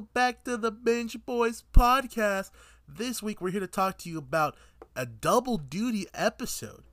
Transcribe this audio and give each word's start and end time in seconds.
back 0.00 0.44
to 0.44 0.56
the 0.56 0.70
Bench 0.70 1.16
Boys 1.26 1.64
podcast. 1.74 2.50
This 2.88 3.22
week, 3.22 3.40
we're 3.40 3.50
here 3.50 3.60
to 3.60 3.66
talk 3.66 3.98
to 3.98 4.08
you 4.08 4.18
about 4.18 4.56
a 4.96 5.04
double 5.04 5.58
duty 5.58 6.06
episode 6.14 6.84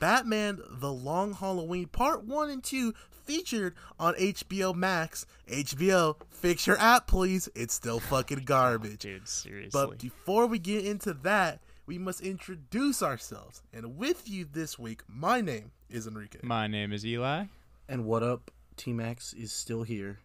Batman 0.00 0.60
The 0.68 0.92
Long 0.92 1.34
Halloween, 1.34 1.86
Part 1.86 2.24
1 2.24 2.50
and 2.50 2.64
2, 2.64 2.94
featured 3.10 3.74
on 3.98 4.14
HBO 4.14 4.74
Max. 4.74 5.26
HBO, 5.48 6.16
fix 6.30 6.66
your 6.66 6.78
app, 6.78 7.06
please. 7.06 7.48
It's 7.54 7.74
still 7.74 8.00
fucking 8.00 8.44
garbage. 8.44 9.02
Dude, 9.02 9.28
seriously. 9.28 9.70
But 9.72 9.98
before 9.98 10.46
we 10.46 10.58
get 10.58 10.84
into 10.84 11.12
that, 11.22 11.60
we 11.86 11.98
must 11.98 12.20
introduce 12.20 13.02
ourselves. 13.02 13.62
And 13.72 13.96
with 13.96 14.28
you 14.28 14.46
this 14.50 14.78
week, 14.78 15.02
my 15.06 15.40
name 15.40 15.72
is 15.88 16.06
Enrique. 16.06 16.40
My 16.42 16.66
name 16.66 16.92
is 16.92 17.04
Eli. 17.04 17.44
And 17.88 18.04
what 18.04 18.22
up? 18.22 18.50
T 18.76 18.92
Max 18.92 19.34
is 19.34 19.52
still 19.52 19.82
here. 19.82 20.20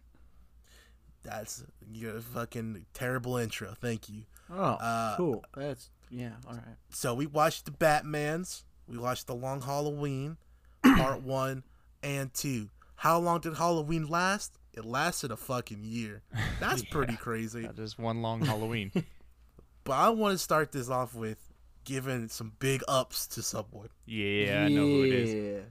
That's 1.26 1.64
your 1.92 2.20
fucking 2.20 2.86
terrible 2.94 3.36
intro. 3.36 3.74
Thank 3.80 4.08
you. 4.08 4.22
Oh, 4.50 4.62
Uh, 4.62 5.16
cool. 5.16 5.44
That's 5.56 5.90
yeah. 6.10 6.32
All 6.46 6.54
right. 6.54 6.76
So 6.90 7.14
we 7.14 7.26
watched 7.26 7.64
the 7.64 7.72
Batmans. 7.72 8.62
We 8.88 8.96
watched 8.98 9.26
the 9.26 9.34
Long 9.34 9.60
Halloween, 9.62 10.36
part 10.84 11.22
one 11.22 11.64
and 12.02 12.32
two. 12.32 12.70
How 12.94 13.18
long 13.18 13.40
did 13.40 13.56
Halloween 13.56 14.06
last? 14.06 14.58
It 14.72 14.84
lasted 14.84 15.30
a 15.32 15.36
fucking 15.36 15.82
year. 15.84 16.22
That's 16.60 16.84
pretty 16.90 17.16
crazy. 17.16 17.62
That 17.66 17.78
is 17.78 17.98
one 17.98 18.22
long 18.22 18.42
Halloween. 18.44 18.92
But 19.84 19.92
I 19.92 20.08
want 20.10 20.32
to 20.32 20.38
start 20.38 20.72
this 20.72 20.88
off 20.90 21.14
with 21.14 21.38
giving 21.84 22.26
some 22.28 22.52
big 22.58 22.82
ups 22.88 23.28
to 23.28 23.42
someone. 23.42 23.88
Yeah, 24.04 24.64
I 24.64 24.68
know 24.68 24.84
who 24.84 25.04
it 25.04 25.12
is. 25.12 25.64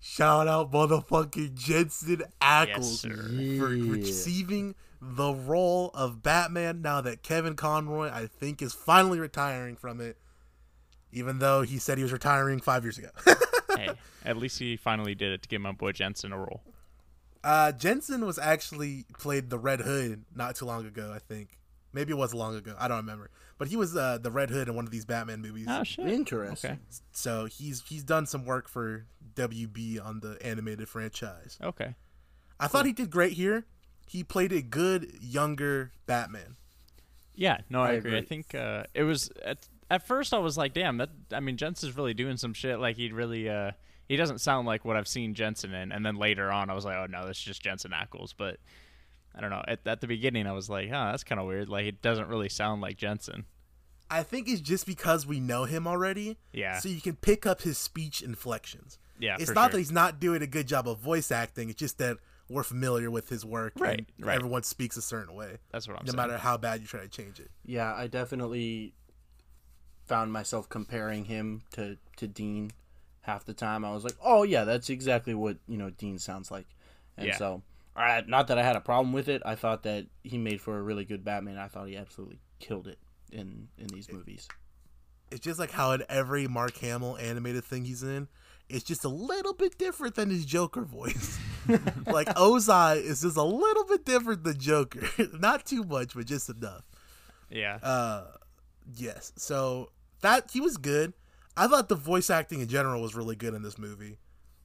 Shout 0.00 0.46
out 0.46 0.70
motherfucking 0.70 1.54
Jensen 1.56 2.22
Ackles 2.40 3.04
Yes, 3.04 3.58
for 3.58 3.72
Yeah. 3.74 3.92
receiving 3.92 4.76
the 5.00 5.32
role 5.32 5.90
of 5.94 6.22
Batman 6.22 6.82
now 6.82 7.00
that 7.00 7.22
Kevin 7.22 7.54
Conroy, 7.54 8.10
I 8.10 8.26
think, 8.26 8.60
is 8.62 8.72
finally 8.72 9.20
retiring 9.20 9.76
from 9.76 10.00
it. 10.00 10.16
Even 11.12 11.38
though 11.38 11.62
he 11.62 11.78
said 11.78 11.96
he 11.96 12.02
was 12.04 12.12
retiring 12.12 12.60
five 12.60 12.84
years 12.84 12.98
ago. 12.98 13.08
hey, 13.76 13.90
at 14.24 14.36
least 14.36 14.58
he 14.58 14.76
finally 14.76 15.14
did 15.14 15.32
it 15.32 15.42
to 15.42 15.48
give 15.48 15.60
my 15.62 15.72
boy 15.72 15.92
Jensen 15.92 16.32
a 16.32 16.38
role. 16.38 16.62
uh, 17.42 17.72
Jensen 17.72 18.26
was 18.26 18.38
actually 18.38 19.06
played 19.18 19.48
the 19.48 19.58
Red 19.58 19.80
Hood 19.80 20.24
not 20.34 20.56
too 20.56 20.66
long 20.66 20.84
ago, 20.84 21.12
I 21.14 21.18
think. 21.18 21.58
Maybe 21.94 22.12
it 22.12 22.16
was 22.16 22.34
long 22.34 22.54
ago. 22.56 22.74
I 22.78 22.88
don't 22.88 22.98
remember. 22.98 23.30
But 23.56 23.68
he 23.68 23.76
was 23.76 23.96
uh, 23.96 24.18
the 24.18 24.30
Red 24.30 24.50
Hood 24.50 24.68
in 24.68 24.74
one 24.74 24.84
of 24.84 24.90
these 24.90 25.06
Batman 25.06 25.40
movies. 25.40 25.66
Oh 25.68 25.82
shit. 25.82 26.06
Interesting. 26.06 26.72
Okay. 26.72 26.80
So 27.12 27.46
he's 27.46 27.82
he's 27.88 28.04
done 28.04 28.26
some 28.26 28.44
work 28.44 28.68
for 28.68 29.06
WB 29.34 30.04
on 30.04 30.20
the 30.20 30.36
animated 30.42 30.88
franchise. 30.88 31.58
Okay. 31.62 31.94
I 32.60 32.66
thought 32.66 32.84
he 32.86 32.92
did 32.92 33.10
great 33.10 33.32
here. 33.32 33.64
He 34.08 34.24
played 34.24 34.52
a 34.52 34.62
good 34.62 35.12
younger 35.20 35.92
Batman. 36.06 36.56
Yeah, 37.34 37.58
no, 37.70 37.82
I, 37.82 37.90
I 37.90 37.92
agree. 37.92 38.18
I 38.18 38.22
think 38.22 38.54
uh, 38.54 38.84
it 38.94 39.04
was 39.04 39.30
at, 39.44 39.58
at 39.90 40.06
first 40.06 40.34
I 40.34 40.38
was 40.38 40.58
like, 40.58 40.74
damn, 40.74 40.96
that 40.98 41.10
I 41.32 41.40
mean 41.40 41.56
Jensen's 41.56 41.96
really 41.96 42.14
doing 42.14 42.36
some 42.36 42.52
shit. 42.54 42.80
Like 42.80 42.96
he 42.96 43.12
really 43.12 43.48
uh 43.48 43.72
he 44.08 44.16
doesn't 44.16 44.40
sound 44.40 44.66
like 44.66 44.84
what 44.84 44.96
I've 44.96 45.06
seen 45.06 45.34
Jensen 45.34 45.72
in. 45.74 45.92
And 45.92 46.04
then 46.04 46.16
later 46.16 46.50
on 46.50 46.70
I 46.70 46.74
was 46.74 46.84
like, 46.84 46.96
oh 46.96 47.06
no, 47.08 47.26
that's 47.26 47.40
just 47.40 47.62
Jensen 47.62 47.92
Ackles. 47.92 48.34
But 48.36 48.56
I 49.34 49.40
don't 49.40 49.50
know. 49.50 49.62
At, 49.68 49.86
at 49.86 50.00
the 50.00 50.06
beginning 50.08 50.46
I 50.46 50.52
was 50.52 50.68
like, 50.68 50.90
huh, 50.90 51.10
that's 51.12 51.22
kind 51.22 51.40
of 51.40 51.46
weird. 51.46 51.68
Like 51.68 51.86
it 51.86 52.02
doesn't 52.02 52.28
really 52.28 52.48
sound 52.48 52.80
like 52.80 52.96
Jensen. 52.96 53.44
I 54.10 54.22
think 54.22 54.48
it's 54.48 54.62
just 54.62 54.86
because 54.86 55.26
we 55.26 55.38
know 55.38 55.64
him 55.64 55.86
already. 55.86 56.38
Yeah. 56.52 56.78
So 56.78 56.88
you 56.88 57.00
can 57.02 57.16
pick 57.16 57.44
up 57.44 57.60
his 57.62 57.76
speech 57.76 58.22
inflections. 58.22 58.98
Yeah, 59.20 59.36
It's 59.38 59.50
for 59.50 59.54
not 59.54 59.64
sure. 59.66 59.72
that 59.72 59.78
he's 59.78 59.92
not 59.92 60.18
doing 60.18 60.42
a 60.42 60.46
good 60.46 60.66
job 60.66 60.88
of 60.88 60.98
voice 60.98 61.30
acting. 61.30 61.68
It's 61.68 61.78
just 61.78 61.98
that 61.98 62.16
we're 62.48 62.62
familiar 62.62 63.10
with 63.10 63.28
his 63.28 63.44
work. 63.44 63.74
Right, 63.78 64.06
and 64.16 64.26
right. 64.26 64.36
Everyone 64.36 64.62
speaks 64.62 64.96
a 64.96 65.02
certain 65.02 65.34
way. 65.34 65.58
That's 65.70 65.86
what 65.86 65.98
I'm 65.98 66.04
no 66.06 66.10
saying. 66.12 66.16
No 66.16 66.22
matter 66.28 66.38
how 66.38 66.56
bad 66.56 66.80
you 66.80 66.86
try 66.86 67.00
to 67.00 67.08
change 67.08 67.38
it. 67.40 67.50
Yeah, 67.64 67.94
I 67.94 68.06
definitely 68.06 68.94
found 70.06 70.32
myself 70.32 70.68
comparing 70.68 71.24
him 71.26 71.62
to 71.72 71.98
to 72.16 72.26
Dean 72.26 72.70
half 73.22 73.44
the 73.44 73.54
time. 73.54 73.84
I 73.84 73.92
was 73.92 74.04
like, 74.04 74.16
oh 74.22 74.42
yeah, 74.42 74.64
that's 74.64 74.88
exactly 74.90 75.34
what 75.34 75.58
you 75.66 75.76
know 75.76 75.90
Dean 75.90 76.18
sounds 76.18 76.50
like. 76.50 76.66
And 77.16 77.26
Yeah. 77.28 77.36
so, 77.36 77.62
all 77.96 78.02
right, 78.04 78.26
not 78.26 78.46
that 78.48 78.58
I 78.58 78.62
had 78.62 78.76
a 78.76 78.80
problem 78.80 79.12
with 79.12 79.28
it. 79.28 79.42
I 79.44 79.54
thought 79.54 79.82
that 79.82 80.06
he 80.22 80.38
made 80.38 80.60
for 80.60 80.78
a 80.78 80.82
really 80.82 81.04
good 81.04 81.24
Batman. 81.24 81.58
I 81.58 81.68
thought 81.68 81.88
he 81.88 81.96
absolutely 81.96 82.38
killed 82.58 82.86
it 82.88 82.98
in 83.30 83.68
in 83.76 83.88
these 83.88 84.10
movies. 84.10 84.48
It's 85.30 85.40
just 85.40 85.58
like 85.60 85.72
how 85.72 85.92
in 85.92 86.02
every 86.08 86.48
Mark 86.48 86.78
Hamill 86.78 87.18
animated 87.18 87.62
thing 87.64 87.84
he's 87.84 88.02
in, 88.02 88.28
it's 88.70 88.84
just 88.84 89.04
a 89.04 89.10
little 89.10 89.52
bit 89.52 89.76
different 89.76 90.14
than 90.14 90.30
his 90.30 90.46
Joker 90.46 90.84
voice. 90.84 91.38
like 92.06 92.28
Ozai 92.28 93.02
is 93.02 93.22
just 93.22 93.36
a 93.36 93.42
little 93.42 93.84
bit 93.84 94.04
different 94.04 94.44
than 94.44 94.58
Joker. 94.58 95.00
not 95.38 95.64
too 95.66 95.84
much, 95.84 96.14
but 96.14 96.26
just 96.26 96.48
enough. 96.48 96.86
Yeah. 97.50 97.76
Uh, 97.82 98.24
yes. 98.96 99.32
So 99.36 99.90
that 100.22 100.50
he 100.52 100.60
was 100.60 100.76
good. 100.76 101.12
I 101.56 101.66
thought 101.66 101.88
the 101.88 101.94
voice 101.96 102.30
acting 102.30 102.60
in 102.60 102.68
general 102.68 103.02
was 103.02 103.14
really 103.14 103.36
good 103.36 103.54
in 103.54 103.62
this 103.62 103.78
movie. 103.78 104.18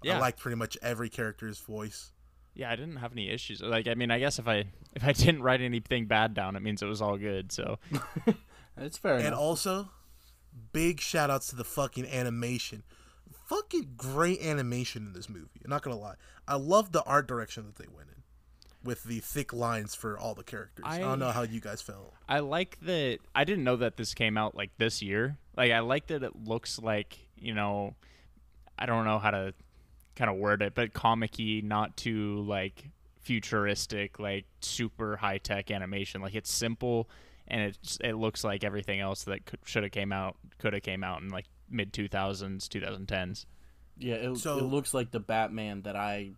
Yeah. 0.03 0.17
I 0.17 0.19
liked 0.19 0.39
pretty 0.39 0.55
much 0.57 0.77
every 0.81 1.09
character's 1.09 1.59
voice. 1.59 2.11
Yeah, 2.55 2.69
I 2.69 2.75
didn't 2.75 2.97
have 2.97 3.13
any 3.13 3.29
issues. 3.29 3.61
Like, 3.61 3.87
I 3.87 3.95
mean, 3.95 4.11
I 4.11 4.19
guess 4.19 4.37
if 4.37 4.47
I 4.47 4.65
if 4.95 5.03
I 5.03 5.13
didn't 5.13 5.41
write 5.41 5.61
anything 5.61 6.05
bad 6.05 6.33
down, 6.33 6.55
it 6.55 6.61
means 6.61 6.81
it 6.81 6.85
was 6.87 7.01
all 7.01 7.17
good. 7.17 7.51
So, 7.51 7.79
It's 8.77 8.97
fair 8.97 9.15
And 9.15 9.27
enough. 9.27 9.39
also, 9.39 9.89
big 10.71 10.99
shout 10.99 11.29
outs 11.29 11.47
to 11.47 11.55
the 11.55 11.63
fucking 11.63 12.05
animation. 12.07 12.83
Fucking 13.53 13.93
great 13.97 14.41
animation 14.41 15.05
in 15.05 15.13
this 15.13 15.29
movie. 15.29 15.61
I'm 15.63 15.69
not 15.69 15.83
gonna 15.83 15.97
lie. 15.97 16.15
I 16.47 16.55
love 16.55 16.91
the 16.91 17.03
art 17.03 17.27
direction 17.27 17.65
that 17.67 17.75
they 17.75 17.87
went 17.93 18.09
in. 18.09 18.23
With 18.83 19.03
the 19.03 19.19
thick 19.19 19.53
lines 19.53 19.95
for 19.95 20.17
all 20.17 20.33
the 20.33 20.43
characters. 20.43 20.83
I, 20.87 20.97
I- 20.97 20.99
don't 20.99 21.19
know 21.19 21.31
how 21.31 21.43
you 21.43 21.61
guys 21.61 21.81
felt. 21.81 22.13
I 22.27 22.39
like 22.39 22.79
that. 22.81 23.19
I 23.35 23.43
didn't 23.43 23.63
know 23.63 23.75
that 23.77 23.95
this 23.95 24.13
came 24.13 24.37
out 24.37 24.55
like 24.55 24.71
this 24.77 25.01
year. 25.01 25.37
Like, 25.55 25.71
I 25.71 25.79
like 25.79 26.07
that 26.07 26.23
it 26.23 26.35
looks 26.45 26.79
like 26.79 27.17
you 27.37 27.53
know, 27.53 27.95
I 28.79 28.85
don't 28.85 29.05
know 29.05 29.19
how 29.19 29.31
to 29.31 29.53
kind 30.15 30.29
of 30.31 30.37
word 30.37 30.61
it, 30.61 30.73
but 30.73 30.93
comic-y, 30.93 31.61
not 31.63 31.95
too 31.95 32.41
like 32.41 32.89
futuristic, 33.21 34.19
like 34.19 34.45
super 34.61 35.17
high 35.17 35.37
tech 35.37 35.71
animation. 35.71 36.21
Like 36.21 36.35
it's 36.35 36.51
simple 36.51 37.09
and 37.47 37.61
it's 37.61 37.97
it 38.01 38.13
looks 38.13 38.43
like 38.43 38.63
everything 38.63 38.99
else 38.99 39.23
that 39.25 39.45
could, 39.45 39.59
should 39.65 39.83
have 39.83 39.91
came 39.91 40.11
out 40.11 40.37
could 40.59 40.73
have 40.73 40.83
came 40.83 41.03
out 41.03 41.21
in 41.21 41.29
like 41.29 41.45
mid 41.69 41.93
two 41.93 42.07
thousands, 42.07 42.67
two 42.67 42.81
thousand 42.81 43.07
tens. 43.07 43.45
yeah, 43.97 44.15
it, 44.15 44.37
So- 44.37 44.57
it 44.57 44.63
looks 44.63 44.93
like 44.93 45.11
the 45.11 45.19
Batman 45.19 45.83
that 45.83 45.95
I 45.95 46.31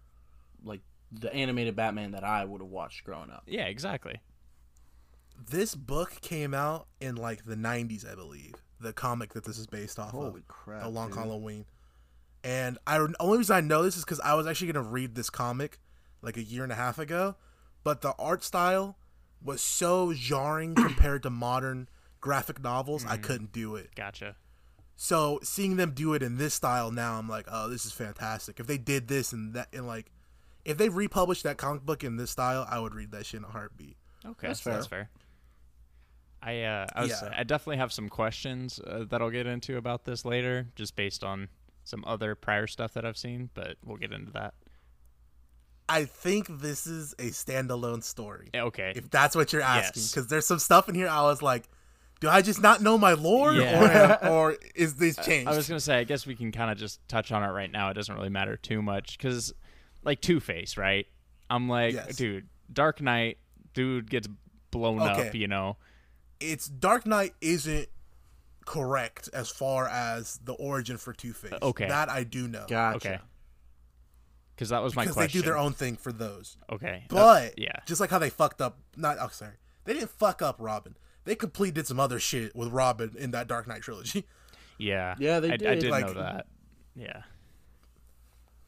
like 0.64 0.82
the 1.12 1.34
animated 1.34 1.76
Batman 1.76 2.12
that 2.12 2.24
I 2.24 2.44
would 2.44 2.62
have 2.62 2.70
watched 2.70 3.04
growing 3.04 3.30
up. 3.30 3.44
Yeah, 3.46 3.66
exactly. 3.66 4.20
This 5.50 5.76
book 5.76 6.22
came 6.22 6.54
out 6.54 6.88
in 7.00 7.16
like 7.16 7.46
the 7.46 7.56
90s, 7.56 8.10
I 8.10 8.16
believe. 8.16 8.56
The 8.80 8.94
comic 8.94 9.34
that 9.34 9.46
this 9.46 9.58
is 9.58 9.68
based 9.68 10.00
off 10.00 10.12
Holy 10.12 10.42
of. 10.42 10.48
crap! 10.48 10.84
A 10.84 10.90
Long 10.90 11.10
dude. 11.10 11.18
Halloween. 11.18 11.66
And 12.44 12.78
I 12.86 12.98
only 13.20 13.40
reason 13.40 13.56
I 13.56 13.62
know 13.62 13.84
this 13.84 13.98
is 13.98 14.04
because 14.04 14.20
I 14.20 14.36
was 14.36 14.48
actually 14.48 14.72
gonna 14.72 14.88
read 14.88 15.16
this 15.16 15.30
comic 15.30 15.80
like 16.22 16.38
a 16.38 16.44
year 16.44 16.64
and 16.64 16.72
a 16.72 16.76
half 16.76 17.00
ago, 17.00 17.36
but 17.84 18.02
the 18.02 18.14
art 18.20 18.44
style 18.44 18.98
was 19.42 19.62
so 19.62 20.14
jarring 20.14 20.76
compared 20.76 21.24
to 21.24 21.30
modern 21.30 21.88
graphic 22.20 22.62
novels, 22.62 23.06
I 23.06 23.14
mm-hmm. 23.14 23.22
couldn't 23.22 23.52
do 23.52 23.76
it. 23.76 23.96
Gotcha. 23.96 24.36
So 24.96 25.40
seeing 25.44 25.76
them 25.76 25.92
do 25.92 26.14
it 26.14 26.24
in 26.24 26.38
this 26.38 26.54
style 26.54 26.90
now, 26.92 27.18
I'm 27.20 27.28
like, 27.28 27.48
oh, 27.52 27.70
this 27.70 27.86
is 27.86 27.92
fantastic. 27.92 28.60
If 28.60 28.68
they 28.68 28.78
did 28.78 29.08
this 29.08 29.34
and 29.34 29.54
that, 29.54 29.68
and 29.74 29.86
like, 29.86 30.12
if 30.64 30.78
they 30.78 30.90
republished 30.90 31.44
that 31.44 31.58
comic 31.58 31.84
book 31.84 32.04
in 32.04 32.16
this 32.16 32.32
style, 32.32 32.66
I 32.70 32.80
would 32.80 32.96
read 32.96 33.12
that 33.12 33.26
shit 33.26 33.40
in 33.40 33.44
a 33.44 33.50
heartbeat. 33.50 33.98
Okay, 34.26 34.48
That's 34.48 34.62
so 34.62 34.72
that's 34.72 34.88
fair. 34.88 35.10
I 36.42 36.62
uh, 36.62 36.88
I 36.94 37.02
was 37.02 37.10
Yeah. 37.10 37.34
I 37.36 37.44
definitely 37.44 37.78
have 37.78 37.92
some 37.92 38.10
questions 38.10 38.80
uh, 38.80 39.04
that 39.10 39.22
I'll 39.22 39.30
get 39.30 39.48
into 39.48 39.78
about 39.78 40.06
this 40.06 40.26
later, 40.26 40.68
just 40.76 40.96
based 40.96 41.24
on 41.24 41.50
some 41.84 42.04
other 42.08 42.34
prior 42.34 42.66
stuff 42.66 42.94
that 42.94 43.06
I've 43.06 43.18
seen, 43.18 43.50
but 43.54 43.78
we'll 43.84 43.98
get 43.98 44.12
into 44.12 44.32
that. 44.32 44.54
I 45.88 46.06
think 46.06 46.48
this 46.50 46.88
is 46.88 47.14
a 47.20 47.26
standalone 47.30 48.04
story. 48.04 48.50
Okay. 48.56 48.94
If 48.96 49.12
that's 49.12 49.36
what 49.36 49.54
you're 49.54 49.62
asking, 49.62 50.02
Yes. 50.02 50.12
because 50.12 50.28
there's 50.28 50.48
some 50.48 50.58
stuff 50.58 50.90
in 50.90 50.96
here 50.96 51.08
I 51.08 51.22
was 51.24 51.44
like, 51.44 51.70
do 52.22 52.30
I 52.30 52.42
just 52.42 52.62
not 52.62 52.82
know 52.82 52.98
my 52.98 53.14
lore, 53.14 53.54
Yeah. 53.54 54.18
or, 54.22 54.28
or 54.52 54.58
is 54.76 54.96
this 54.96 55.16
changed? 55.18 55.48
I 55.50 55.56
was 55.56 55.68
gonna 55.68 55.80
say, 55.80 55.98
I 56.00 56.04
guess 56.04 56.26
we 56.26 56.36
can 56.36 56.52
kind 56.52 56.72
of 56.72 56.78
just 56.78 57.06
touch 57.08 57.32
on 57.32 57.44
it 57.44 57.48
right 57.52 57.72
now. 57.72 57.90
It 57.90 57.94
doesn't 57.96 58.14
really 58.16 58.30
matter 58.30 58.56
too 58.58 58.82
much 58.82 59.18
because, 59.18 59.54
like 60.04 60.22
Two 60.22 60.40
Face, 60.40 60.78
right? 60.78 61.06
I'm 61.50 61.68
like, 61.70 61.94
Yes. 61.94 62.16
dude, 62.16 62.48
Dark 62.72 63.02
Knight, 63.02 63.38
dude 63.74 64.10
gets 64.10 64.28
blown 64.72 65.00
up, 65.02 65.36
you 65.36 65.48
know. 65.48 65.78
it's 66.40 66.68
Dark 66.68 67.06
Knight 67.06 67.34
isn't 67.42 67.88
correct 68.66 69.30
as 69.34 69.50
far 69.50 69.88
as 69.88 70.40
the 70.44 70.54
origin 70.54 70.98
for 70.98 71.14
Two 71.14 71.34
Face. 71.34 71.54
okay. 71.62 71.88
that 71.88 72.10
I 72.10 72.24
do 72.24 72.48
know. 72.48 72.66
Gotcha. 72.68 72.96
Okay. 72.98 73.20
Because 74.56 74.70
that 74.70 74.82
was 74.82 74.96
my 74.96 75.04
because 75.04 75.18
they 75.18 75.28
do 75.28 75.42
their 75.42 75.58
own 75.58 75.74
thing 75.74 75.98
for 75.98 76.14
those. 76.14 76.56
Okay. 76.72 77.04
Uh, 77.10 77.14
But 77.14 77.60
yeah. 77.60 77.74
just 77.86 78.00
like 78.00 78.10
how 78.10 78.20
they 78.20 78.30
fucked 78.30 78.62
up, 78.62 78.80
not 78.96 79.18
oh 79.20 79.28
sorry, 79.28 79.56
they 79.84 79.94
didn't 79.94 80.12
fuck 80.12 80.42
up 80.42 80.56
Robin. 80.60 80.96
They 81.26 81.36
completely 81.36 81.74
did 81.74 81.88
some 81.88 82.00
other 82.00 82.20
shit 82.20 82.56
with 82.56 82.70
Robin 82.70 83.14
in 83.18 83.32
that 83.32 83.48
Dark 83.48 83.68
Knight 83.68 83.82
trilogy. 83.82 84.26
Yeah. 84.78 85.16
Yeah, 85.20 85.40
they 85.40 85.52
I, 85.52 85.54
I 85.54 85.58
did. 85.58 85.80
did 85.80 85.90
Like- 85.92 86.06
know 86.08 86.14
that. 86.16 86.48
Yeah. 86.98 87.22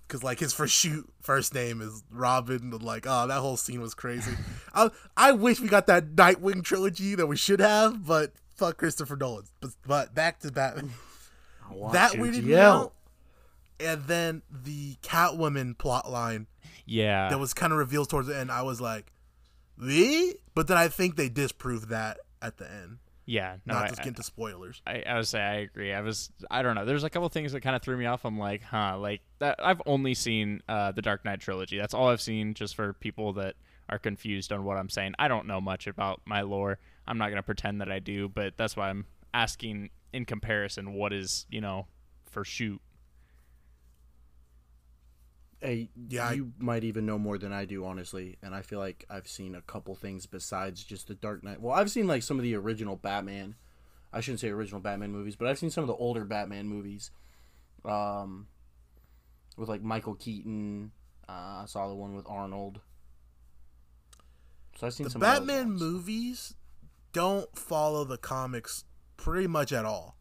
Because 0.08 0.24
like 0.24 0.40
his 0.40 0.54
first 0.54 0.74
shoot 0.74 1.06
first 1.22 1.54
name 1.54 1.82
is 1.82 2.02
Robin. 2.10 2.72
And 2.72 2.82
like 2.82 3.06
oh 3.06 3.28
that 3.28 3.40
whole 3.42 3.58
scene 3.58 3.82
was 3.82 3.94
crazy. 3.94 4.32
I, 4.74 4.90
I 5.18 5.34
wish 5.34 5.60
we 5.60 5.68
got 5.68 5.88
that 5.88 6.16
Nightwing 6.16 6.64
trilogy 6.64 7.16
that 7.16 7.28
we 7.28 7.36
should 7.36 7.60
have, 7.60 8.06
but 8.06 8.32
fuck 8.56 8.78
Christopher 8.78 9.18
Nolan. 9.18 9.48
But, 9.60 9.72
but 9.86 10.16
back 10.16 10.40
to 10.40 10.52
Batman. 10.52 10.92
That 11.92 12.14
you 12.14 12.22
weirded 12.22 12.36
to 12.36 12.42
me 12.44 12.56
out. 12.56 12.94
And 13.82 14.06
then 14.06 14.44
the 14.50 14.96
Catwoman 15.04 15.78
plot 15.78 16.10
line 16.10 16.48
Yeah. 16.86 17.28
that 17.30 17.38
was 17.38 17.54
kind 17.54 17.74
of 17.74 17.80
revealed 17.80 18.10
towards 18.10 18.30
the 18.30 18.38
end, 18.38 18.50
I 18.50 18.62
was 18.62 18.80
like, 18.80 19.12
"Really?" 19.78 20.36
But 20.56 20.68
then 20.68 20.78
I 20.78 20.88
think 20.88 21.18
they 21.18 21.28
disproved 21.28 21.90
that 21.90 22.18
at 22.48 22.58
the 22.58 22.70
end. 22.72 22.98
yeah. 23.26 23.58
No, 23.66 23.76
Not 23.76 23.84
I, 23.84 23.88
to 23.90 23.96
get 23.96 24.08
into 24.08 24.24
spoilers. 24.24 24.82
I, 24.88 25.04
I 25.08 25.16
would 25.16 25.28
say 25.28 25.42
I 25.42 25.56
agree. 25.58 25.94
I 25.94 26.02
was 26.02 26.32
I 26.50 26.62
don't 26.62 26.76
know. 26.76 26.86
There's 26.86 27.04
a 27.04 27.10
couple 27.10 27.28
things 27.30 27.52
that 27.52 27.62
kind 27.62 27.76
of 27.76 27.82
threw 27.82 27.98
me 27.98 28.06
off. 28.06 28.26
I'm 28.26 28.40
like, 28.40 28.64
huh, 28.64 28.98
like 28.98 29.22
that. 29.40 29.60
I've 29.64 29.82
only 29.86 30.14
seen 30.14 30.62
uh, 30.68 30.92
the 30.94 31.02
Dark 31.02 31.26
Knight 31.26 31.40
trilogy. 31.40 31.78
That's 31.78 31.94
all 31.94 32.08
I've 32.10 32.22
seen. 32.22 32.54
Just 32.54 32.76
for 32.76 32.94
people 32.94 33.34
that 33.34 33.56
are 33.90 34.00
confused 34.00 34.52
on 34.52 34.64
what 34.64 34.78
I'm 34.78 34.90
saying. 34.90 35.14
I 35.20 35.28
don't 35.28 35.46
know 35.48 35.62
much 35.62 35.88
about 35.88 36.22
my 36.26 36.42
lore. 36.42 36.80
I'm 37.08 37.18
not 37.18 37.30
gonna 37.30 37.44
pretend 37.44 37.82
that 37.82 37.92
I 37.92 38.00
do, 38.00 38.28
but 38.30 38.58
that's 38.58 38.76
why 38.76 38.90
I'm 38.90 39.06
asking 39.34 39.90
in 40.14 40.26
comparison. 40.26 40.94
What 40.94 41.14
is 41.14 41.46
you 41.50 41.62
know 41.62 41.88
for 42.32 42.44
shoot? 42.44 42.82
Hey, 45.62 45.90
Yeah, 46.10 46.28
I- 46.30 46.34
you 46.34 46.54
might 46.60 46.84
even 46.84 47.06
know 47.06 47.18
more 47.18 47.38
than 47.38 47.52
I 47.52 47.66
do, 47.66 47.84
honestly. 47.86 48.38
And 48.44 48.54
I 48.54 48.62
feel 48.62 48.78
like 48.80 49.06
I've 49.10 49.28
seen 49.28 49.56
a 49.56 49.62
couple 49.62 49.96
things 49.96 50.26
besides 50.28 50.84
just 50.84 51.08
the 51.08 51.16
Dark 51.16 51.44
Knight. 51.44 51.60
Well, 51.62 51.74
I've 51.74 51.90
seen 51.90 52.06
like 52.08 52.22
some 52.24 52.38
of 52.38 52.44
the 52.44 52.56
original 52.56 52.96
Batman. 52.96 53.56
I 54.14 54.22
shouldn't 54.22 54.40
say 54.40 54.50
original 54.50 54.80
Batman 54.80 55.12
movies, 55.12 55.36
but 55.36 55.48
I've 55.48 55.58
seen 55.60 55.70
some 55.72 55.84
of 55.84 55.88
the 55.88 55.96
older 55.96 56.24
Batman 56.26 56.68
movies. 56.68 57.10
Um, 57.84 58.48
with 59.58 59.68
like 59.70 59.82
Michael 59.82 60.16
Keaton. 60.16 60.92
Uh, 61.28 61.62
I 61.62 61.66
saw 61.68 61.88
the 61.88 61.96
one 61.96 62.16
with 62.16 62.26
Arnold. 62.30 62.80
So 64.78 64.86
I've 64.88 64.94
seen 64.94 65.06
The 65.06 65.10
some 65.12 65.22
Batman 65.22 65.70
ones. 65.70 65.82
movies 65.82 66.54
don't 67.14 67.58
follow 67.58 68.04
the 68.04 68.18
comics 68.18 68.84
pretty 69.18 69.48
much 69.48 69.74
at 69.74 69.86
all. 69.86 70.18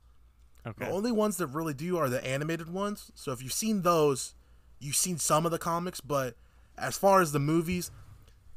Okay. 0.66 0.86
The 0.86 0.90
only 0.90 1.12
ones 1.12 1.36
that 1.36 1.48
really 1.48 1.74
do 1.74 1.98
are 1.98 2.08
the 2.08 2.24
animated 2.26 2.70
ones. 2.70 3.12
So 3.14 3.32
if 3.32 3.42
you've 3.42 3.52
seen 3.52 3.82
those, 3.82 4.34
you've 4.78 4.96
seen 4.96 5.19
some 5.19 5.44
of 5.46 5.52
the 5.52 5.58
comics, 5.58 6.00
but 6.00 6.34
as 6.78 6.96
far 6.99 7.20
as 7.20 7.32
the 7.32 7.38
movies, 7.38 7.90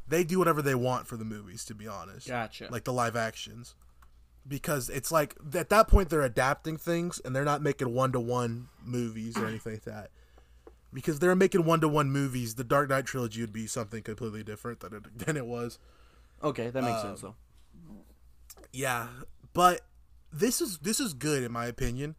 they 0.08 0.24
do 0.24 0.40
whatever 0.40 0.62
they 0.62 0.76
want 0.76 1.08
for 1.08 1.18
the 1.18 1.26
movies, 1.26 1.64
to 1.66 1.76
be 1.76 1.88
honest. 1.88 2.28
Gotcha. 2.28 2.68
Like 2.70 2.84
the 2.84 2.94
live 2.94 3.16
actions. 3.16 3.76
Because 4.48 4.90
it's 4.90 5.12
like 5.12 5.36
at 5.54 5.70
that 5.70 5.88
point 5.88 6.10
they're 6.10 6.22
adapting 6.24 6.78
things 6.78 7.22
and 7.24 7.36
they're 7.36 7.46
not 7.46 7.62
making 7.62 7.94
one 7.94 8.12
to 8.14 8.20
one 8.20 8.68
movies 8.84 9.38
or 9.38 9.46
anything 9.46 9.74
like 9.74 9.84
that. 9.84 10.10
Because 10.92 11.20
they're 11.20 11.36
making 11.36 11.66
one 11.66 11.82
to 11.82 11.88
one 11.88 12.10
movies, 12.10 12.56
the 12.56 12.64
Dark 12.64 12.90
Knight 12.90 13.06
trilogy 13.06 13.42
would 13.42 13.54
be 13.54 13.68
something 13.68 14.02
completely 14.02 14.44
different 14.44 14.80
than 14.80 14.94
it, 14.96 15.18
than 15.26 15.38
it 15.38 15.46
was. 15.46 15.78
okay, 16.42 16.70
that 16.72 16.84
makes 16.84 17.02
Um, 17.02 17.08
sense 17.10 17.22
though. 17.22 17.36
Yeah, 18.72 19.08
but 19.54 19.82
this 20.32 20.62
is 20.62 20.80
this 20.80 21.00
is 21.00 21.14
good 21.14 21.44
in 21.44 21.52
my 21.52 21.66
opinion. 21.66 22.16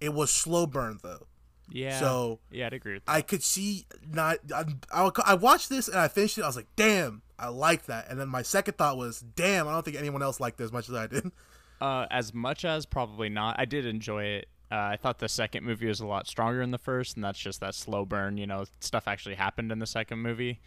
It 0.00 0.12
was 0.14 0.30
slow 0.30 0.66
burn 0.66 0.98
though. 1.02 1.26
Yeah. 1.70 1.98
So 1.98 2.40
yeah, 2.50 2.66
I'd 2.66 2.72
agree 2.72 2.94
with 2.94 3.04
that. 3.04 3.12
I 3.12 3.22
could 3.22 3.42
see 3.42 3.86
not. 4.08 4.38
I, 4.54 4.64
I, 4.92 5.10
I 5.24 5.34
watched 5.34 5.68
this 5.68 5.88
and 5.88 5.98
I 5.98 6.08
finished 6.08 6.38
it. 6.38 6.42
I 6.42 6.46
was 6.46 6.56
like, 6.56 6.68
damn, 6.76 7.22
I 7.38 7.48
like 7.48 7.86
that. 7.86 8.08
And 8.08 8.18
then 8.18 8.28
my 8.28 8.42
second 8.42 8.76
thought 8.78 8.96
was, 8.96 9.20
damn, 9.20 9.68
I 9.68 9.72
don't 9.72 9.84
think 9.84 9.96
anyone 9.96 10.22
else 10.22 10.40
liked 10.40 10.60
it 10.60 10.64
as 10.64 10.72
much 10.72 10.88
as 10.88 10.94
I 10.94 11.06
did. 11.06 11.30
Uh, 11.78 12.06
as 12.10 12.32
much 12.32 12.64
as 12.64 12.86
probably 12.86 13.28
not. 13.28 13.56
I 13.58 13.66
did 13.66 13.84
enjoy 13.84 14.24
it. 14.24 14.48
Uh, 14.72 14.76
I 14.76 14.96
thought 14.96 15.18
the 15.18 15.28
second 15.28 15.62
movie 15.62 15.86
was 15.86 16.00
a 16.00 16.06
lot 16.06 16.26
stronger 16.26 16.60
than 16.60 16.70
the 16.70 16.78
first, 16.78 17.16
and 17.16 17.24
that's 17.24 17.38
just 17.38 17.60
that 17.60 17.74
slow 17.74 18.06
burn. 18.06 18.38
You 18.38 18.46
know, 18.46 18.64
stuff 18.80 19.06
actually 19.06 19.34
happened 19.34 19.70
in 19.70 19.78
the 19.78 19.86
second 19.86 20.20
movie. 20.20 20.60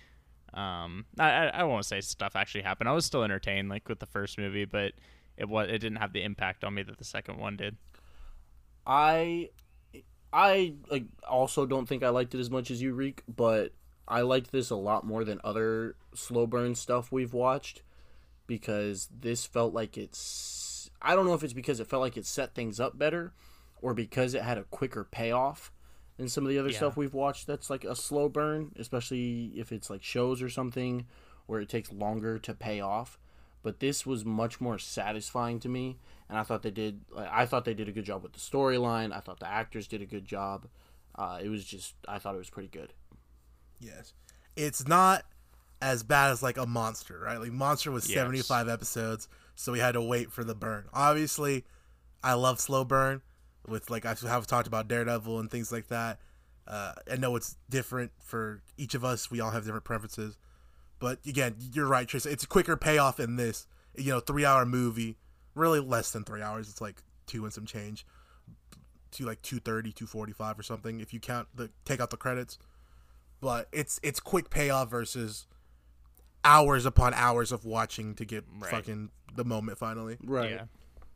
Um, 0.53 1.05
I, 1.17 1.31
I, 1.31 1.45
I 1.47 1.63
won't 1.63 1.85
say 1.85 2.01
stuff 2.01 2.35
actually 2.35 2.61
happened. 2.61 2.89
I 2.89 2.93
was 2.93 3.05
still 3.05 3.23
entertained, 3.23 3.69
like 3.69 3.89
with 3.89 3.99
the 3.99 4.05
first 4.05 4.37
movie, 4.37 4.65
but 4.65 4.93
it 5.35 5.49
was 5.49 5.67
it 5.67 5.79
didn't 5.79 5.97
have 5.97 6.13
the 6.13 6.21
impact 6.21 6.63
on 6.63 6.75
me 6.75 6.83
that 6.83 6.97
the 6.99 7.03
second 7.03 7.39
one 7.39 7.57
did. 7.57 7.75
I 8.85 9.49
I 10.31 10.73
like 10.89 11.05
also 11.27 11.65
don't 11.65 11.87
think 11.87 12.03
I 12.03 12.09
liked 12.09 12.35
it 12.35 12.39
as 12.39 12.49
much 12.49 12.69
as 12.71 12.81
you, 12.81 12.93
Reek, 12.93 13.23
but 13.27 13.73
I 14.07 14.21
liked 14.21 14.51
this 14.51 14.69
a 14.69 14.75
lot 14.75 15.05
more 15.05 15.23
than 15.23 15.39
other 15.43 15.95
slow 16.13 16.45
burn 16.47 16.75
stuff 16.75 17.11
we've 17.11 17.33
watched 17.33 17.81
because 18.47 19.09
this 19.17 19.45
felt 19.45 19.73
like 19.73 19.97
it's 19.97 20.89
I 21.01 21.15
don't 21.15 21.25
know 21.25 21.33
if 21.33 21.43
it's 21.43 21.53
because 21.53 21.79
it 21.79 21.87
felt 21.87 22.01
like 22.01 22.17
it 22.17 22.25
set 22.25 22.53
things 22.53 22.79
up 22.79 22.97
better 22.97 23.33
or 23.81 23.93
because 23.93 24.33
it 24.33 24.41
had 24.41 24.57
a 24.57 24.63
quicker 24.63 25.03
payoff 25.03 25.71
than 26.17 26.27
some 26.27 26.43
of 26.43 26.49
the 26.49 26.59
other 26.59 26.69
Yeah. 26.69 26.77
stuff 26.77 26.97
we've 26.97 27.13
watched 27.13 27.47
that's 27.47 27.69
like 27.69 27.83
a 27.85 27.95
slow 27.95 28.27
burn, 28.27 28.73
especially 28.77 29.53
if 29.55 29.71
it's 29.71 29.89
like 29.89 30.03
shows 30.03 30.41
or 30.41 30.49
something 30.49 31.05
where 31.45 31.61
it 31.61 31.69
takes 31.69 31.91
longer 31.91 32.37
to 32.39 32.53
pay 32.53 32.81
off. 32.81 33.17
But 33.61 33.79
this 33.79 34.05
was 34.05 34.23
much 34.23 34.61
more 34.61 34.77
satisfying 34.79 35.59
to 35.61 35.69
me, 35.69 35.97
and 36.29 36.37
I 36.37 36.43
thought 36.43 36.61
they 36.63 36.71
did. 36.71 37.01
Like, 37.11 37.29
I 37.31 37.45
thought 37.45 37.65
they 37.65 37.73
did 37.73 37.89
a 37.89 37.91
good 37.91 38.05
job 38.05 38.23
with 38.23 38.33
the 38.33 38.39
storyline. 38.39 39.13
I 39.15 39.19
thought 39.19 39.39
the 39.39 39.47
actors 39.49 39.87
did 39.87 40.01
a 40.01 40.05
good 40.05 40.25
job. 40.25 40.67
Uh, 41.15 41.39
it 41.43 41.49
was 41.49 41.65
just, 41.65 41.95
I 42.07 42.19
thought 42.19 42.35
it 42.35 42.37
was 42.37 42.49
pretty 42.49 42.69
good. 42.69 42.93
yes, 43.79 44.13
it's 44.55 44.87
not 44.87 45.25
as 45.81 46.03
bad 46.03 46.31
as 46.31 46.41
like 46.43 46.57
a 46.57 46.65
monster, 46.65 47.19
right? 47.19 47.39
Like 47.39 47.51
monster 47.51 47.91
was 47.91 48.07
Yes. 48.09 48.15
seventy 48.15 48.41
five 48.41 48.67
episodes, 48.69 49.27
so 49.55 49.71
we 49.71 49.79
had 49.79 49.93
to 49.93 50.01
wait 50.01 50.31
for 50.31 50.43
the 50.43 50.55
burn. 50.55 50.85
Obviously, 50.93 51.65
I 52.23 52.33
love 52.33 52.59
slow 52.59 52.83
burn. 52.85 53.21
With 53.67 53.89
like 53.89 54.05
I 54.05 54.15
have 54.27 54.47
talked 54.47 54.67
about 54.67 54.87
Daredevil 54.87 55.37
and 55.39 55.51
things 55.51 55.71
like 55.71 55.87
that. 55.89 56.19
Uh, 56.65 56.93
I 57.11 57.17
know 57.17 57.35
it's 57.35 57.57
different 57.69 58.11
for 58.23 58.61
each 58.77 58.95
of 58.95 59.03
us. 59.03 59.29
We 59.29 59.41
all 59.41 59.51
have 59.51 59.63
different 59.65 59.83
preferences. 59.83 60.37
But 60.99 61.19
again, 61.25 61.55
you're 61.73 61.87
right, 61.87 62.07
Tristan. 62.07 62.33
It's 62.33 62.43
a 62.43 62.47
quicker 62.47 62.75
payoff 62.77 63.19
in 63.19 63.35
this. 63.37 63.65
You 63.95 64.11
know, 64.13 64.19
three 64.19 64.45
hour 64.45 64.65
movie. 64.65 65.17
Really 65.55 65.79
less 65.79 66.11
than 66.11 66.23
three 66.23 66.41
hours. 66.41 66.69
It's 66.69 66.81
like 66.81 67.01
two 67.25 67.43
and 67.45 67.53
some 67.53 67.65
change. 67.65 68.05
To 69.13 69.25
like 69.25 69.41
230, 69.41 69.91
245 69.91 70.59
or 70.59 70.63
something 70.63 70.99
if 70.99 71.13
you 71.13 71.19
count 71.19 71.47
the 71.55 71.71
take 71.85 71.99
out 71.99 72.09
the 72.11 72.17
credits. 72.17 72.59
But 73.41 73.67
it's 73.71 73.99
it's 74.03 74.19
quick 74.19 74.49
payoff 74.49 74.89
versus 74.91 75.47
hours 76.43 76.85
upon 76.85 77.13
hours 77.13 77.51
of 77.51 77.65
watching 77.65 78.15
to 78.15 78.25
get 78.25 78.45
Right. 78.59 78.69
fucking 78.71 79.09
the 79.35 79.43
moment 79.45 79.77
finally. 79.77 80.17
Right. 80.23 80.51
Yeah, 80.51 80.63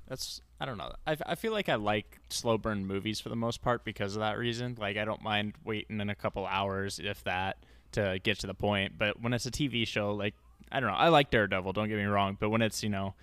that's 0.07 0.41
I 0.59 0.65
don't 0.65 0.77
know. 0.77 0.93
I, 1.05 1.17
I 1.25 1.35
feel 1.35 1.51
like 1.51 1.69
I 1.69 1.75
like 1.75 2.19
slow 2.29 2.57
burn 2.57 2.85
movies 2.85 3.19
for 3.19 3.29
the 3.29 3.35
most 3.35 3.61
part 3.61 3.83
because 3.85 4.15
of 4.15 4.21
that 4.21 4.37
reason. 4.37 4.75
Like 4.79 4.97
I 4.97 5.05
don't 5.05 5.21
mind 5.21 5.53
waiting 5.63 5.99
in 6.01 6.09
a 6.09 6.15
couple 6.15 6.45
hours 6.45 6.99
if 7.03 7.23
that 7.25 7.57
to 7.93 8.19
get 8.23 8.39
to 8.39 8.47
the 8.47 8.53
point. 8.53 8.97
But 8.97 9.21
when 9.21 9.33
it's 9.33 9.45
a 9.45 9.51
TV 9.51 9.87
show, 9.87 10.13
like 10.13 10.35
I 10.71 10.79
don't 10.79 10.89
know, 10.89 10.95
I 10.95 11.09
like 11.09 11.31
Daredevil. 11.31 11.73
Don't 11.73 11.89
get 11.89 11.97
me 11.97 12.05
wrong, 12.05 12.37
but 12.39 12.49
when 12.49 12.61
it's 12.61 12.83
you 12.83 12.89
know 12.89 13.13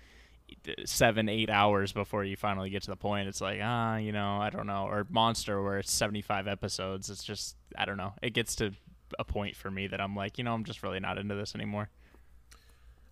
seven 0.85 1.29
eight 1.29 1.49
hours 1.49 1.93
before 1.93 2.25
you 2.25 2.35
finally 2.35 2.69
get 2.69 2.83
to 2.83 2.91
the 2.91 2.97
point, 2.97 3.27
it's 3.27 3.41
like 3.41 3.59
ah 3.63 3.97
you 3.97 4.11
know 4.11 4.37
I 4.37 4.49
don't 4.49 4.67
know. 4.67 4.85
Or 4.85 5.05
Monster 5.09 5.61
where 5.61 5.79
it's 5.79 5.91
seventy 5.91 6.21
five 6.21 6.47
episodes. 6.47 7.09
It's 7.09 7.23
just 7.23 7.55
I 7.77 7.85
don't 7.85 7.97
know. 7.97 8.13
It 8.21 8.33
gets 8.33 8.55
to 8.57 8.71
a 9.19 9.25
point 9.25 9.55
for 9.55 9.69
me 9.69 9.87
that 9.87 9.99
I'm 9.99 10.15
like 10.15 10.37
you 10.37 10.43
know 10.43 10.53
I'm 10.53 10.63
just 10.63 10.83
really 10.83 10.99
not 10.99 11.17
into 11.17 11.35
this 11.35 11.55
anymore. 11.55 11.89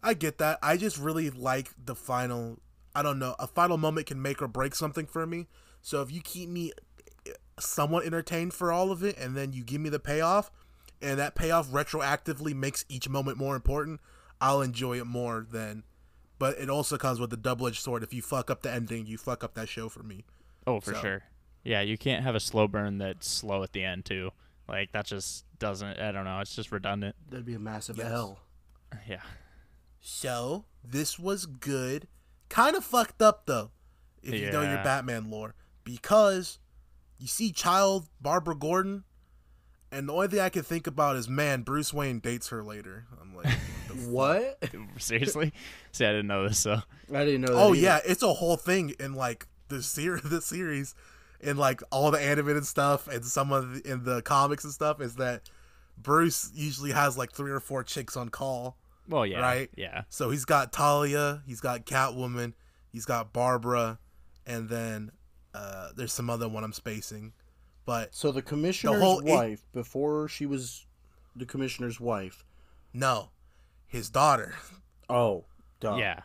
I 0.01 0.13
get 0.13 0.37
that. 0.37 0.59
I 0.61 0.77
just 0.77 0.97
really 0.97 1.29
like 1.29 1.71
the 1.83 1.95
final. 1.95 2.59
I 2.95 3.01
don't 3.01 3.19
know. 3.19 3.35
A 3.37 3.47
final 3.47 3.77
moment 3.77 4.07
can 4.07 4.21
make 4.21 4.41
or 4.41 4.47
break 4.47 4.73
something 4.73 5.05
for 5.05 5.25
me. 5.25 5.47
So 5.81 6.01
if 6.01 6.11
you 6.11 6.21
keep 6.21 6.49
me 6.49 6.71
somewhat 7.59 8.05
entertained 8.05 8.53
for 8.53 8.71
all 8.71 8.91
of 8.91 9.03
it, 9.03 9.17
and 9.17 9.35
then 9.35 9.53
you 9.53 9.63
give 9.63 9.81
me 9.81 9.89
the 9.89 9.99
payoff, 9.99 10.51
and 11.01 11.19
that 11.19 11.35
payoff 11.35 11.67
retroactively 11.69 12.53
makes 12.55 12.85
each 12.89 13.07
moment 13.09 13.37
more 13.37 13.55
important, 13.55 14.01
I'll 14.41 14.61
enjoy 14.61 14.99
it 14.99 15.05
more 15.05 15.45
than. 15.49 15.83
But 16.37 16.57
it 16.57 16.69
also 16.69 16.97
comes 16.97 17.19
with 17.19 17.33
a 17.33 17.37
double 17.37 17.67
edged 17.67 17.81
sword. 17.81 18.01
If 18.03 18.13
you 18.13 18.21
fuck 18.21 18.49
up 18.49 18.61
the 18.61 18.71
ending, 18.71 19.05
you 19.07 19.17
fuck 19.17 19.43
up 19.43 19.55
that 19.55 19.67
show 19.69 19.89
for 19.89 20.03
me. 20.03 20.25
Oh, 20.65 20.79
for 20.79 20.93
So- 20.93 21.01
sure. 21.01 21.23
Yeah, 21.63 21.81
you 21.81 21.97
can't 21.97 22.23
have 22.23 22.35
a 22.35 22.39
slow 22.39 22.67
burn 22.69 22.97
that's 22.99 23.27
slow 23.29 23.63
at 23.63 23.73
the 23.73 23.83
end 23.83 24.05
too. 24.05 24.31
Like 24.67 24.93
that 24.93 25.05
just 25.05 25.43
doesn't. 25.59 25.99
I 25.99 26.11
don't 26.13 26.23
know. 26.23 26.39
It's 26.39 26.55
just 26.55 26.71
redundant. 26.71 27.15
That'd 27.29 27.45
be 27.45 27.53
a 27.55 27.59
massive 27.59 27.97
Yes. 27.97 28.11
L. 28.11 28.39
Yeah. 29.07 29.21
So 29.99 30.65
this 30.83 31.19
was 31.19 31.45
good. 31.45 32.07
Kind 32.47 32.75
of 32.75 32.83
fucked 32.83 33.21
up 33.21 33.45
though, 33.45 33.71
if 34.23 34.33
you 34.33 34.51
know 34.51 34.61
your 34.61 34.81
Batman 34.83 35.29
lore, 35.29 35.53
because 35.83 36.59
you 37.19 37.27
see 37.27 37.51
child 37.51 38.07
Barbara 38.21 38.55
Gordon, 38.55 39.03
and 39.91 40.07
the 40.07 40.13
only 40.13 40.27
thing 40.27 40.39
I 40.39 40.49
can 40.49 40.63
think 40.63 40.87
about 40.87 41.15
is 41.15 41.27
man, 41.27 41.61
Bruce 41.61 41.93
Wayne 41.93 42.19
dates 42.19 42.49
her 42.49 42.63
later. 42.63 43.05
I'm 43.21 43.35
like, 43.35 43.53
what? 44.05 44.63
Seriously? 44.97 45.53
See, 45.91 46.05
I 46.05 46.09
didn't 46.09 46.27
know 46.27 46.47
this. 46.47 46.59
So 46.59 46.81
I 47.13 47.25
didn't 47.25 47.41
know 47.41 47.53
that. 47.53 47.59
oh 47.59 47.73
either. 47.73 47.81
yeah, 47.81 47.99
it's 48.05 48.23
a 48.23 48.33
whole 48.33 48.57
thing 48.57 48.93
in 48.99 49.13
like 49.13 49.47
the 49.67 49.81
series, 49.81 50.23
the 50.29 50.41
series, 50.41 50.95
and 51.41 51.57
like 51.57 51.81
all 51.91 52.11
the 52.11 52.19
animated 52.19 52.65
stuff 52.65 53.07
and 53.07 53.23
some 53.25 53.51
of 53.51 53.83
the, 53.83 53.91
in 53.91 54.03
the 54.03 54.21
comics 54.21 54.63
and 54.63 54.73
stuff 54.73 55.01
is 55.01 55.15
that 55.15 55.49
Bruce 55.97 56.51
usually 56.53 56.91
has 56.91 57.17
like 57.17 57.31
three 57.31 57.51
or 57.51 57.59
four 57.59 57.83
chicks 57.83 58.15
on 58.15 58.29
call. 58.29 58.77
well, 59.07 59.25
yeah. 59.25 59.41
Right. 59.41 59.69
Yeah. 59.75 60.03
So 60.09 60.29
he's 60.29 60.45
got 60.45 60.71
Talia, 60.71 61.41
he's 61.45 61.61
got 61.61 61.85
Catwoman, 61.85 62.53
he's 62.91 63.05
got 63.05 63.33
Barbara, 63.33 63.99
and 64.45 64.69
then 64.69 65.11
uh, 65.53 65.89
there's 65.95 66.13
some 66.13 66.29
other 66.29 66.47
one 66.47 66.63
I'm 66.63 66.73
spacing. 66.73 67.33
But 67.89 68.13
So 68.13 68.31
the 68.31 68.43
commissioner's 68.43 69.01
whole- 69.01 69.17
it- 69.21 69.25
wife, 69.25 69.63
before 69.73 70.27
she 70.27 70.45
was 70.45 70.85
the 71.35 71.47
commissioner's 71.47 71.99
wife, 71.99 72.45
no, 72.93 73.31
his 73.87 74.11
daughter. 74.11 74.53
Oh, 75.09 75.45
duh. 75.79 75.95
Yeah. 75.95 76.19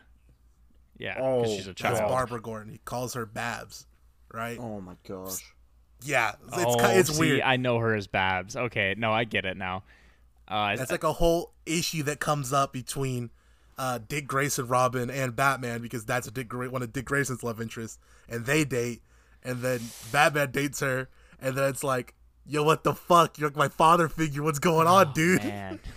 Yeah, 0.99 1.17
Oh, 1.19 1.45
she's 1.45 1.63
a 1.63 1.71
that's 1.71 1.81
That's 1.81 1.99
child. 2.01 2.11
Barbara 2.11 2.43
Gordon. 2.43 2.71
He 2.73 2.81
calls 2.85 3.15
her 3.15 3.25
Babs, 3.25 3.87
right? 4.31 4.59
Oh 4.59 4.83
my 4.83 4.97
gosh. 5.09 5.55
Yeah, 6.03 6.33
it's 6.49 6.65
oh, 6.67 6.77
ki- 6.77 6.99
it's 6.99 7.15
see, 7.15 7.19
weird. 7.21 7.41
I 7.41 7.57
know 7.57 7.79
her 7.79 7.95
as 7.95 8.09
Babs. 8.09 8.57
Okay, 8.57 8.95
no, 8.99 9.11
I 9.15 9.25
get 9.25 9.47
it 9.47 9.57
now. 9.57 9.85
Uh, 10.47 10.77
That's 10.77 10.91
like 10.91 11.03
a 11.03 11.15
whole 11.15 11.55
issue 11.65 12.03
that 12.03 12.21
comes 12.21 12.53
up 12.53 12.75
between 12.75 13.31
uh, 13.79 14.01
Dick 14.07 14.27
Grayson, 14.27 14.69
Robin, 14.69 15.09
and 15.09 15.35
Batman 15.35 15.81
because 15.81 16.05
that's 16.05 16.27
a 16.29 16.31
Dick 16.31 16.47
Gra- 16.49 16.69
one 16.69 16.83
of 16.83 16.93
Dick 16.93 17.07
Grayson's 17.07 17.43
love 17.43 17.59
interests, 17.59 17.99
and 18.29 18.45
they 18.45 18.67
date, 18.67 19.01
and 19.43 19.63
then 19.63 19.81
Batman 20.13 20.51
dates 20.51 20.81
her, 20.81 21.09
and 21.41 21.57
then 21.57 21.69
it's 21.69 21.85
like, 21.85 22.15
yo, 22.47 22.63
what 22.63 22.85
the 22.85 22.95
fuck? 22.95 23.39
You're 23.39 23.51
like 23.51 23.57
my 23.57 23.69
father 23.69 24.09
figure. 24.09 24.43
What's 24.43 24.59
going 24.59 24.87
on, 24.87 25.09
oh, 25.09 25.13
dude? 25.13 25.41
Oh, 25.43 25.49
man. 25.49 25.81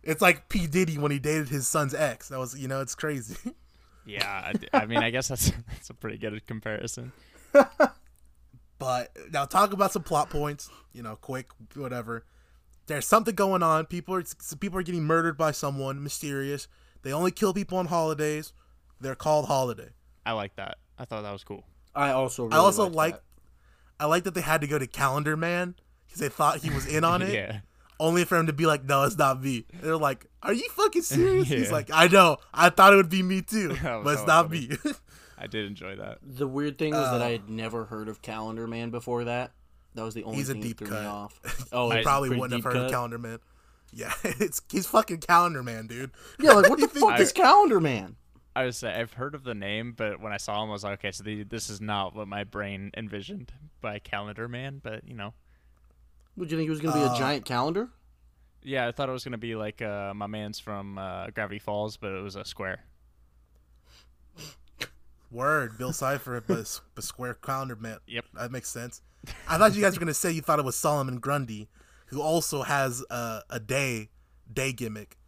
It's 0.00 0.22
like 0.22 0.48
P 0.48 0.66
Diddy 0.66 0.96
when 0.96 1.10
he 1.10 1.18
dated 1.18 1.50
his 1.50 1.66
son's 1.66 1.92
ex. 1.92 2.28
That 2.28 2.38
was, 2.38 2.58
you 2.58 2.66
know, 2.66 2.80
it's 2.80 2.94
crazy. 2.94 3.36
Yeah, 4.06 4.52
I, 4.72 4.78
I 4.84 4.86
mean, 4.86 5.02
I 5.02 5.10
guess 5.10 5.28
that's 5.28 5.50
that's 5.68 5.90
a 5.90 5.94
pretty 5.94 6.16
good 6.16 6.46
comparison. 6.46 7.12
But 8.78 9.16
now 9.32 9.44
talk 9.44 9.72
about 9.72 9.92
some 9.92 10.02
plot 10.02 10.30
points. 10.30 10.70
You 10.92 11.02
know, 11.02 11.16
quick, 11.16 11.48
whatever. 11.74 12.24
There's 12.86 13.06
something 13.06 13.34
going 13.34 13.62
on. 13.62 13.86
People 13.86 14.14
are 14.14 14.24
people 14.60 14.78
are 14.78 14.82
getting 14.82 15.04
murdered 15.04 15.36
by 15.36 15.50
someone 15.50 16.02
mysterious. 16.02 16.68
They 17.02 17.12
only 17.12 17.30
kill 17.30 17.52
people 17.52 17.78
on 17.78 17.86
holidays. 17.86 18.52
They're 19.00 19.14
called 19.14 19.46
holiday. 19.46 19.90
I 20.24 20.32
like 20.32 20.56
that. 20.56 20.78
I 20.98 21.04
thought 21.04 21.22
that 21.22 21.32
was 21.32 21.44
cool. 21.44 21.64
I 21.94 22.10
also 22.12 22.44
really 22.44 22.54
I 22.54 22.58
also 22.58 22.88
like 22.88 23.14
that. 23.14 23.22
I 24.00 24.06
like 24.06 24.24
that 24.24 24.34
they 24.34 24.40
had 24.40 24.60
to 24.60 24.66
go 24.66 24.78
to 24.78 24.86
Calendar 24.86 25.36
Man 25.36 25.74
because 26.06 26.20
they 26.20 26.28
thought 26.28 26.58
he 26.58 26.70
was 26.70 26.86
in 26.86 27.04
on 27.04 27.22
it. 27.22 27.32
yeah. 27.34 27.60
Only 28.00 28.24
for 28.24 28.36
him 28.36 28.46
to 28.46 28.52
be 28.52 28.64
like, 28.64 28.84
"No, 28.84 29.02
it's 29.02 29.18
not 29.18 29.42
me." 29.42 29.64
They're 29.82 29.96
like, 29.96 30.26
"Are 30.42 30.52
you 30.52 30.68
fucking 30.70 31.02
serious?" 31.02 31.48
He's 31.48 31.72
like, 31.72 31.90
"I 31.92 32.06
know. 32.06 32.36
I 32.54 32.70
thought 32.70 32.92
it 32.92 32.96
would 32.96 33.08
be 33.10 33.24
me 33.24 33.42
too, 33.42 33.68
That 33.82 33.96
was 33.96 34.04
but 34.04 34.14
it's 34.14 34.26
not 34.26 34.48
funny. 34.48 34.68
me." 34.68 34.76
I 35.36 35.46
did 35.48 35.66
enjoy 35.66 35.96
that. 35.96 36.18
The 36.22 36.46
weird 36.46 36.78
thing 36.78 36.92
was 36.94 37.10
that 37.10 37.20
Uh, 37.20 37.24
I 37.24 37.30
had 37.32 37.48
never 37.48 37.86
heard 37.86 38.08
of 38.08 38.22
Calendar 38.22 38.66
Man 38.68 38.90
before 38.90 39.24
that. 39.24 39.50
That 39.94 40.02
was 40.04 40.14
the 40.14 40.22
only 40.22 40.38
He's 40.38 40.48
a 40.48 40.54
deep 40.54 40.78
that 40.78 40.86
threw 40.86 40.94
cut. 40.96 41.02
me 41.02 41.08
off. 41.08 41.68
Oh, 41.72 41.90
I 41.90 42.02
probably 42.04 42.28
wouldn't 42.30 42.52
have 42.52 42.58
deep 42.60 42.64
heard 42.72 42.76
of? 42.84 42.90
Calendar 42.90 43.18
Man. 43.18 43.38
Yeah, 43.92 44.12
it's 44.22 44.60
he's 44.70 44.86
fucking 44.86 45.18
Calendar 45.18 45.62
Man, 45.64 45.86
dude. 45.88 46.10
Yeah, 46.38 46.52
like 46.52 46.68
what 46.70 46.78
the 46.78 46.86
think- 46.86 47.04
fuck 47.04 47.18
is 47.18 47.32
Calendar 47.32 47.80
Man? 47.80 48.14
I 48.60 48.64
was 48.66 48.76
say 48.78 48.92
I've 48.92 49.12
heard 49.14 49.34
of 49.34 49.44
the 49.44 49.54
name, 49.54 49.92
but 49.96 50.20
when 50.20 50.32
I 50.32 50.36
saw 50.36 50.62
him, 50.62 50.68
I 50.70 50.72
was 50.72 50.84
like, 50.84 50.98
okay, 51.00 51.12
so 51.12 51.22
the, 51.24 51.42
this 51.44 51.70
is 51.70 51.80
not 51.80 52.14
what 52.14 52.28
my 52.28 52.44
brain 52.44 52.90
envisioned 52.96 53.52
by 53.80 53.98
Calendar 53.98 54.48
Man. 54.48 54.80
But 54.82 55.06
you 55.06 55.14
know, 55.14 55.34
Would 56.36 56.50
you 56.50 56.56
think 56.58 56.66
it 56.68 56.70
was 56.70 56.80
gonna 56.80 56.96
be 56.96 57.02
Uh, 57.04 57.14
a 57.14 57.18
giant 57.18 57.44
calendar? 57.44 57.88
yeah, 58.62 58.86
I 58.88 58.92
thought 58.92 59.08
it 59.08 59.12
was 59.12 59.24
gonna 59.24 59.38
be 59.38 59.54
like 59.54 59.80
uh, 59.82 60.12
my 60.14 60.26
man's 60.26 60.58
from 60.58 60.98
uh, 60.98 61.28
Gravity 61.30 61.58
Falls, 61.58 61.96
but 61.96 62.12
it 62.12 62.22
was 62.22 62.36
a 62.36 62.44
square. 62.44 62.84
Word, 65.30 65.76
Bill 65.76 65.92
Cipher, 65.92 66.42
but, 66.46 66.60
s- 66.60 66.80
but 66.94 67.04
Square 67.04 67.34
Calendar 67.34 67.76
Man. 67.76 67.98
Yep. 68.06 68.24
that 68.34 68.50
makes 68.50 68.70
sense. 68.70 69.02
I 69.48 69.58
thought 69.58 69.74
you 69.74 69.82
guys 69.82 69.94
were 69.94 70.00
gonna 70.00 70.14
say 70.14 70.30
you 70.32 70.40
thought 70.40 70.58
it 70.58 70.64
was 70.64 70.76
Solomon 70.76 71.18
Grundy, 71.18 71.68
who 72.06 72.22
also 72.22 72.62
has 72.62 73.04
a, 73.10 73.42
a 73.50 73.60
day 73.60 74.08
day 74.50 74.72
gimmick 74.72 75.18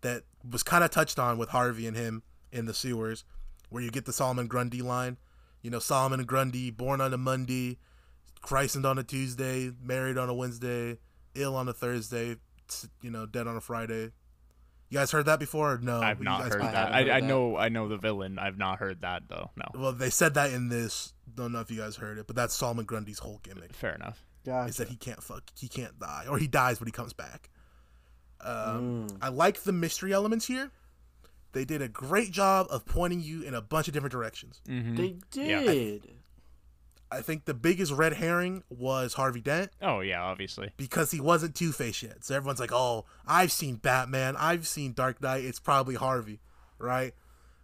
that 0.00 0.24
was 0.48 0.62
kind 0.64 0.82
of 0.82 0.90
touched 0.90 1.18
on 1.18 1.38
with 1.38 1.50
Harvey 1.50 1.86
and 1.86 1.96
him 1.96 2.22
in 2.56 2.66
the 2.66 2.74
sewers, 2.74 3.24
where 3.70 3.82
you 3.82 3.90
get 3.90 4.04
the 4.06 4.12
Solomon 4.12 4.46
Grundy 4.46 4.82
line. 4.82 5.18
You 5.62 5.70
know, 5.70 5.78
Solomon 5.78 6.24
Grundy, 6.24 6.70
born 6.70 7.00
on 7.00 7.12
a 7.12 7.18
Monday, 7.18 7.78
christened 8.40 8.86
on 8.86 8.98
a 8.98 9.02
Tuesday, 9.04 9.70
married 9.82 10.16
on 10.18 10.28
a 10.28 10.34
Wednesday, 10.34 10.98
ill 11.34 11.56
on 11.56 11.68
a 11.68 11.72
Thursday, 11.72 12.36
you 13.02 13.10
know, 13.10 13.26
dead 13.26 13.46
on 13.46 13.56
a 13.56 13.60
Friday. 13.60 14.12
You 14.88 14.98
guys 14.98 15.10
heard 15.10 15.26
that 15.26 15.40
before? 15.40 15.72
Or 15.74 15.78
no, 15.78 16.00
I've 16.00 16.20
not 16.20 16.42
guys- 16.42 16.52
heard 16.52 16.62
I 16.62 16.70
that. 16.70 16.92
I, 16.92 16.98
heard 17.02 17.08
I 17.10 17.20
that. 17.20 17.26
know 17.26 17.56
I 17.56 17.68
know 17.68 17.88
the 17.88 17.96
villain. 17.96 18.38
I've 18.38 18.56
not 18.58 18.78
heard 18.78 19.00
that 19.00 19.24
though. 19.28 19.50
No, 19.56 19.64
Well, 19.80 19.92
they 19.92 20.10
said 20.10 20.34
that 20.34 20.52
in 20.52 20.68
this. 20.68 21.12
Don't 21.34 21.50
know 21.52 21.58
if 21.60 21.70
you 21.72 21.78
guys 21.78 21.96
heard 21.96 22.18
it, 22.18 22.28
but 22.28 22.36
that's 22.36 22.54
Solomon 22.54 22.84
Grundy's 22.84 23.18
whole 23.18 23.40
gimmick. 23.42 23.74
fair 23.74 23.94
enough. 23.96 24.24
Is 24.46 24.76
that 24.76 24.86
he 24.86 24.94
can't 24.94 25.20
fuck, 25.20 25.42
he 25.58 25.66
can't 25.66 25.98
die, 25.98 26.26
or 26.30 26.38
he 26.38 26.46
dies 26.46 26.78
when 26.78 26.86
he 26.86 26.92
comes 26.92 27.12
back. 27.12 27.50
Um, 28.40 29.08
Mm. 29.08 29.18
I 29.20 29.28
like 29.30 29.62
the 29.64 29.72
mystery 29.72 30.12
elements 30.12 30.46
here. 30.46 30.70
They 31.56 31.64
did 31.64 31.80
a 31.80 31.88
great 31.88 32.32
job 32.32 32.66
of 32.68 32.84
pointing 32.84 33.22
you 33.22 33.40
in 33.42 33.54
a 33.54 33.62
bunch 33.62 33.88
of 33.88 33.94
different 33.94 34.12
directions. 34.12 34.60
hmm 34.66 34.94
They 34.94 35.16
Yeah. 35.32 35.62
did. 35.62 36.10
I 37.10 37.22
think 37.22 37.46
the 37.46 37.54
biggest 37.54 37.92
red 37.92 38.12
herring 38.12 38.62
was 38.68 39.14
Harvey 39.14 39.40
Dent 39.40 39.70
Oh 39.80 40.00
yeah, 40.00 40.22
obviously. 40.22 40.72
because 40.76 41.12
he 41.12 41.20
wasn't 41.20 41.54
Two 41.54 41.72
Face 41.72 42.02
yet. 42.02 42.24
So 42.24 42.34
everyone's 42.36 42.60
like, 42.60 42.72
"Oh, 42.72 43.06
I've 43.26 43.50
seen 43.52 43.76
Batman, 43.76 44.36
I've 44.36 44.66
seen 44.66 44.92
Dark 44.92 45.22
Knight. 45.22 45.44
It's 45.46 45.58
probably 45.58 45.94
Harvey, 45.94 46.40
right?" 46.78 47.14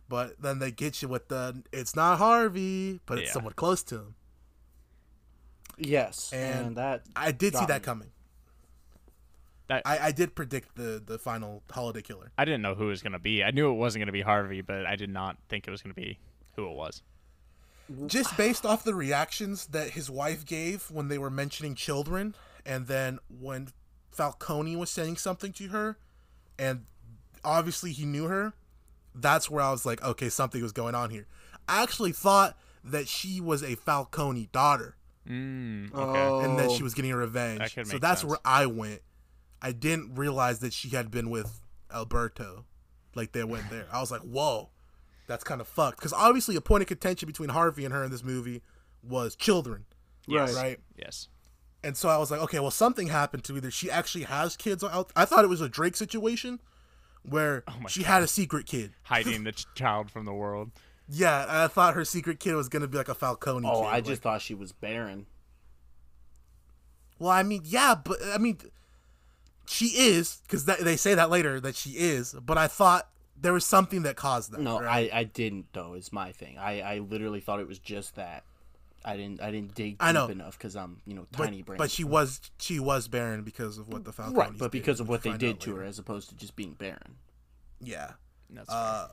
But 0.09 0.41
then 0.41 0.59
they 0.59 0.71
get 0.71 1.03
you 1.03 1.09
with 1.09 1.29
the, 1.29 1.63
"It's 1.71 1.95
not 1.95 2.17
Harvey, 2.17 3.01
but 3.05 3.19
it's 3.19 3.27
Yeah. 3.29 3.33
somewhat 3.35 3.57
close 3.57 3.83
to 3.85 3.97
him." 3.97 4.15
Yes, 5.77 6.33
And 6.33 6.69
and, 6.69 6.77
that 6.77 7.03
I 7.15 7.33
did 7.33 7.53
see 7.55 7.61
Got 7.61 7.69
that 7.69 7.83
me. 7.83 7.85
coming. 7.85 8.11
That 9.69 9.83
I, 9.85 9.99
I 9.99 10.13
did 10.13 10.35
predict 10.35 10.77
the 10.77 11.03
the 11.05 11.19
final 11.19 11.63
holiday 11.71 12.03
killer. 12.03 12.33
I 12.37 12.45
didn't 12.45 12.63
know 12.63 12.75
who 12.75 12.85
it 12.85 12.91
was 12.91 13.03
gonna 13.03 13.19
be. 13.19 13.43
I 13.43 13.51
knew 13.51 13.71
it 13.71 13.75
wasn't 13.75 14.03
gonna 14.03 14.13
be 14.13 14.23
Harvey, 14.23 14.61
but 14.61 14.87
I 14.87 14.97
did 14.97 15.11
not 15.11 15.37
think 15.49 15.67
it 15.67 15.71
was 15.71 15.83
gonna 15.83 15.95
be 15.95 16.19
who 16.57 16.69
it 16.69 16.75
was. 16.75 17.03
Just 18.07 18.37
based 18.37 18.65
off 18.65 18.85
the 18.85 18.95
reactions 18.95 19.67
that 19.67 19.91
his 19.91 20.09
wife 20.09 20.47
gave 20.47 20.91
when 20.91 21.09
they 21.09 21.19
were 21.19 21.31
mentioning 21.31 21.75
children, 21.75 22.35
and 22.65 22.87
then 22.87 23.19
when 23.29 23.69
Falcone 24.11 24.77
was 24.77 24.91
saying 24.91 25.17
something 25.17 25.53
to 25.53 25.69
her, 25.69 25.99
and 26.59 26.87
obviously 27.45 27.93
he 27.93 28.05
knew 28.05 28.27
her, 28.27 28.55
that's 29.15 29.51
where 29.51 29.63
I 29.63 29.71
was 29.71 29.85
like, 29.85 30.03
okay, 30.03 30.29
something 30.29 30.63
was 30.63 30.73
going 30.73 30.95
on 30.95 31.11
here. 31.11 31.27
I 31.69 31.83
actually 31.83 32.13
thought 32.13 32.57
that 32.85 33.09
she 33.09 33.41
was 33.41 33.63
a 33.63 33.75
Falcone 33.75 34.49
daughter 34.53 34.97
Mm, 35.29 35.95
okay. 35.95 36.21
Oh, 36.21 36.41
and 36.41 36.59
that 36.59 36.71
she 36.71 36.83
was 36.83 36.95
getting 36.95 37.13
a 37.13 37.17
revenge. 37.17 37.75
That 37.75 37.87
so 37.87 37.99
that's 37.99 38.23
sense. 38.23 38.31
where 38.31 38.39
I 38.45 38.67
went. 38.67 39.03
I 39.63 39.73
didn't 39.73 40.17
realize 40.17 40.59
that 40.59 40.73
she 40.73 40.89
had 40.91 41.11
been 41.11 41.31
with 41.31 41.61
Alberto. 41.95 42.65
Like 43.15 43.33
they 43.33 43.45
went 43.45 43.71
there. 43.71 43.87
I 43.93 44.01
was 44.01 44.11
like, 44.11 44.23
whoa, 44.23 44.71
that's 45.29 45.45
kind 45.45 45.61
of 45.61 45.69
fucked. 45.69 45.99
Because 45.99 46.13
obviously, 46.13 46.57
a 46.57 46.61
point 46.61 46.83
of 46.83 46.89
contention 46.89 47.27
between 47.27 47.51
Harvey 47.51 47.85
and 47.85 47.95
her 47.95 48.03
in 48.05 48.11
this 48.11 48.25
movie 48.25 48.63
was 49.03 49.37
children, 49.37 49.85
Yes. 50.27 50.55
right? 50.55 50.79
Yes. 50.97 51.29
And 51.85 51.97
so 51.97 52.09
I 52.09 52.17
was 52.17 52.31
like, 52.31 52.41
okay, 52.43 52.61
well, 52.61 52.71
something 52.71 53.09
happened 53.09 53.45
to 53.45 53.57
either 53.57 53.71
she 53.71 53.91
actually 53.91 54.25
has 54.25 54.57
kids 54.57 54.83
out. 54.85 55.13
I 55.17 55.25
thought 55.25 55.45
it 55.45 55.49
was 55.49 55.61
a 55.61 55.69
Drake 55.69 55.97
situation 55.97 56.61
where 57.23 57.65
Oh 57.69 57.75
my 57.83 57.89
she 57.89 58.03
had 58.05 58.23
a 58.23 58.27
secret 58.29 58.67
kid. 58.67 58.93
Hiding 59.05 59.45
the 59.45 59.53
ch- 59.53 59.67
child 59.75 60.11
from 60.11 60.25
the 60.25 60.33
world. 60.35 60.71
Yeah, 61.09 61.45
I 61.49 61.67
thought 61.69 61.95
her 61.95 62.05
secret 62.05 62.41
kid 62.41 62.55
was 62.55 62.69
gonna 62.69 62.87
be 62.89 62.97
like 62.97 63.09
a 63.09 63.15
Falcone. 63.15 63.69
Oh, 63.71 63.83
kid. 63.83 63.89
I 63.89 64.01
just 64.01 64.11
Like, 64.11 64.19
thought 64.21 64.43
she 64.43 64.55
was 64.55 64.73
barren. 64.73 65.27
well, 67.19 67.31
I 67.31 67.43
mean, 67.43 67.63
yeah, 67.65 67.95
but 67.95 68.19
I 68.33 68.39
mean, 68.39 68.59
she 69.67 69.87
is 69.87 70.39
because 70.47 70.65
they 70.65 70.97
say 70.97 71.15
that 71.15 71.31
later 71.31 71.61
that 71.61 71.77
she 71.77 71.91
is. 71.91 72.35
But 72.35 72.59
I 72.59 72.67
thought 72.69 73.09
there 73.41 73.53
was 73.53 73.65
something 73.65 74.03
that 74.03 74.17
caused 74.17 74.53
that. 74.53 74.61
No, 74.61 74.81
right? 74.81 75.11
I, 75.13 75.21
I 75.21 75.25
didn't 75.25 75.67
though. 75.73 75.95
Is 75.95 76.13
my 76.13 76.33
thing. 76.33 76.59
I, 76.59 76.81
I 76.81 76.99
literally 76.99 77.41
thought 77.41 77.61
it 77.61 77.69
was 77.69 77.79
just 77.79 78.17
that. 78.17 78.45
I 79.05 79.17
didn't 79.17 79.43
I 79.43 79.51
didn't 79.51 79.75
dig 79.75 79.95
deep 79.95 79.97
I 80.01 80.13
know. 80.13 80.29
enough 80.29 80.57
because 80.57 80.77
I'm 80.77 81.01
you 81.07 81.15
know 81.15 81.27
but, 81.33 81.45
tiny 81.47 81.63
brain. 81.63 81.79
but 81.79 81.91
she 81.91 82.05
was 82.05 82.41
she 82.59 82.79
was 82.79 83.09
barren 83.09 83.43
because 83.43 83.79
of 83.79 83.89
what 83.89 84.05
the 84.05 84.13
Falcone. 84.13 84.37
right, 84.37 84.53
but 84.57 84.71
because 84.71 85.01
of 85.01 85.09
what 85.09 85.23
they 85.23 85.37
did 85.37 85.61
to 85.61 85.75
her, 85.77 85.85
as 85.85 85.99
opposed 85.99 86.29
to 86.29 86.37
just 86.37 86.55
being 86.55 86.75
barren. 86.75 87.17
Yeah. 87.81 88.13
That's 88.49 88.69
Uh, 88.71 89.09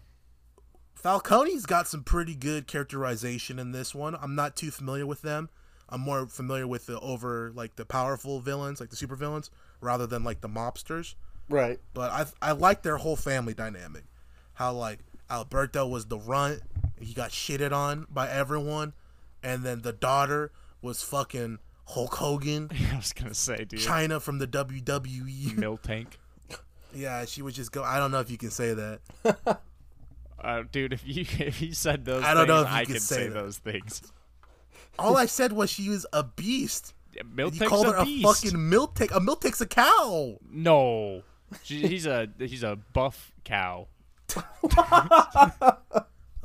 Falcone's 0.96 1.66
got 1.66 1.88
some 1.88 2.04
pretty 2.04 2.36
good 2.36 2.68
characterization 2.68 3.58
in 3.58 3.72
this 3.72 3.96
one. 3.96 4.16
I'm 4.16 4.36
not 4.36 4.56
too 4.56 4.70
familiar 4.70 5.06
with 5.06 5.22
them. 5.22 5.50
I'm 5.90 6.02
more 6.02 6.28
familiar 6.28 6.68
with 6.68 6.86
the 6.86 7.00
over 7.00 7.52
like 7.56 7.76
the 7.76 7.86
powerful 7.86 8.40
villains, 8.40 8.80
like 8.80 8.90
the 8.90 8.96
super 8.96 9.16
villains, 9.16 9.50
rather 9.82 10.08
than 10.08 10.24
like 10.24 10.42
the 10.42 10.50
mobsters. 10.50 11.16
Right. 11.50 11.80
But 11.94 12.12
I 12.12 12.50
I 12.50 12.52
like 12.54 12.84
their 12.84 12.98
whole 12.98 13.16
family 13.16 13.54
dynamic. 13.54 14.04
How 14.54 14.74
like 14.74 15.00
Alberto 15.30 15.88
was 15.88 16.06
the 16.06 16.18
runt, 16.18 16.62
he 17.00 17.14
got 17.14 17.32
shitted 17.32 17.72
on 17.72 18.08
by 18.10 18.30
everyone, 18.30 18.94
and 19.44 19.64
then 19.64 19.82
the 19.82 19.94
daughter 19.94 20.52
was 20.82 21.02
fucking 21.02 21.60
Hulk 21.90 22.16
Hogan, 22.16 22.70
I 22.94 22.98
was 22.98 23.14
gonna 23.14 23.34
say, 23.34 23.66
dude. 23.66 23.80
Chyna 23.80 24.22
from 24.22 24.38
the 24.40 24.48
WWE. 24.48 25.56
Miltank. 25.56 26.08
yeah, 26.94 27.26
she 27.26 27.42
was 27.42 27.56
just 27.56 27.72
go. 27.72 27.84
I 27.84 27.98
don't 27.98 28.12
know 28.12 28.20
if 28.20 28.30
you 28.30 28.38
can 28.38 28.52
say 28.52 28.74
that. 28.74 29.62
Uh, 30.42 30.64
dude, 30.72 30.94
if 30.94 31.06
you 31.06 31.26
if 31.46 31.62
you 31.62 31.74
said 31.74 32.06
those, 32.06 32.24
I 32.24 32.34
don't 32.34 32.48
know 32.48 32.62
if 32.62 32.70
you 32.70 32.74
I 32.74 32.86
could 32.86 32.94
could 32.94 33.02
say 33.02 33.26
say 33.26 33.28
those 33.28 33.58
things. 33.58 34.02
All 35.00 35.18
I 35.18 35.26
said 35.26 35.54
was 35.54 35.70
she 35.70 35.90
was 35.90 36.06
a 36.14 36.24
beast. 36.24 36.94
Yeah, 37.14 37.24
Mill 37.32 37.52
you 37.52 37.60
tank's 37.60 37.70
called 37.70 37.88
her 37.88 37.96
a 37.96 38.04
a 38.04 38.22
fucking 38.22 38.70
milk 38.70 38.96
tank. 38.96 39.12
A 39.14 39.20
milk 39.20 39.42
tank's 39.42 39.62
a 39.62 39.66
cow. 39.66 40.38
No, 40.52 41.24
she, 41.64 41.88
he's 41.88 42.06
a 42.06 42.30
he's 42.38 42.64
a 42.64 42.78
buff 42.94 43.32
cow. 43.44 43.88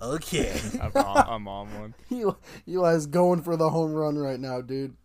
Okay. 0.02 0.61
I'm 0.82 0.92
on, 0.96 1.25
I'm 1.28 1.49
on 1.49 1.80
one. 1.80 1.94
Eli, 2.12 2.32
Eli's 2.68 3.06
going 3.06 3.40
for 3.42 3.56
the 3.56 3.70
home 3.70 3.92
run 3.94 4.16
right 4.18 4.38
now, 4.38 4.61
dude. 4.61 4.96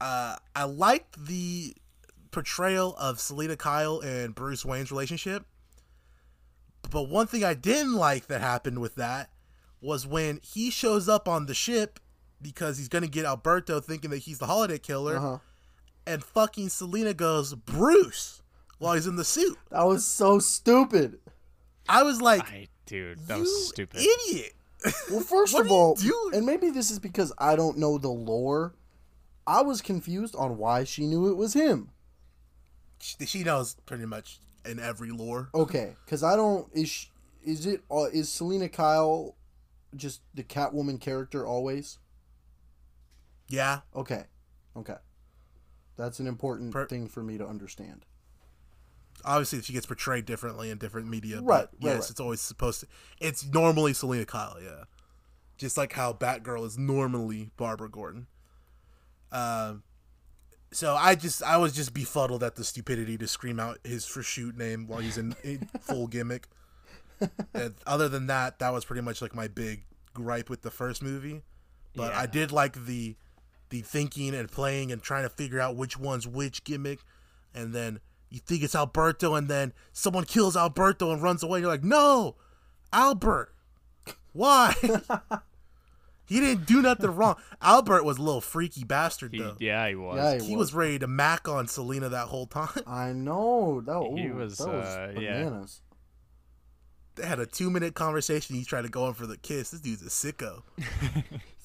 uh, 0.00 0.36
I 0.56 0.64
liked 0.64 1.26
the 1.26 1.74
portrayal 2.32 2.96
of 2.96 3.20
Selina 3.20 3.56
Kyle 3.56 4.00
and 4.00 4.34
Bruce 4.34 4.64
Wayne's 4.64 4.90
relationship, 4.90 5.44
But 6.90 7.08
one 7.08 7.26
thing 7.26 7.44
I 7.44 7.54
didn't 7.54 7.94
like 7.94 8.26
that 8.26 8.40
happened 8.40 8.80
with 8.80 8.96
that 8.96 9.30
was 9.80 10.06
when 10.06 10.40
he 10.42 10.70
shows 10.70 11.08
up 11.08 11.28
on 11.28 11.46
the 11.46 11.54
ship 11.54 12.00
because 12.40 12.78
he's 12.78 12.88
gonna 12.88 13.06
get 13.08 13.24
Alberto 13.24 13.80
thinking 13.80 14.10
that 14.10 14.18
he's 14.18 14.38
the 14.38 14.46
holiday 14.46 14.78
killer, 14.78 15.16
Uh-huh. 15.16 15.38
and 16.06 16.22
fucking 16.22 16.68
Selina 16.68 17.14
goes 17.14 17.54
Bruce 17.54 18.42
while 18.78 18.94
he's 18.94 19.06
in 19.06 19.16
the 19.16 19.24
suit. 19.24 19.58
That 19.70 19.84
was 19.86 20.04
so 20.04 20.38
stupid. 20.38 21.18
I 21.88 22.02
was 22.02 22.20
like, 22.20 22.42
I, 22.48 22.66
dude, 22.86 23.26
that 23.28 23.36
you 23.36 23.42
was 23.42 23.68
stupid. 23.68 24.00
idiot. 24.00 24.52
Well, 25.10 25.20
first 25.20 25.54
of 25.58 25.60
are 25.62 25.68
you 25.68 25.72
all, 25.74 25.98
and 26.34 26.44
maybe 26.44 26.70
this 26.70 26.90
is 26.90 26.98
because 26.98 27.32
I 27.38 27.56
don't 27.56 27.78
know 27.78 27.98
the 27.98 28.08
lore. 28.10 28.74
I 29.46 29.62
was 29.62 29.80
confused 29.80 30.34
on 30.36 30.58
why 30.58 30.84
she 30.84 31.06
knew 31.06 31.28
it 31.30 31.36
was 31.36 31.54
him. 31.54 31.90
She, 33.00 33.26
she 33.26 33.44
knows 33.44 33.76
pretty 33.86 34.06
much 34.06 34.40
in 34.64 34.78
every 34.80 35.10
lore. 35.10 35.48
Okay, 35.54 35.94
because 36.04 36.22
I 36.22 36.34
don't 36.36 36.68
is 36.72 36.88
sh 36.88 37.06
is 37.44 37.64
it 37.66 37.82
uh, 37.90 38.04
is 38.12 38.28
Selina 38.28 38.68
Kyle 38.68 39.36
just 39.94 40.20
the 40.34 40.42
Catwoman 40.42 41.00
character 41.00 41.46
always? 41.46 41.98
Yeah, 43.48 43.80
Okay, 43.94 44.24
okay, 44.76 44.96
that's 45.96 46.18
an 46.20 46.26
important 46.26 46.72
Per- 46.72 46.86
thing 46.86 47.06
for 47.08 47.22
me 47.22 47.38
to 47.38 47.46
understand. 47.46 48.04
obviously 49.24 49.62
she 49.62 49.72
gets 49.72 49.86
portrayed 49.86 50.24
differently 50.26 50.70
in 50.70 50.78
different 50.78 51.08
media. 51.08 51.36
Right, 51.36 51.44
But 51.44 51.86
right, 51.86 51.94
yes, 51.94 52.00
right. 52.02 52.10
it's 52.10 52.20
always 52.20 52.40
supposed 52.40 52.80
to. 52.80 52.86
It's 53.20 53.44
normally 53.46 53.92
Selina 53.92 54.26
Kyle. 54.26 54.56
Yeah, 54.62 54.84
just 55.56 55.76
like 55.76 55.92
how 55.92 56.12
Batgirl 56.12 56.66
is 56.66 56.76
normally 56.78 57.50
Barbara 57.56 57.88
Gordon. 57.88 58.26
Um. 59.32 59.82
So 60.72 60.94
I 60.94 61.14
just 61.14 61.42
I 61.42 61.56
was 61.58 61.72
just 61.72 61.94
befuddled 61.94 62.42
at 62.42 62.56
the 62.56 62.64
stupidity 62.64 63.16
to 63.18 63.28
scream 63.28 63.60
out 63.60 63.78
his 63.84 64.04
for 64.04 64.22
shoot 64.22 64.56
name 64.58 64.86
while 64.88 64.98
he's 65.00 65.16
in, 65.16 65.34
in 65.44 65.68
full 65.80 66.06
gimmick. 66.08 66.48
And 67.54 67.74
other 67.86 68.08
than 68.08 68.26
that, 68.26 68.58
that 68.58 68.72
was 68.72 68.84
pretty 68.84 69.00
much 69.02 69.22
like 69.22 69.34
my 69.34 69.48
big 69.48 69.84
gripe 70.12 70.50
with 70.50 70.62
the 70.62 70.70
first 70.70 71.02
movie. 71.02 71.42
But 71.94 72.12
I 72.12 72.26
did 72.26 72.52
like 72.52 72.84
the 72.84 73.16
the 73.70 73.80
thinking 73.80 74.34
and 74.34 74.50
playing 74.50 74.92
and 74.92 75.02
trying 75.02 75.24
to 75.24 75.28
figure 75.28 75.60
out 75.60 75.76
which 75.76 75.98
one's 75.98 76.26
which 76.26 76.64
gimmick. 76.64 77.00
And 77.54 77.72
then 77.72 78.00
you 78.30 78.38
think 78.40 78.62
it's 78.62 78.74
Alberto, 78.74 79.34
and 79.34 79.48
then 79.48 79.72
someone 79.92 80.24
kills 80.24 80.56
Alberto 80.56 81.10
and 81.12 81.22
runs 81.22 81.42
away. 81.42 81.60
You're 81.60 81.68
like, 81.68 81.84
no, 81.84 82.36
Albert, 82.92 83.54
why? 84.32 84.74
he 86.26 86.40
didn't 86.40 86.66
do 86.66 86.82
nothing 86.82 87.14
wrong. 87.14 87.36
Albert 87.62 88.04
was 88.04 88.18
a 88.18 88.22
little 88.22 88.40
freaky 88.40 88.84
bastard 88.84 89.32
He, 89.32 89.38
though. 89.40 89.56
yeah, 89.58 89.88
he 89.88 89.94
was. 89.94 90.16
Yeah, 90.16 90.46
He 90.46 90.56
was 90.56 90.74
ready 90.74 90.98
to 90.98 91.06
mac 91.06 91.48
on 91.48 91.66
Selina 91.68 92.08
that 92.10 92.26
whole 92.28 92.46
time. 92.46 92.68
I 92.86 93.12
know 93.12 93.80
that, 93.80 94.18
He 94.20 94.30
was, 94.30 94.58
that 94.58 94.68
was 94.68 94.86
uh, 94.86 95.12
yeah. 95.18 95.44
bananas. 95.44 95.80
They 97.14 97.24
had 97.26 97.38
a 97.38 97.46
two 97.46 97.70
minute 97.70 97.94
conversation. 97.94 98.56
He 98.56 98.64
tried 98.64 98.82
to 98.82 98.90
go 98.90 99.08
in 99.08 99.14
for 99.14 99.26
the 99.26 99.38
kiss. 99.38 99.70
This 99.70 99.80
dude's 99.80 100.02
a 100.02 100.10
sicko. 100.10 100.62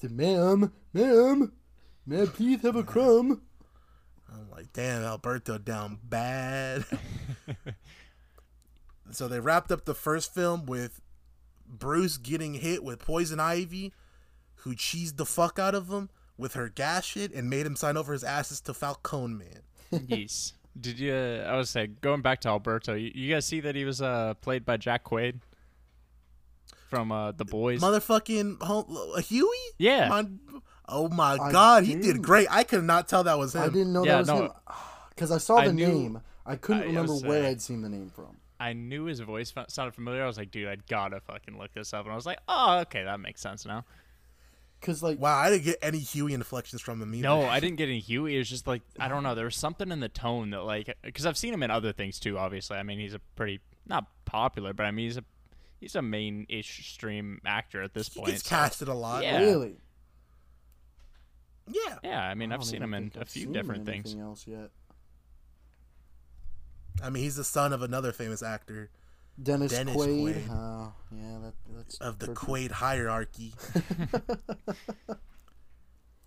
He 0.02 0.08
said, 0.08 0.16
"Ma'am, 0.16 0.72
ma'am, 0.94 1.52
may 2.06 2.22
I 2.22 2.26
please 2.26 2.62
have 2.62 2.76
a 2.76 2.82
crumb?" 2.82 3.42
I'm 4.32 4.50
like, 4.50 4.72
damn, 4.72 5.02
Alberto 5.02 5.58
down 5.58 5.98
bad. 6.02 6.84
so 9.10 9.28
they 9.28 9.40
wrapped 9.40 9.70
up 9.70 9.84
the 9.84 9.94
first 9.94 10.32
film 10.32 10.64
with 10.66 11.00
Bruce 11.66 12.16
getting 12.16 12.54
hit 12.54 12.82
with 12.82 12.98
poison 12.98 13.40
ivy, 13.40 13.92
who 14.56 14.74
cheesed 14.74 15.16
the 15.16 15.26
fuck 15.26 15.58
out 15.58 15.74
of 15.74 15.88
him 15.88 16.08
with 16.38 16.54
her 16.54 16.68
gas 16.68 17.04
shit 17.04 17.32
and 17.32 17.50
made 17.50 17.66
him 17.66 17.76
sign 17.76 17.96
over 17.96 18.12
his 18.12 18.24
asses 18.24 18.60
to 18.62 18.74
Falcone 18.74 19.34
Man. 19.34 20.04
yes. 20.08 20.54
Did 20.80 20.98
you? 20.98 21.12
Uh, 21.12 21.44
I 21.46 21.56
was 21.56 21.68
saying, 21.68 21.98
going 22.00 22.22
back 22.22 22.40
to 22.42 22.48
Alberto, 22.48 22.94
you, 22.94 23.10
you 23.14 23.34
guys 23.34 23.44
see 23.44 23.60
that 23.60 23.74
he 23.74 23.84
was 23.84 24.00
uh, 24.00 24.34
played 24.40 24.64
by 24.64 24.78
Jack 24.78 25.04
Quaid 25.04 25.40
from 26.88 27.12
uh, 27.12 27.32
The 27.32 27.44
Boys. 27.44 27.82
Motherfucking 27.82 28.62
home, 28.62 28.86
Hughie? 29.18 29.72
Yeah. 29.78 30.08
My- 30.08 30.60
oh 30.92 31.08
my 31.08 31.34
I 31.40 31.50
god, 31.52 31.84
he 31.84 31.94
didn't- 31.94 32.04
did 32.04 32.22
great. 32.22 32.46
I 32.50 32.64
could 32.64 32.84
not 32.84 33.08
tell 33.08 33.24
that 33.24 33.38
was 33.38 33.54
him. 33.54 33.62
I 33.62 33.68
didn't 33.68 33.92
know 33.92 34.04
Yeah, 34.04 34.12
that 34.12 34.18
was 34.20 34.28
no. 34.28 34.42
him 34.44 34.50
because 35.10 35.30
I 35.32 35.38
saw 35.38 35.56
I 35.56 35.66
the 35.68 35.72
knew- 35.72 35.86
name. 35.88 36.20
I 36.46 36.56
couldn't 36.56 36.82
I- 36.82 36.84
I 36.84 36.88
remember 36.88 37.12
was, 37.12 37.22
where 37.24 37.44
uh, 37.44 37.48
I'd 37.48 37.62
seen 37.62 37.82
the 37.82 37.88
name 37.88 38.10
from. 38.10 38.36
I 38.60 38.72
knew 38.74 39.04
his 39.06 39.18
voice 39.20 39.50
fo- 39.50 39.64
sounded 39.68 39.94
familiar. 39.94 40.22
I 40.22 40.26
was 40.26 40.36
like, 40.38 40.50
dude, 40.52 40.68
I 40.68 40.76
gotta 40.88 41.20
fucking 41.20 41.58
look 41.58 41.72
this 41.74 41.92
up. 41.92 42.04
And 42.04 42.12
I 42.12 42.14
was 42.16 42.26
like, 42.26 42.38
oh, 42.48 42.78
okay, 42.80 43.02
that 43.04 43.18
makes 43.18 43.40
sense 43.40 43.66
now. 43.66 43.84
Because 44.80 45.02
like, 45.02 45.20
Wow, 45.20 45.36
I 45.38 45.50
didn't 45.50 45.64
get 45.64 45.78
any 45.82 45.98
Hughie 45.98 46.34
inflections 46.34 46.82
from 46.82 47.00
him 47.00 47.14
either. 47.14 47.22
No, 47.22 47.42
I 47.42 47.60
didn't 47.60 47.76
get 47.78 47.88
any 47.88 48.00
Hughie. 48.00 48.34
It 48.34 48.38
was 48.38 48.48
just 48.48 48.66
like 48.66 48.82
I 48.98 49.08
don't 49.08 49.22
know. 49.22 49.34
There 49.34 49.44
was 49.44 49.56
something 49.56 49.90
in 49.92 50.00
the 50.00 50.08
tone 50.08 50.50
that 50.50 50.62
like 50.64 50.96
because 51.02 51.26
I've 51.26 51.38
seen 51.38 51.54
him 51.54 51.62
in 51.62 51.70
other 51.70 51.92
things 51.92 52.18
too. 52.18 52.38
Obviously, 52.38 52.76
I 52.76 52.82
mean 52.82 52.98
he's 52.98 53.14
a 53.14 53.20
pretty 53.36 53.60
not 53.86 54.06
popular, 54.24 54.72
but 54.72 54.86
I 54.86 54.90
mean 54.90 55.06
he's 55.06 55.16
a 55.18 55.24
he's 55.80 55.94
a 55.94 56.02
main 56.02 56.46
ish 56.48 56.92
stream 56.92 57.40
actor 57.46 57.82
at 57.82 57.94
this 57.94 58.08
he 58.12 58.18
point. 58.20 58.32
gets 58.32 58.44
so- 58.44 58.48
casted 58.48 58.88
a 58.88 58.94
lot. 58.94 59.22
Yeah. 59.22 59.38
really, 59.40 59.76
Yeah. 61.70 61.98
Yeah, 62.02 62.22
I 62.22 62.34
mean 62.34 62.50
I 62.52 62.56
I've 62.56 62.64
seen 62.64 62.82
him 62.82 62.94
in 62.94 63.04
think 63.04 63.16
a 63.16 63.20
I've 63.20 63.28
few 63.28 63.44
seen 63.44 63.52
different 63.52 63.80
in 63.80 63.86
things. 63.86 64.16
else 64.16 64.46
yet. 64.46 64.70
I 67.02 67.10
mean, 67.10 67.22
he's 67.22 67.36
the 67.36 67.44
son 67.44 67.72
of 67.72 67.82
another 67.82 68.12
famous 68.12 68.42
actor 68.42 68.90
Dennis, 69.42 69.72
Dennis 69.72 69.96
Quaid. 69.96 70.34
Quaid. 70.44 70.50
Oh, 70.50 70.92
yeah, 71.10 71.38
that, 71.42 71.54
that's 71.74 71.96
of 71.98 72.18
the 72.18 72.26
pretty- 72.34 72.68
Quaid 72.68 72.70
hierarchy. 72.72 73.54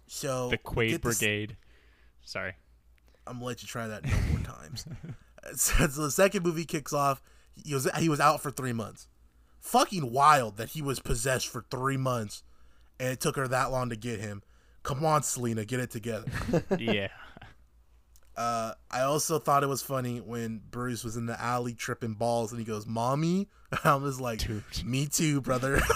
so 0.07 0.49
The 0.49 0.57
Quaid 0.57 0.89
get 0.89 1.01
this- 1.01 1.19
Brigade. 1.19 1.57
Sorry. 2.23 2.53
I'm 3.27 3.35
gonna 3.35 3.45
let 3.45 3.61
you 3.61 3.67
try 3.67 3.87
that 3.87 4.03
no 4.05 4.11
more 4.31 4.39
times. 4.43 4.85
so, 5.55 5.87
so 5.87 6.01
the 6.03 6.11
second 6.11 6.43
movie 6.43 6.65
kicks 6.65 6.93
off. 6.93 7.21
He 7.63 7.73
was 7.73 7.87
he 7.97 8.09
was 8.09 8.19
out 8.19 8.41
for 8.41 8.51
three 8.51 8.73
months. 8.73 9.07
Fucking 9.59 10.11
wild 10.11 10.57
that 10.57 10.69
he 10.69 10.81
was 10.81 10.99
possessed 10.99 11.47
for 11.47 11.65
three 11.71 11.97
months, 11.97 12.43
and 12.99 13.09
it 13.09 13.19
took 13.19 13.35
her 13.35 13.47
that 13.47 13.71
long 13.71 13.89
to 13.89 13.95
get 13.95 14.19
him. 14.19 14.43
Come 14.85 15.03
on, 15.03 15.23
Selina, 15.23 15.65
get 15.65 15.79
it 15.79 15.91
together. 15.91 16.25
yeah. 16.79 17.07
Uh, 18.37 18.73
I 18.91 19.01
also 19.01 19.39
thought 19.39 19.63
it 19.63 19.67
was 19.69 19.81
funny 19.81 20.19
when 20.19 20.61
Bruce 20.69 21.03
was 21.03 21.17
in 21.17 21.25
the 21.25 21.39
alley 21.41 21.73
tripping 21.73 22.13
balls, 22.13 22.51
and 22.51 22.59
he 22.59 22.65
goes, 22.65 22.85
"Mommy," 22.85 23.47
I 23.83 23.95
was 23.95 24.19
like, 24.21 24.39
Dude. 24.39 24.63
"Me 24.85 25.07
too, 25.07 25.41
brother." 25.41 25.81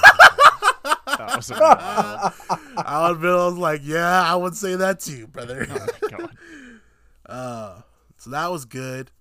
That 1.18 1.36
was 1.36 1.50
wild. 1.52 2.34
I 2.78 3.10
would 3.12 3.26
I 3.26 3.46
was 3.46 3.58
like, 3.58 3.82
"Yeah, 3.84 4.24
I 4.24 4.36
would 4.36 4.56
say 4.56 4.76
that 4.76 5.02
too, 5.02 5.28
brother." 5.28 5.68
Oh 5.70 5.74
my 6.02 6.10
god. 6.18 6.38
Uh, 7.26 7.82
so 8.18 8.30
that 8.30 8.50
was 8.52 8.64
good. 8.66 9.12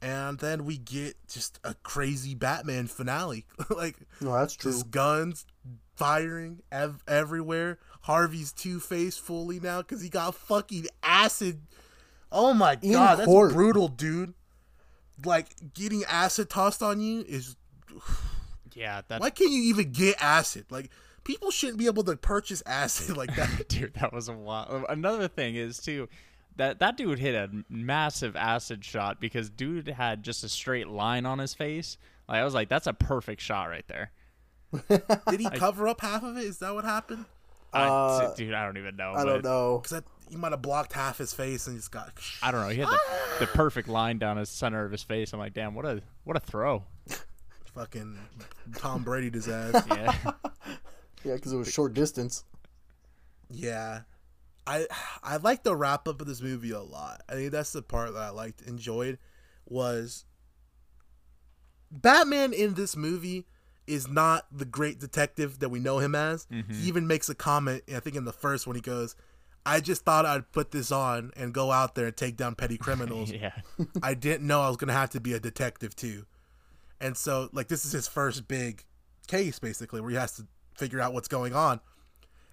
And 0.00 0.38
then 0.38 0.64
we 0.64 0.78
get 0.78 1.16
just 1.28 1.58
a 1.64 1.74
crazy 1.82 2.34
Batman 2.36 2.86
finale. 2.86 3.46
like, 3.70 3.96
No, 4.20 4.34
that's 4.34 4.54
true. 4.54 4.70
just 4.72 4.90
guns 4.90 5.44
firing 5.96 6.60
ev- 6.70 7.02
everywhere. 7.08 7.78
Harvey's 8.02 8.52
Two 8.52 8.78
Face 8.80 9.16
fully 9.16 9.58
now 9.60 9.82
because 9.82 10.02
he 10.02 10.08
got 10.08 10.34
fucking 10.34 10.86
acid. 11.02 11.62
Oh 12.30 12.54
my 12.54 12.78
In 12.82 12.92
god, 12.92 13.16
that's 13.18 13.26
court. 13.26 13.52
brutal, 13.52 13.88
dude. 13.88 14.34
Like, 15.24 15.48
getting 15.74 16.04
acid 16.04 16.50
tossed 16.50 16.82
on 16.82 17.00
you 17.00 17.24
is. 17.26 17.56
Yeah, 18.74 19.02
that 19.08 19.20
Why 19.20 19.28
can't 19.28 19.50
you 19.50 19.64
even 19.64 19.92
get 19.92 20.16
acid? 20.18 20.64
Like, 20.70 20.88
people 21.24 21.50
shouldn't 21.50 21.78
be 21.78 21.84
able 21.84 22.04
to 22.04 22.16
purchase 22.16 22.62
acid 22.64 23.16
like 23.18 23.36
that. 23.36 23.68
dude, 23.68 23.92
that 24.00 24.14
was 24.14 24.28
a 24.28 24.32
lot. 24.32 24.86
Another 24.88 25.28
thing 25.28 25.56
is 25.56 25.76
too 25.76 26.08
that 26.56 26.78
that 26.78 26.96
dude 26.96 27.18
hit 27.18 27.34
a 27.34 27.50
massive 27.68 28.34
acid 28.34 28.82
shot 28.82 29.20
because 29.20 29.50
dude 29.50 29.88
had 29.88 30.22
just 30.22 30.42
a 30.42 30.48
straight 30.48 30.88
line 30.88 31.26
on 31.26 31.38
his 31.38 31.52
face. 31.52 31.98
Like 32.26 32.38
I 32.38 32.44
was 32.44 32.54
like, 32.54 32.70
that's 32.70 32.86
a 32.86 32.94
perfect 32.94 33.42
shot 33.42 33.64
right 33.68 33.86
there. 33.88 34.10
Did 35.28 35.40
he 35.40 35.50
cover 35.50 35.86
up 35.86 36.00
half 36.00 36.22
of 36.22 36.38
it? 36.38 36.44
Is 36.44 36.58
that 36.60 36.74
what 36.74 36.84
happened? 36.84 37.26
I- 37.72 37.88
Uh, 37.88 38.34
dude, 38.34 38.54
I 38.54 38.64
don't 38.64 38.76
even 38.76 38.96
know. 38.96 39.12
I 39.14 39.24
don't 39.24 39.42
know. 39.44 39.78
Because 39.82 40.02
he 40.28 40.36
might 40.36 40.52
have 40.52 40.62
blocked 40.62 40.92
half 40.92 41.18
his 41.18 41.32
face 41.32 41.66
and 41.66 41.76
just 41.76 41.90
got. 41.90 42.12
I 42.42 42.50
don't 42.50 42.62
know. 42.62 42.68
He 42.68 42.80
had 42.80 42.88
the, 42.88 42.98
the 43.40 43.46
perfect 43.48 43.88
line 43.88 44.18
down 44.18 44.36
his 44.36 44.48
center 44.48 44.84
of 44.84 44.92
his 44.92 45.02
face. 45.02 45.32
I'm 45.32 45.38
like, 45.38 45.54
damn, 45.54 45.74
what 45.74 45.84
a 45.84 46.02
what 46.24 46.36
a 46.36 46.40
throw. 46.40 46.84
fucking 47.74 48.18
Tom 48.76 49.02
Brady 49.02 49.30
his 49.30 49.48
ass. 49.48 49.84
Yeah, 49.90 50.14
Yeah, 51.24 51.34
because 51.34 51.52
it 51.52 51.56
was 51.56 51.72
short 51.72 51.94
distance. 51.94 52.44
yeah. 53.50 54.00
I 54.66 54.86
I 55.24 55.38
like 55.38 55.64
the 55.64 55.74
wrap 55.74 56.06
up 56.06 56.20
of 56.20 56.26
this 56.28 56.40
movie 56.40 56.70
a 56.70 56.80
lot. 56.80 57.22
I 57.28 57.32
think 57.32 57.50
that's 57.52 57.72
the 57.72 57.82
part 57.82 58.12
that 58.14 58.20
I 58.22 58.30
liked 58.30 58.62
enjoyed 58.62 59.18
was 59.66 60.24
Batman 61.90 62.52
in 62.52 62.74
this 62.74 62.96
movie 62.96 63.46
is 63.86 64.08
not 64.08 64.46
the 64.52 64.64
great 64.64 65.00
detective 65.00 65.58
that 65.58 65.68
we 65.68 65.80
know 65.80 65.98
him 65.98 66.14
as. 66.14 66.46
He 66.48 66.56
mm-hmm. 66.56 66.72
even 66.84 67.06
makes 67.06 67.28
a 67.28 67.34
comment, 67.34 67.82
I 67.94 68.00
think 68.00 68.16
in 68.16 68.24
the 68.24 68.32
first 68.32 68.66
one 68.66 68.76
he 68.76 68.82
goes, 68.82 69.16
I 69.64 69.80
just 69.80 70.04
thought 70.04 70.26
I'd 70.26 70.50
put 70.52 70.70
this 70.70 70.90
on 70.90 71.32
and 71.36 71.54
go 71.54 71.70
out 71.70 71.94
there 71.94 72.06
and 72.06 72.16
take 72.16 72.36
down 72.36 72.54
petty 72.54 72.78
criminals. 72.78 73.30
yeah. 73.32 73.52
I 74.02 74.14
didn't 74.14 74.46
know 74.46 74.60
I 74.60 74.68
was 74.68 74.76
gonna 74.76 74.92
have 74.92 75.10
to 75.10 75.20
be 75.20 75.32
a 75.34 75.40
detective 75.40 75.94
too. 75.94 76.26
And 77.00 77.16
so 77.16 77.48
like 77.52 77.68
this 77.68 77.84
is 77.84 77.92
his 77.92 78.08
first 78.08 78.48
big 78.48 78.84
case 79.26 79.58
basically 79.58 80.00
where 80.00 80.10
he 80.10 80.16
has 80.16 80.36
to 80.36 80.46
figure 80.76 81.00
out 81.00 81.12
what's 81.12 81.28
going 81.28 81.54
on. 81.54 81.80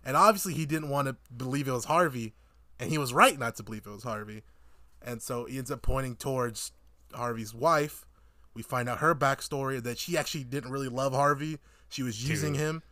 And 0.05 0.15
obviously 0.15 0.53
he 0.53 0.65
didn't 0.65 0.89
want 0.89 1.07
to 1.07 1.15
believe 1.35 1.67
it 1.67 1.71
was 1.71 1.85
Harvey, 1.85 2.33
and 2.79 2.89
he 2.89 2.97
was 2.97 3.13
right 3.13 3.37
not 3.37 3.55
to 3.57 3.63
believe 3.63 3.85
it 3.85 3.91
was 3.91 4.03
Harvey. 4.03 4.43
And 5.01 5.21
so 5.21 5.45
he 5.45 5.57
ends 5.57 5.71
up 5.71 5.81
pointing 5.81 6.15
towards 6.15 6.71
Harvey's 7.13 7.53
wife, 7.53 8.05
We 8.53 8.61
find 8.63 8.89
out 8.89 8.99
her 8.99 9.13
backstory 9.15 9.81
that 9.83 9.97
she 9.97 10.17
actually 10.17 10.43
didn't 10.43 10.71
really 10.71 10.89
love 10.89 11.13
Harvey. 11.13 11.59
She 11.89 12.03
was 12.03 12.27
using 12.27 12.53
Dude. 12.53 12.61
him. 12.61 12.83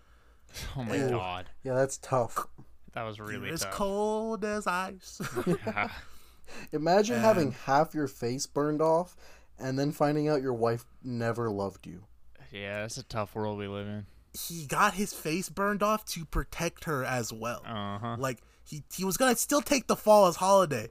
Oh 0.78 0.84
my 0.84 0.96
Ew. 0.96 1.10
god, 1.10 1.48
Yeah, 1.64 1.74
that's 1.74 1.98
tough. 1.98 2.48
that 2.94 3.04
was 3.04 3.20
really 3.20 3.50
as 3.50 3.62
tough. 3.62 3.72
cold 3.74 4.46
as 4.46 4.66
ice. 4.68 5.22
Yeah. 5.46 5.90
Imagine 6.72 7.20
having 7.20 7.52
half 7.52 7.94
your 7.94 8.08
face 8.08 8.46
burned 8.46 8.82
off 8.82 9.18
and 9.60 9.78
then 9.78 9.92
finding 9.92 10.30
out 10.30 10.42
your 10.42 10.54
wife 10.54 10.86
never 11.04 11.50
loved 11.50 11.86
you. 11.86 12.04
yeah, 12.52 12.86
it's 12.86 12.98
a 12.98 13.04
tough 13.04 13.36
world 13.36 13.58
we 13.58 13.68
live 13.68 13.88
in. 13.88 14.06
he 14.34 14.66
got 14.66 14.94
his 14.94 15.12
face 15.14 15.50
burned 15.50 15.84
off 15.84 16.06
to 16.06 16.24
protect 16.24 16.86
her 16.86 17.04
as 17.04 17.34
well. 17.34 17.62
Uh 17.66 17.98
huh. 18.00 18.16
Like 18.18 18.40
he 18.64 18.84
he 18.96 19.04
was 19.04 19.18
gonna 19.18 19.36
still 19.36 19.62
take 19.62 19.88
the 19.88 19.96
fall 19.98 20.28
as 20.28 20.38
holiday, 20.38 20.88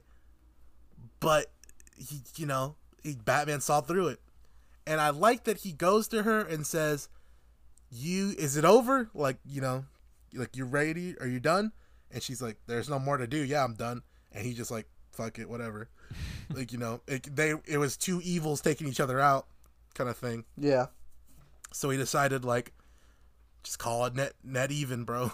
but 1.19 1.47
he 1.97 2.21
you 2.35 2.45
know 2.45 2.75
he 3.01 3.15
Batman 3.15 3.61
saw 3.61 3.81
through 3.81 4.09
it, 4.09 4.19
and 4.87 5.01
I 5.01 5.09
like 5.09 5.43
that 5.43 5.59
he 5.59 5.73
goes 5.73 6.07
to 6.07 6.23
her 6.23 6.39
and 6.39 6.65
says, 6.65 7.09
"You 7.91 8.33
is 8.37 8.55
it 8.57 8.65
over? 8.65 9.09
Like 9.13 9.37
you 9.45 9.61
know, 9.61 9.85
like 10.33 10.55
you're 10.55 10.65
ready? 10.65 11.15
Are 11.19 11.27
you 11.27 11.39
done?" 11.39 11.73
And 12.09 12.23
she's 12.23 12.41
like, 12.41 12.57
"There's 12.65 12.89
no 12.89 12.97
more 12.97 13.17
to 13.17 13.27
do. 13.27 13.37
Yeah, 13.37 13.63
I'm 13.63 13.75
done." 13.75 14.01
And 14.31 14.45
he 14.45 14.53
just 14.53 14.71
like, 14.71 14.87
"Fuck 15.11 15.39
it, 15.39 15.49
whatever." 15.49 15.89
like 16.49 16.71
you 16.71 16.77
know, 16.77 17.01
it, 17.07 17.35
they 17.35 17.53
it 17.65 17.77
was 17.77 17.97
two 17.97 18.21
evils 18.23 18.61
taking 18.61 18.87
each 18.87 19.01
other 19.01 19.19
out, 19.19 19.45
kind 19.93 20.09
of 20.09 20.17
thing. 20.17 20.45
Yeah. 20.57 20.87
So 21.73 21.89
he 21.89 21.97
decided 21.97 22.45
like 22.45 22.71
just 23.63 23.79
call 23.79 24.05
it 24.05 24.15
net 24.15 24.33
net 24.43 24.71
even, 24.71 25.03
bro. 25.03 25.31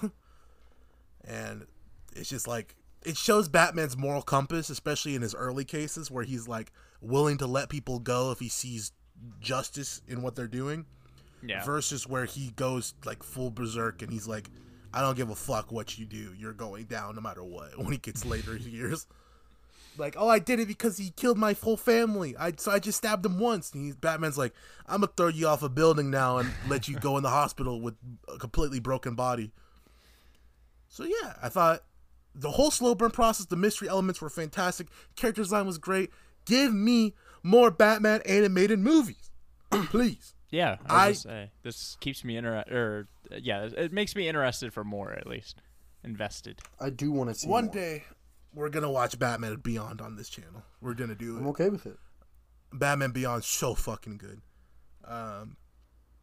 and 1.23 1.67
it's 2.15 2.29
just 2.29 2.47
like 2.47 2.75
it 3.05 3.17
shows 3.17 3.49
Batman's 3.49 3.95
moral 3.95 4.23
compass, 4.23 4.71
especially 4.71 5.13
in 5.13 5.21
his 5.21 5.35
early 5.35 5.65
cases 5.65 6.09
where 6.09 6.23
he's 6.23 6.47
like 6.47 6.71
willing 7.01 7.37
to 7.37 7.45
let 7.45 7.69
people 7.69 7.99
go 7.99 8.31
if 8.31 8.39
he 8.39 8.49
sees 8.49 8.91
justice 9.39 10.01
in 10.07 10.21
what 10.21 10.35
they're 10.35 10.47
doing 10.47 10.85
Yeah. 11.41 11.63
versus 11.63 12.07
where 12.07 12.25
he 12.25 12.51
goes 12.55 12.93
like 13.05 13.23
full 13.23 13.49
berserk 13.51 14.01
and 14.01 14.11
he's 14.11 14.27
like 14.27 14.49
I 14.93 15.01
don't 15.01 15.17
give 15.17 15.31
a 15.31 15.35
fuck 15.35 15.71
what 15.71 15.97
you 15.97 16.05
do. 16.05 16.33
You're 16.37 16.53
going 16.53 16.85
down 16.85 17.15
no 17.15 17.21
matter 17.21 17.43
what 17.43 17.77
when 17.77 17.91
he 17.91 17.97
gets 17.97 18.25
later 18.25 18.55
years. 18.55 19.07
Like, 19.97 20.15
oh, 20.17 20.27
I 20.27 20.39
did 20.39 20.59
it 20.59 20.67
because 20.67 20.97
he 20.97 21.11
killed 21.11 21.37
my 21.37 21.53
whole 21.53 21.77
family. 21.77 22.35
I 22.37 22.53
so 22.57 22.71
I 22.71 22.79
just 22.79 22.97
stabbed 22.97 23.25
him 23.25 23.39
once. 23.39 23.71
And 23.73 23.85
he, 23.85 23.91
Batman's 23.91 24.37
like, 24.39 24.53
I'm 24.87 25.01
gonna 25.01 25.11
throw 25.15 25.27
you 25.27 25.47
off 25.47 25.61
a 25.63 25.69
building 25.69 26.09
now 26.11 26.37
and 26.39 26.49
let 26.67 26.87
you 26.87 26.95
go 26.95 27.17
in 27.17 27.23
the 27.23 27.29
hospital 27.29 27.79
with 27.81 27.95
a 28.27 28.37
completely 28.39 28.79
broken 28.79 29.13
body. 29.15 29.51
So 30.89 31.03
yeah, 31.05 31.33
I 31.41 31.49
thought 31.49 31.83
the 32.35 32.51
whole 32.51 32.71
slow 32.71 32.95
burn 32.95 33.11
process, 33.11 33.45
the 33.47 33.55
mystery 33.55 33.87
elements 33.89 34.21
were 34.21 34.29
fantastic. 34.29 34.87
Character 35.15 35.41
design 35.43 35.65
was 35.65 35.77
great. 35.77 36.09
Give 36.45 36.73
me 36.73 37.13
more 37.43 37.69
Batman 37.71 38.21
animated 38.25 38.79
movies, 38.79 39.29
please. 39.71 40.33
Yeah, 40.49 40.77
I, 40.87 41.07
I- 41.07 41.11
say 41.13 41.51
this 41.63 41.97
keeps 41.99 42.23
me 42.23 42.37
interested. 42.37 42.73
Or 42.73 43.07
yeah, 43.37 43.69
it 43.75 43.91
makes 43.91 44.15
me 44.15 44.27
interested 44.27 44.73
for 44.73 44.83
more 44.83 45.11
at 45.11 45.27
least. 45.27 45.61
Invested. 46.03 46.59
I 46.79 46.89
do 46.89 47.11
want 47.11 47.29
to 47.29 47.35
see 47.35 47.47
One 47.47 47.65
more. 47.65 47.73
day, 47.73 48.03
we're 48.53 48.69
gonna 48.69 48.91
watch 48.91 49.17
Batman 49.17 49.55
Beyond 49.55 50.01
on 50.01 50.15
this 50.15 50.29
channel. 50.29 50.63
We're 50.81 50.93
gonna 50.93 51.15
do 51.15 51.35
it. 51.37 51.39
I'm 51.39 51.47
okay 51.47 51.69
with 51.69 51.85
it. 51.85 51.97
Batman 52.71 53.11
Beyond 53.11 53.43
so 53.43 53.73
fucking 53.73 54.17
good. 54.17 54.41
Um, 55.05 55.57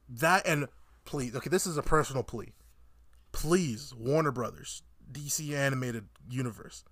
that 0.08 0.46
and 0.46 0.66
please, 1.04 1.34
okay, 1.36 1.48
this 1.50 1.66
is 1.66 1.76
a 1.78 1.82
personal 1.82 2.22
plea. 2.22 2.52
Please, 3.32 3.94
Warner 3.96 4.32
Brothers, 4.32 4.82
DC 5.10 5.54
animated 5.54 6.04
universe, 6.28 6.84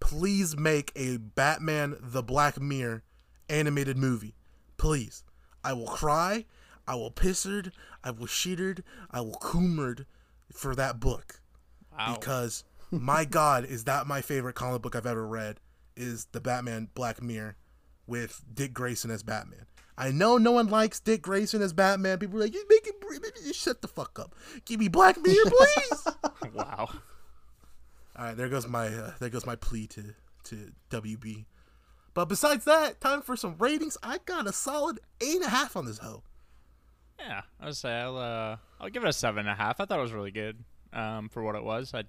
please 0.00 0.56
make 0.56 0.90
a 0.96 1.16
Batman 1.18 1.96
the 2.00 2.22
Black 2.22 2.60
Mirror 2.60 3.02
animated 3.50 3.96
movie. 3.96 4.34
Please. 4.76 5.24
I 5.62 5.72
will 5.74 5.86
cry, 5.88 6.46
I 6.88 6.94
will 6.94 7.10
pissard, 7.10 7.72
I 8.02 8.10
will 8.12 8.26
shittered, 8.26 8.80
I 9.10 9.20
will 9.20 9.34
coomered 9.40 10.06
for 10.52 10.74
that 10.74 10.98
book 11.00 11.40
Wow. 11.98 12.16
because 12.18 12.64
my 12.90 13.24
god 13.24 13.64
is 13.64 13.84
that 13.84 14.06
my 14.06 14.20
favorite 14.20 14.54
comic 14.54 14.82
book 14.82 14.96
i've 14.96 15.06
ever 15.06 15.24
read 15.26 15.60
is 15.96 16.26
the 16.32 16.40
batman 16.40 16.88
black 16.94 17.22
mirror 17.22 17.56
with 18.06 18.42
dick 18.52 18.72
grayson 18.72 19.10
as 19.12 19.22
batman 19.22 19.66
i 19.96 20.10
know 20.10 20.38
no 20.38 20.50
one 20.50 20.68
likes 20.68 20.98
dick 20.98 21.22
grayson 21.22 21.62
as 21.62 21.72
batman 21.72 22.18
people 22.18 22.36
are 22.38 22.42
like 22.44 22.54
you 22.54 22.64
make 22.68 22.86
it 22.86 23.54
shut 23.54 23.80
the 23.82 23.86
fuck 23.88 24.18
up 24.18 24.34
give 24.64 24.80
me 24.80 24.88
black 24.88 25.16
mirror 25.22 25.44
please 25.50 26.06
wow. 26.54 26.88
all 28.16 28.24
right 28.24 28.36
there 28.36 28.48
goes 28.48 28.66
my 28.66 28.88
uh, 28.88 29.12
there 29.20 29.28
goes 29.28 29.46
my 29.46 29.54
plea 29.56 29.86
to 29.86 30.14
to 30.42 30.72
wb 30.90 31.44
but 32.14 32.26
besides 32.26 32.64
that 32.64 33.00
time 33.00 33.22
for 33.22 33.36
some 33.36 33.54
ratings 33.58 33.96
i 34.02 34.18
got 34.26 34.46
a 34.46 34.52
solid 34.52 34.98
eight 35.20 35.36
and 35.36 35.44
a 35.44 35.48
half 35.48 35.76
on 35.76 35.84
this 35.86 35.98
hoe 35.98 36.22
Yeah, 37.18 37.42
I 37.60 37.66
would 37.66 37.76
say 37.76 37.92
I'll 37.92 38.16
uh, 38.16 38.56
I'll 38.80 38.88
give 38.88 39.04
it 39.04 39.08
a 39.08 39.12
seven 39.12 39.40
and 39.40 39.48
a 39.50 39.54
half. 39.54 39.80
I 39.80 39.84
thought 39.84 39.98
it 39.98 40.02
was 40.02 40.12
really 40.12 40.30
good 40.30 40.64
um, 40.92 41.28
for 41.28 41.42
what 41.42 41.54
it 41.54 41.62
was. 41.62 41.92
I, 41.92 42.04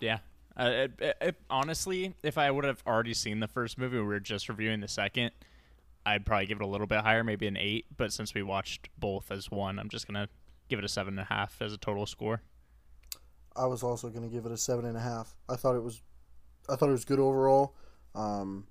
yeah. 0.00 0.18
Uh, 0.58 0.64
it, 0.64 0.92
it, 0.98 1.16
it, 1.20 1.36
honestly, 1.48 2.14
if 2.24 2.36
I 2.36 2.50
would 2.50 2.64
have 2.64 2.82
already 2.84 3.14
seen 3.14 3.38
the 3.38 3.46
first 3.46 3.78
movie, 3.78 3.98
we 3.98 4.02
were 4.02 4.18
just 4.18 4.48
reviewing 4.48 4.80
the 4.80 4.88
second. 4.88 5.30
I'd 6.04 6.26
probably 6.26 6.46
give 6.46 6.60
it 6.60 6.64
a 6.64 6.66
little 6.66 6.88
bit 6.88 7.02
higher, 7.02 7.22
maybe 7.22 7.46
an 7.46 7.56
eight. 7.56 7.86
But 7.96 8.12
since 8.12 8.34
we 8.34 8.42
watched 8.42 8.88
both 8.98 9.30
as 9.30 9.48
one, 9.48 9.78
I'm 9.78 9.88
just 9.88 10.08
gonna 10.08 10.28
give 10.68 10.80
it 10.80 10.84
a 10.84 10.88
seven 10.88 11.14
and 11.14 11.20
a 11.20 11.32
half 11.32 11.62
as 11.62 11.72
a 11.72 11.78
total 11.78 12.06
score. 12.06 12.42
I 13.54 13.66
was 13.66 13.84
also 13.84 14.08
going 14.08 14.22
to 14.22 14.28
give 14.28 14.46
it 14.46 14.52
a 14.52 14.56
seven 14.56 14.84
and 14.84 14.96
a 14.96 15.00
half. 15.00 15.34
I 15.48 15.56
thought 15.56 15.74
it 15.74 15.82
was, 15.82 16.00
I 16.68 16.76
thought 16.76 16.88
it 16.88 16.92
was 16.92 17.04
good 17.04 17.18
overall. 17.18 17.74
Um, 18.14 18.66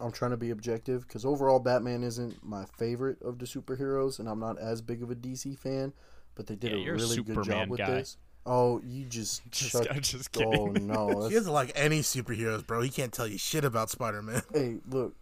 I'm 0.00 0.12
trying 0.12 0.30
to 0.32 0.36
be 0.36 0.50
objective 0.50 1.06
because 1.06 1.24
overall 1.24 1.58
Batman 1.58 2.02
isn't 2.04 2.44
my 2.44 2.64
favorite 2.76 3.20
of 3.22 3.38
the 3.38 3.46
superheroes, 3.46 4.18
and 4.18 4.28
I'm 4.28 4.38
not 4.40 4.58
as 4.58 4.80
big 4.80 5.02
of 5.02 5.10
a 5.10 5.14
DC 5.14 5.58
fan. 5.58 5.92
But 6.34 6.46
they 6.46 6.54
did 6.54 6.70
Yeah, 6.70 6.76
a 6.76 6.80
you're 6.80 6.94
a 6.94 6.98
really 6.98 7.22
good 7.22 7.42
job 7.42 7.68
with 7.68 7.78
guy. 7.78 7.90
this. 7.90 8.16
Oh, 8.46 8.80
you 8.86 9.04
just, 9.04 9.42
Just, 9.50 9.72
shut. 9.72 9.90
I'm 9.92 10.00
just 10.00 10.34
oh 10.38 10.68
kidding. 10.72 10.86
no! 10.86 11.08
he 11.08 11.14
That's, 11.20 11.34
doesn't 11.34 11.52
like 11.52 11.72
any 11.74 12.00
superheroes 12.00 12.66
bro 12.66 12.80
he 12.80 12.88
can't 12.90 13.12
tell 13.12 13.26
you 13.26 13.36
shit 13.38 13.64
about 13.64 13.90
spider-man 13.90 14.42
hey, 14.54 14.76
look, 14.88 15.14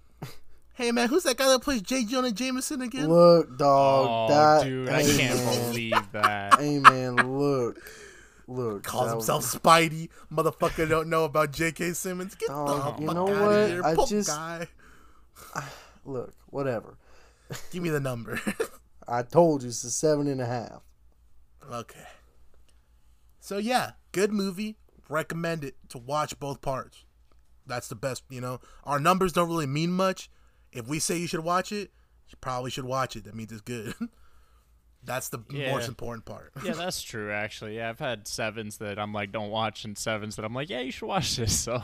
hey 0.75 0.93
man 0.93 1.09
who's 1.09 1.23
that 1.25 1.37
guy 1.37 1.49
that 1.49 1.61
plays 1.63 1.83
j 1.83 2.05
jonah 2.05 2.31
jameson 2.31 2.83
again 2.83 3.09
look, 3.09 3.57
dog. 3.59 4.31
oh, 4.31 4.35
that, 4.35 4.65
dude, 4.65 4.89
I 4.91 5.03
can't 5.03 5.35
man, 5.45 5.71
believe 5.71 6.13
that. 6.13 6.61
Hey 6.61 6.79
man, 6.79 7.17
look, 7.17 7.79
look. 8.47 8.83
calls 8.85 9.09
that 9.09 9.17
was- 9.17 9.27
himself 9.29 9.63
Spidey. 9.63 10.09
Motherfucker 10.33 10.89
don't 10.89 11.09
know 11.09 11.25
about 11.25 11.53
J.K. 11.53 11.93
Simmons. 11.93 12.35
Get 12.35 12.49
Oh, 12.53 12.67
the 12.77 12.81
fuck 12.83 13.01
you 13.01 13.07
know 13.07 13.29
outta 13.29 13.41
what? 13.45 13.69
here, 13.69 13.83
I 13.85 13.95
just- 14.07 14.29
guy. 14.29 14.69
Look, 16.05 16.33
whatever. 16.47 16.97
Give 17.73 17.83
me 17.83 17.89
the 17.91 18.01
number. 18.01 18.41
I 19.09 19.23
told 19.23 19.63
you 19.63 19.69
it's 19.69 19.85
a 19.85 19.91
seven 19.91 20.27
and 20.29 20.41
a 20.41 20.47
half. 20.47 20.83
okay. 21.71 22.05
So 23.41 23.59
yeah, 23.59 23.93
good 24.13 24.33
movie. 24.33 24.77
Recommend 25.09 25.63
it 25.63 25.77
to 25.91 25.99
watch 25.99 26.39
both 26.41 26.61
parts. 26.61 27.05
That's 27.67 27.87
the 27.89 27.95
best. 27.95 28.25
You 28.29 28.41
know, 28.41 28.61
our 28.85 28.99
numbers 28.99 29.33
don't 29.33 29.49
really 29.49 29.67
mean 29.67 29.93
much. 29.93 30.29
If 30.73 30.89
we 30.89 30.99
say 30.99 31.17
you 31.17 31.27
should 31.29 31.41
watch 31.45 31.71
it, 31.71 31.91
you 32.29 32.37
probably 32.41 32.71
should 32.73 32.85
watch 32.85 33.15
it. 33.17 33.25
That 33.25 33.35
means 33.37 33.53
it's 33.53 33.61
good. 33.61 33.95
That's 35.07 35.29
the 35.29 35.39
Yeah. 35.51 35.73
most 35.73 35.89
important 35.89 36.25
part. 36.25 36.53
Yeah, 36.65 36.73
that's 36.77 37.01
true. 37.01 37.33
Actually, 37.33 37.77
yeah, 37.77 37.89
I've 37.89 37.99
had 37.99 38.27
sevens 38.29 38.79
that 38.79 38.99
I'm 38.99 39.13
like, 39.13 39.33
don't 39.33 39.51
watch, 39.51 39.85
and 39.85 39.97
sevens 39.97 40.37
that 40.37 40.45
I'm 40.45 40.55
like, 40.55 40.69
yeah, 40.69 40.81
you 40.81 40.91
should 40.91 41.07
watch 41.07 41.37
this. 41.37 41.59
So, 41.59 41.81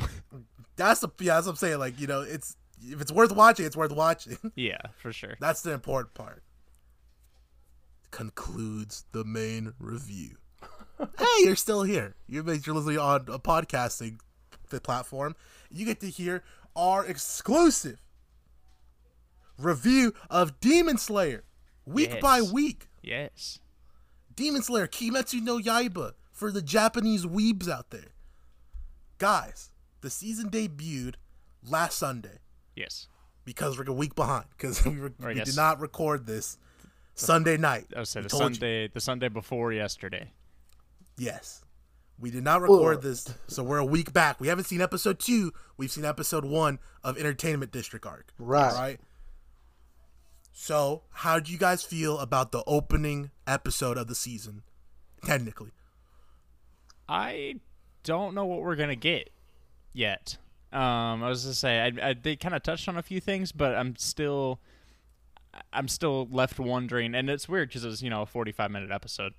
That's 0.77 1.01
the 1.01 1.09
yeah. 1.21 1.35
That's 1.35 1.47
what 1.47 1.53
I'm 1.53 1.57
saying. 1.57 1.79
Like 1.79 2.01
you 2.01 2.07
know, 2.07 2.23
it's 2.23 2.57
if 2.83 3.01
it's 3.01 3.13
worth 3.13 3.33
watching, 3.33 3.65
it's 3.65 3.77
worth 3.77 3.93
watching. 3.93 4.37
yeah, 4.57 4.79
for 4.97 5.13
sure. 5.13 5.37
That's 5.41 5.63
the 5.63 5.73
important 5.73 6.15
part. 6.15 6.43
Concludes 8.11 9.05
the 9.13 9.25
main 9.25 9.73
review. 9.79 10.37
hey, 11.19 11.25
you're 11.45 11.57
still 11.57 11.83
here. 11.83 12.15
You're, 12.29 12.43
listening 12.43 12.99
on 12.99 13.23
a 13.29 13.39
podcasting 13.39 14.19
the 14.71 14.81
platform. 14.81 15.37
You 15.71 15.87
get 15.87 16.01
to 16.01 16.11
hear 16.11 16.43
our 16.75 17.05
exclusive 17.07 18.01
review 19.59 20.13
of 20.29 20.61
Demon 20.61 20.99
Slayer, 20.99 21.45
week 21.87 22.21
by 22.21 22.43
week. 22.43 22.89
Yes. 23.03 23.59
Demon 24.35 24.63
Slayer 24.63 24.87
Kimetsu 24.87 25.43
no 25.43 25.59
Yaiba 25.59 26.13
for 26.31 26.51
the 26.51 26.63
Japanese 26.63 27.25
weebs 27.27 27.69
out 27.69 27.91
there. 27.91 28.13
Guys, 29.19 29.71
the 30.01 30.11
season 30.11 30.51
debuted 30.51 31.15
last 31.65 31.99
Sunday 31.99 32.39
Yes. 32.75 33.09
because 33.45 33.79
we're 33.79 33.85
a 33.85 33.93
week 33.93 34.15
behind 34.15 34.47
because 34.57 34.85
we, 34.87 34.99
were, 34.99 35.13
Or 35.21 35.27
I 35.27 35.29
we 35.29 35.35
guess- 35.35 35.47
did 35.49 35.57
not 35.57 35.81
record 35.81 36.27
this 36.27 36.59
Sunday 37.15 37.57
night. 37.57 37.87
Oh, 37.95 38.01
I 38.01 38.05
said 38.05 38.21
We 38.25 38.29
the 38.29 38.29
told 38.31 38.43
you. 38.43 38.55
Sunday, 38.55 38.89
the 38.89 39.01
Sunday 39.01 39.29
before 39.29 39.73
yesterday. 39.73 40.31
Yes. 41.19 41.63
We 42.19 42.31
did 42.31 42.45
not 42.45 42.63
record 42.63 42.99
Ugh. 42.99 43.03
this, 43.03 43.33
so 43.49 43.63
we're 43.65 43.79
a 43.79 43.85
week 43.85 44.13
back. 44.13 44.41
We 44.41 44.49
haven't 44.49 44.65
seen 44.65 44.81
episode 44.81 45.19
two. 45.19 45.53
We've 45.77 45.91
seen 45.91 46.05
episode 46.05 46.45
one 46.45 46.79
of 47.03 47.19
Entertainment 47.19 47.73
District 47.73 48.07
Arc. 48.07 48.33
Right. 48.39 48.73
Right. 48.73 49.01
So, 50.53 51.03
how 51.11 51.41
do 51.41 51.51
you 51.51 51.59
guys 51.59 51.83
feel 51.83 52.19
about 52.19 52.53
the 52.53 52.63
opening 52.67 53.31
episode 53.47 53.97
of 53.97 54.07
the 54.07 54.15
season? 54.15 54.63
Technically, 55.25 55.71
I 57.09 57.57
don't 58.05 58.35
know 58.35 58.45
what 58.45 58.61
we're 58.61 58.77
gonna 58.77 58.95
get 58.97 59.31
yet. 59.93 60.37
Um, 60.73 61.23
I 61.23 61.29
was 61.29 61.45
gonna 61.45 61.55
say 61.55 61.81
I, 61.81 62.11
I 62.11 62.15
they 62.15 62.37
kind 62.37 62.55
of 62.55 62.63
touched 62.63 62.89
on 62.89 62.97
a 62.99 63.03
few 63.03 63.21
things, 63.21 63.53
but 63.53 63.75
I'm 63.75 63.97
still. 63.97 64.61
I'm 65.71 65.87
still 65.87 66.29
left 66.31 66.59
wondering, 66.59 67.15
and 67.15 67.29
it's 67.29 67.47
weird 67.47 67.69
because 67.69 67.85
it 67.85 67.89
was 67.89 68.03
you 68.03 68.09
know 68.09 68.23
a 68.23 68.27
45 68.27 68.71
minute 68.71 68.91
episode. 68.91 69.35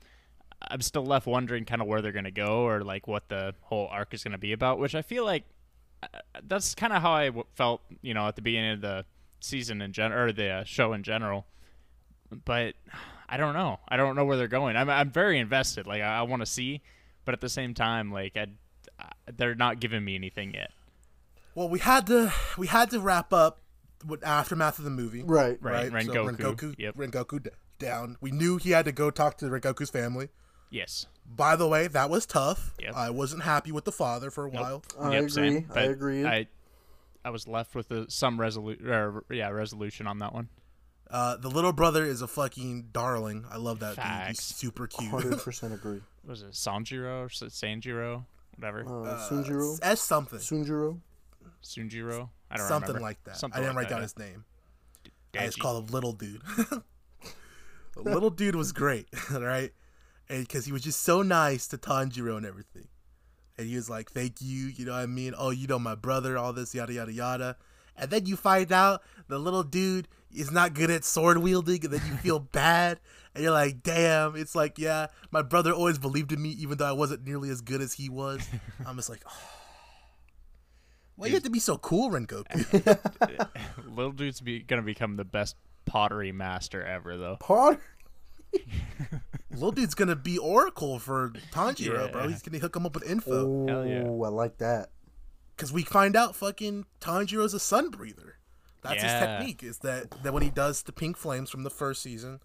I'm 0.61 0.81
still 0.81 1.05
left 1.05 1.25
wondering 1.25 1.65
kind 1.65 1.81
of 1.81 1.87
where 1.87 2.01
they're 2.01 2.11
gonna 2.11 2.31
go 2.31 2.61
or 2.67 2.81
like 2.81 3.07
what 3.07 3.29
the 3.29 3.55
whole 3.61 3.87
arc 3.87 4.13
is 4.13 4.23
gonna 4.23 4.37
be 4.37 4.51
about, 4.53 4.79
which 4.79 4.93
I 4.95 5.01
feel 5.01 5.25
like 5.25 5.43
uh, 6.01 6.07
that's 6.47 6.75
kind 6.75 6.93
of 6.93 7.01
how 7.01 7.11
I 7.11 7.25
w- 7.27 7.45
felt, 7.55 7.81
you 8.01 8.13
know, 8.13 8.27
at 8.27 8.35
the 8.35 8.41
beginning 8.41 8.73
of 8.73 8.81
the 8.81 9.05
season 9.43 9.81
in 9.81 9.91
general 9.93 10.29
or 10.29 10.31
the 10.31 10.49
uh, 10.49 10.63
show 10.63 10.93
in 10.93 11.03
general. 11.03 11.45
But 12.45 12.73
I 13.29 13.37
don't 13.37 13.53
know. 13.53 13.79
I 13.87 13.97
don't 13.97 14.15
know 14.15 14.25
where 14.25 14.37
they're 14.37 14.47
going. 14.47 14.75
I'm 14.75 14.89
I'm 14.89 15.09
very 15.11 15.39
invested. 15.39 15.85
Like 15.87 16.01
I, 16.01 16.19
I 16.19 16.21
want 16.23 16.41
to 16.41 16.45
see, 16.45 16.81
but 17.25 17.33
at 17.33 17.41
the 17.41 17.49
same 17.49 17.73
time, 17.73 18.11
like 18.11 18.35
I, 18.35 18.47
uh, 18.99 19.03
they're 19.35 19.55
not 19.55 19.79
giving 19.79 20.03
me 20.03 20.15
anything 20.15 20.53
yet. 20.53 20.71
Well, 21.55 21.69
we 21.69 21.79
had 21.79 22.07
to 22.07 22.33
we 22.57 22.67
had 22.67 22.89
to 22.91 22.99
wrap 22.99 23.31
up 23.33 23.59
with 24.05 24.25
aftermath 24.25 24.79
of 24.79 24.85
the 24.85 24.89
movie. 24.91 25.23
Right. 25.23 25.57
Right. 25.61 25.91
Right. 25.91 26.05
So 26.05 26.13
Rengoku. 26.13 26.37
Rengoku, 26.55 26.75
Yep. 26.77 26.95
Rengoku 26.97 27.43
d- 27.43 27.49
down. 27.79 28.17
We 28.21 28.31
knew 28.31 28.57
he 28.57 28.71
had 28.71 28.85
to 28.85 28.91
go 28.91 29.11
talk 29.11 29.37
to 29.37 29.45
Rengoku's 29.45 29.89
family. 29.89 30.29
Yes. 30.71 31.05
By 31.25 31.55
the 31.55 31.67
way, 31.67 31.87
that 31.87 32.09
was 32.09 32.25
tough. 32.25 32.73
Yep. 32.79 32.95
I 32.95 33.09
wasn't 33.11 33.43
happy 33.43 33.71
with 33.71 33.85
the 33.85 33.91
father 33.91 34.29
for 34.31 34.45
a 34.45 34.49
while. 34.49 34.83
I 34.99 35.11
Yep, 35.13 35.17
agree. 35.19 35.29
same. 35.29 35.69
I 35.73 35.81
agree. 35.83 36.25
I 36.25 36.47
I 37.25 37.29
was 37.29 37.47
left 37.47 37.73
with 37.75 37.89
a, 37.91 38.09
some 38.11 38.37
resolu- 38.37 38.85
or, 38.85 39.23
yeah 39.29 39.49
resolution 39.49 40.07
on 40.07 40.19
that 40.19 40.33
one. 40.33 40.49
Uh, 41.09 41.37
the 41.37 41.49
little 41.49 41.73
brother 41.73 42.03
is 42.05 42.21
a 42.21 42.27
fucking 42.27 42.89
darling. 42.91 43.45
I 43.51 43.57
love 43.57 43.79
that 43.81 43.95
dude. 43.95 44.27
He's 44.29 44.41
super 44.41 44.87
cute. 44.87 45.11
Hundred 45.11 45.39
percent 45.39 45.73
agree. 45.73 46.01
Was 46.25 46.41
it 46.41 46.51
Sanjiro 46.51 47.25
or 47.25 47.27
Sanjiro, 47.27 48.25
whatever, 48.57 48.81
Uh, 48.81 49.17
Sunjiro, 49.29 49.77
S 49.83 50.01
something. 50.01 50.39
Sunjiro. 50.39 50.99
Sunjiro? 51.63 52.29
I 52.49 52.57
don't 52.57 52.67
Something 52.67 52.87
remember. 52.89 53.01
like 53.07 53.23
that. 53.25 53.37
Something 53.37 53.57
I 53.59 53.61
didn't 53.63 53.75
like 53.75 53.83
write 53.85 53.89
down 53.89 53.99
that, 53.99 54.03
his 54.03 54.17
name. 54.17 54.45
yeah. 55.33 55.41
I 55.41 55.45
just 55.45 55.57
Deji. 55.57 55.61
call 55.61 55.77
him 55.79 55.87
Little 55.87 56.13
Dude. 56.13 56.41
Little 57.95 58.29
Dude 58.29 58.55
was 58.55 58.71
great, 58.71 59.07
right? 59.31 59.71
And 60.29 60.47
because 60.47 60.65
he 60.65 60.71
was 60.71 60.81
just 60.81 61.01
so 61.03 61.21
nice 61.21 61.67
to 61.67 61.77
Tanjiro 61.77 62.37
and 62.37 62.45
everything. 62.45 62.87
And 63.57 63.67
he 63.67 63.75
was 63.75 63.89
like, 63.89 64.11
thank 64.11 64.41
you, 64.41 64.67
you 64.67 64.85
know 64.85 64.93
what 64.93 64.99
I 64.99 65.05
mean? 65.05 65.33
Oh, 65.37 65.51
you 65.51 65.67
know 65.67 65.79
my 65.79 65.95
brother, 65.95 66.37
all 66.37 66.53
this, 66.53 66.73
yada, 66.73 66.93
yada, 66.93 67.13
yada. 67.13 67.57
And 67.95 68.09
then 68.09 68.25
you 68.25 68.35
find 68.35 68.71
out 68.71 69.03
the 69.27 69.37
little 69.37 69.63
dude 69.63 70.07
is 70.33 70.51
not 70.51 70.73
good 70.73 70.89
at 70.89 71.05
sword 71.05 71.37
wielding, 71.37 71.83
and 71.83 71.93
then 71.93 72.01
you 72.07 72.15
feel 72.17 72.39
bad. 72.51 72.99
And 73.35 73.43
you're 73.43 73.53
like, 73.53 73.83
damn, 73.83 74.35
it's 74.35 74.55
like, 74.55 74.77
yeah, 74.77 75.07
my 75.31 75.41
brother 75.41 75.71
always 75.71 75.97
believed 75.99 76.31
in 76.31 76.41
me, 76.41 76.49
even 76.49 76.77
though 76.77 76.87
I 76.87 76.91
wasn't 76.91 77.25
nearly 77.25 77.49
as 77.49 77.61
good 77.61 77.81
as 77.81 77.93
he 77.93 78.09
was. 78.09 78.47
I'm 78.85 78.95
just 78.95 79.09
like, 79.09 79.23
oh. 79.27 79.59
Why 81.15 81.27
you 81.27 81.33
have 81.35 81.43
to 81.43 81.51
be 81.51 81.59
so 81.59 81.77
cool, 81.77 82.09
Rengoku? 82.09 82.47
Little 83.87 84.11
dude's 84.13 84.41
be, 84.41 84.61
gonna 84.61 84.81
become 84.81 85.15
the 85.15 85.23
best 85.23 85.55
pottery 85.85 86.31
master 86.31 86.83
ever, 86.83 87.17
though. 87.17 87.37
Potter. 87.39 87.79
Little 89.51 89.71
dude's 89.71 89.93
gonna 89.93 90.15
be 90.15 90.37
Oracle 90.37 90.99
for 90.99 91.31
Tanjiro, 91.51 92.11
bro. 92.11 92.27
He's 92.27 92.41
gonna 92.41 92.59
hook 92.59 92.75
him 92.75 92.85
up 92.85 92.95
with 92.95 93.09
info. 93.09 93.67
Oh, 93.69 93.83
yeah. 93.83 94.03
I 94.03 94.29
like 94.29 94.57
that. 94.57 94.89
Because 95.55 95.71
we 95.71 95.83
find 95.83 96.15
out 96.15 96.35
fucking 96.35 96.85
Tanjiro's 96.99 97.53
a 97.53 97.59
sun 97.59 97.89
breather. 97.89 98.37
That's 98.81 99.03
his 99.03 99.11
technique. 99.11 99.63
Is 99.63 99.77
that 99.79 100.11
that 100.23 100.33
when 100.33 100.43
he 100.43 100.49
does 100.49 100.81
the 100.83 100.91
pink 100.91 101.17
flames 101.17 101.49
from 101.49 101.63
the 101.63 101.69
first 101.69 102.01
season, 102.01 102.39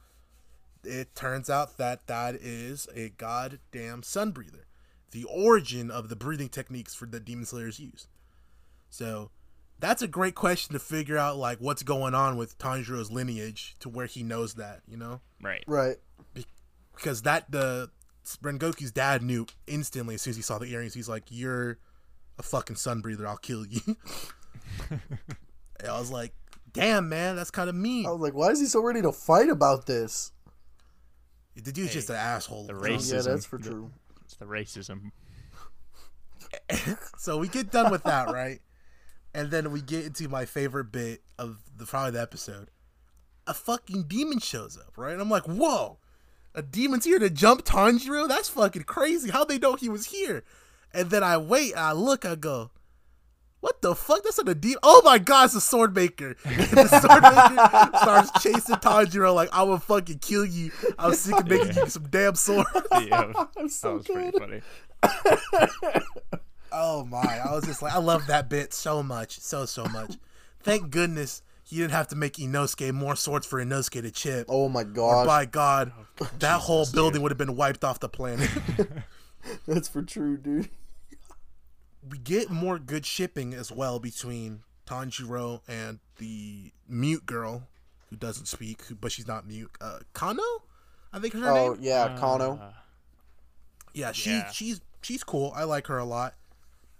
it 0.84 1.14
turns 1.14 1.48
out 1.50 1.78
that 1.78 2.06
that 2.06 2.34
is 2.34 2.86
a 2.94 3.08
goddamn 3.10 4.02
sun 4.02 4.30
breather. 4.30 4.66
The 5.10 5.24
origin 5.24 5.90
of 5.90 6.10
the 6.10 6.16
breathing 6.16 6.50
techniques 6.50 6.94
for 6.94 7.06
the 7.06 7.18
demon 7.18 7.46
slayers 7.46 7.80
use. 7.80 8.06
So 8.90 9.30
that's 9.80 10.02
a 10.02 10.08
great 10.08 10.34
question 10.34 10.72
to 10.72 10.78
figure 10.78 11.16
out 11.18 11.36
like 11.36 11.58
what's 11.58 11.82
going 11.82 12.14
on 12.14 12.36
with 12.36 12.58
Tanjiro's 12.58 13.10
lineage 13.10 13.76
to 13.80 13.88
where 13.88 14.06
he 14.06 14.22
knows 14.22 14.54
that, 14.54 14.80
you 14.88 14.96
know? 14.96 15.20
Right. 15.42 15.64
Right. 15.66 15.96
because 16.96 17.22
that 17.22 17.50
the 17.50 17.90
Rengoku's 18.42 18.90
dad 18.92 19.22
knew 19.22 19.46
instantly 19.66 20.16
as 20.16 20.22
soon 20.22 20.32
as 20.32 20.36
he 20.36 20.42
saw 20.42 20.58
the 20.58 20.66
earrings. 20.72 20.92
He's 20.94 21.08
like, 21.08 21.24
"You're 21.30 21.78
a 22.38 22.42
fucking 22.42 22.76
sun 22.76 23.00
breather. 23.00 23.26
I'll 23.26 23.36
kill 23.38 23.64
you." 23.64 23.80
and 24.90 25.00
I 25.88 25.98
was 25.98 26.10
like, 26.10 26.34
"Damn, 26.72 27.08
man, 27.08 27.36
that's 27.36 27.50
kind 27.50 27.68
of 27.70 27.74
mean." 27.74 28.04
I 28.04 28.10
was 28.10 28.20
like, 28.20 28.34
why 28.34 28.48
is 28.48 28.60
he 28.60 28.66
so 28.66 28.82
ready 28.82 29.00
to 29.02 29.12
fight 29.12 29.48
about 29.48 29.86
this? 29.86 30.32
the 31.54 31.72
dude's 31.72 31.92
just 31.92 32.08
an 32.10 32.16
asshole. 32.16 32.66
the 32.66 32.74
So- 32.74 32.80
race- 32.80 33.12
Yeah, 33.12 33.20
that's 33.22 33.46
for 33.46 33.58
true. 33.58 33.90
It's 34.24 34.36
the 34.36 34.44
racism. 34.44 35.10
So 37.18 37.38
we 37.38 37.48
get 37.48 37.70
done 37.70 37.90
with 37.90 38.02
that, 38.04 38.28
right? 38.30 38.60
And 39.34 39.50
then 39.50 39.70
we 39.70 39.82
get 39.82 40.06
into 40.06 40.28
my 40.28 40.44
favorite 40.44 40.90
bit 40.90 41.22
of 41.38 41.58
the 41.76 41.84
probably 41.84 42.12
the 42.12 42.22
episode. 42.22 42.70
A 43.46 43.54
fucking 43.54 44.04
demon 44.04 44.40
shows 44.40 44.76
up, 44.76 44.96
right? 44.96 45.12
And 45.12 45.20
I'm 45.20 45.30
like, 45.30 45.44
"Whoa." 45.44 45.98
A 46.54 46.62
demon's 46.62 47.04
here 47.04 47.18
to 47.18 47.30
jump 47.30 47.64
Tanjiro? 47.64 48.26
That's 48.26 48.48
fucking 48.48 48.82
crazy. 48.84 49.30
How'd 49.30 49.48
they 49.48 49.58
know 49.58 49.76
he 49.76 49.88
was 49.88 50.06
here? 50.06 50.42
And 50.92 51.10
then 51.10 51.22
I 51.22 51.36
wait, 51.36 51.74
I 51.76 51.92
look, 51.92 52.24
I 52.24 52.34
go, 52.34 52.70
what 53.60 53.82
the 53.82 53.94
fuck? 53.94 54.22
That's 54.22 54.38
not 54.38 54.48
a 54.48 54.54
demon. 54.54 54.78
Oh 54.82 55.02
my 55.04 55.18
god, 55.18 55.46
it's 55.46 55.54
a 55.54 55.60
sword 55.60 55.94
maker. 55.94 56.36
And 56.44 56.70
the 56.70 56.86
sword 56.88 57.22
maker 57.22 57.98
starts 57.98 58.42
chasing 58.42 58.76
Tanjiro 58.76 59.34
like, 59.34 59.48
I 59.52 59.62
will 59.64 59.78
fucking 59.78 60.20
kill 60.20 60.44
you. 60.44 60.70
I'm 60.98 61.14
sick 61.14 61.38
of 61.38 61.48
making 61.48 61.76
you 61.76 61.88
some 61.88 62.08
damn 62.08 62.34
sword. 62.34 62.66
Yeah, 63.00 63.32
that 63.56 63.70
so 63.70 63.96
was 63.96 64.06
pretty 64.06 64.36
funny. 64.38 64.62
Oh 66.72 67.04
my. 67.04 67.40
I 67.44 67.52
was 67.54 67.64
just 67.64 67.82
like, 67.82 67.92
I 67.92 67.98
love 67.98 68.26
that 68.26 68.48
bit 68.48 68.72
so 68.72 69.02
much. 69.02 69.38
So, 69.40 69.64
so 69.66 69.84
much. 69.86 70.16
Thank 70.60 70.90
goodness 70.90 71.42
you 71.68 71.82
didn't 71.82 71.92
have 71.92 72.08
to 72.08 72.16
make 72.16 72.34
Inosuke 72.34 72.92
more 72.92 73.14
swords 73.16 73.46
for 73.46 73.62
Inosuke 73.64 74.02
to 74.02 74.10
chip. 74.10 74.46
Oh 74.48 74.68
my 74.68 74.84
god! 74.84 75.26
by 75.26 75.44
God, 75.44 75.92
that 76.38 76.60
whole 76.60 76.86
building 76.92 77.22
would 77.22 77.30
have 77.30 77.38
been 77.38 77.56
wiped 77.56 77.84
off 77.84 78.00
the 78.00 78.08
planet. 78.08 78.48
that's 79.66 79.88
for 79.88 80.02
true, 80.02 80.36
dude. 80.36 80.68
we 82.08 82.18
get 82.18 82.50
more 82.50 82.78
good 82.78 83.04
shipping 83.06 83.52
as 83.54 83.70
well 83.70 83.98
between 83.98 84.62
Tanjiro 84.86 85.60
and 85.68 85.98
the 86.16 86.72
mute 86.88 87.26
girl 87.26 87.68
who 88.10 88.16
doesn't 88.16 88.46
speak, 88.46 88.80
but 89.00 89.12
she's 89.12 89.28
not 89.28 89.46
mute. 89.46 89.70
Uh, 89.80 89.98
Kano, 90.14 90.42
I 91.12 91.18
think 91.18 91.34
is 91.34 91.40
her 91.42 91.50
Oh 91.50 91.72
name. 91.74 91.82
yeah, 91.82 92.16
Kano. 92.18 92.58
Uh, 92.60 92.72
Yeah, 93.92 94.12
she 94.12 94.30
yeah. 94.30 94.50
she's 94.50 94.80
she's 95.02 95.22
cool. 95.22 95.52
I 95.54 95.64
like 95.64 95.86
her 95.88 95.98
a 95.98 96.04
lot. 96.04 96.34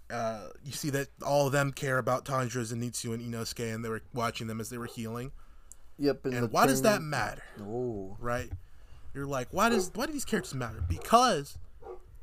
Uh, 0.09 0.47
you 0.63 0.71
see 0.71 0.89
that 0.89 1.07
all 1.23 1.45
of 1.45 1.51
them 1.51 1.71
care 1.71 1.97
about 1.99 2.25
Tanjiro, 2.25 2.63
Zenitsu, 2.63 3.13
and 3.13 3.21
Inosuke, 3.21 3.73
and 3.73 3.85
they 3.85 3.89
were 3.89 4.01
watching 4.13 4.47
them 4.47 4.59
as 4.59 4.69
they 4.69 4.77
were 4.77 4.87
healing. 4.87 5.31
Yep. 5.99 6.25
And 6.25 6.33
the 6.43 6.47
why 6.47 6.65
does 6.65 6.81
that 6.83 7.01
matter? 7.01 7.43
Oh, 7.61 8.15
right? 8.19 8.49
You're 9.13 9.25
like, 9.27 9.49
why 9.51 9.69
does 9.69 9.91
why 9.93 10.05
do 10.05 10.13
these 10.13 10.25
characters 10.25 10.55
matter? 10.55 10.83
Because 10.87 11.57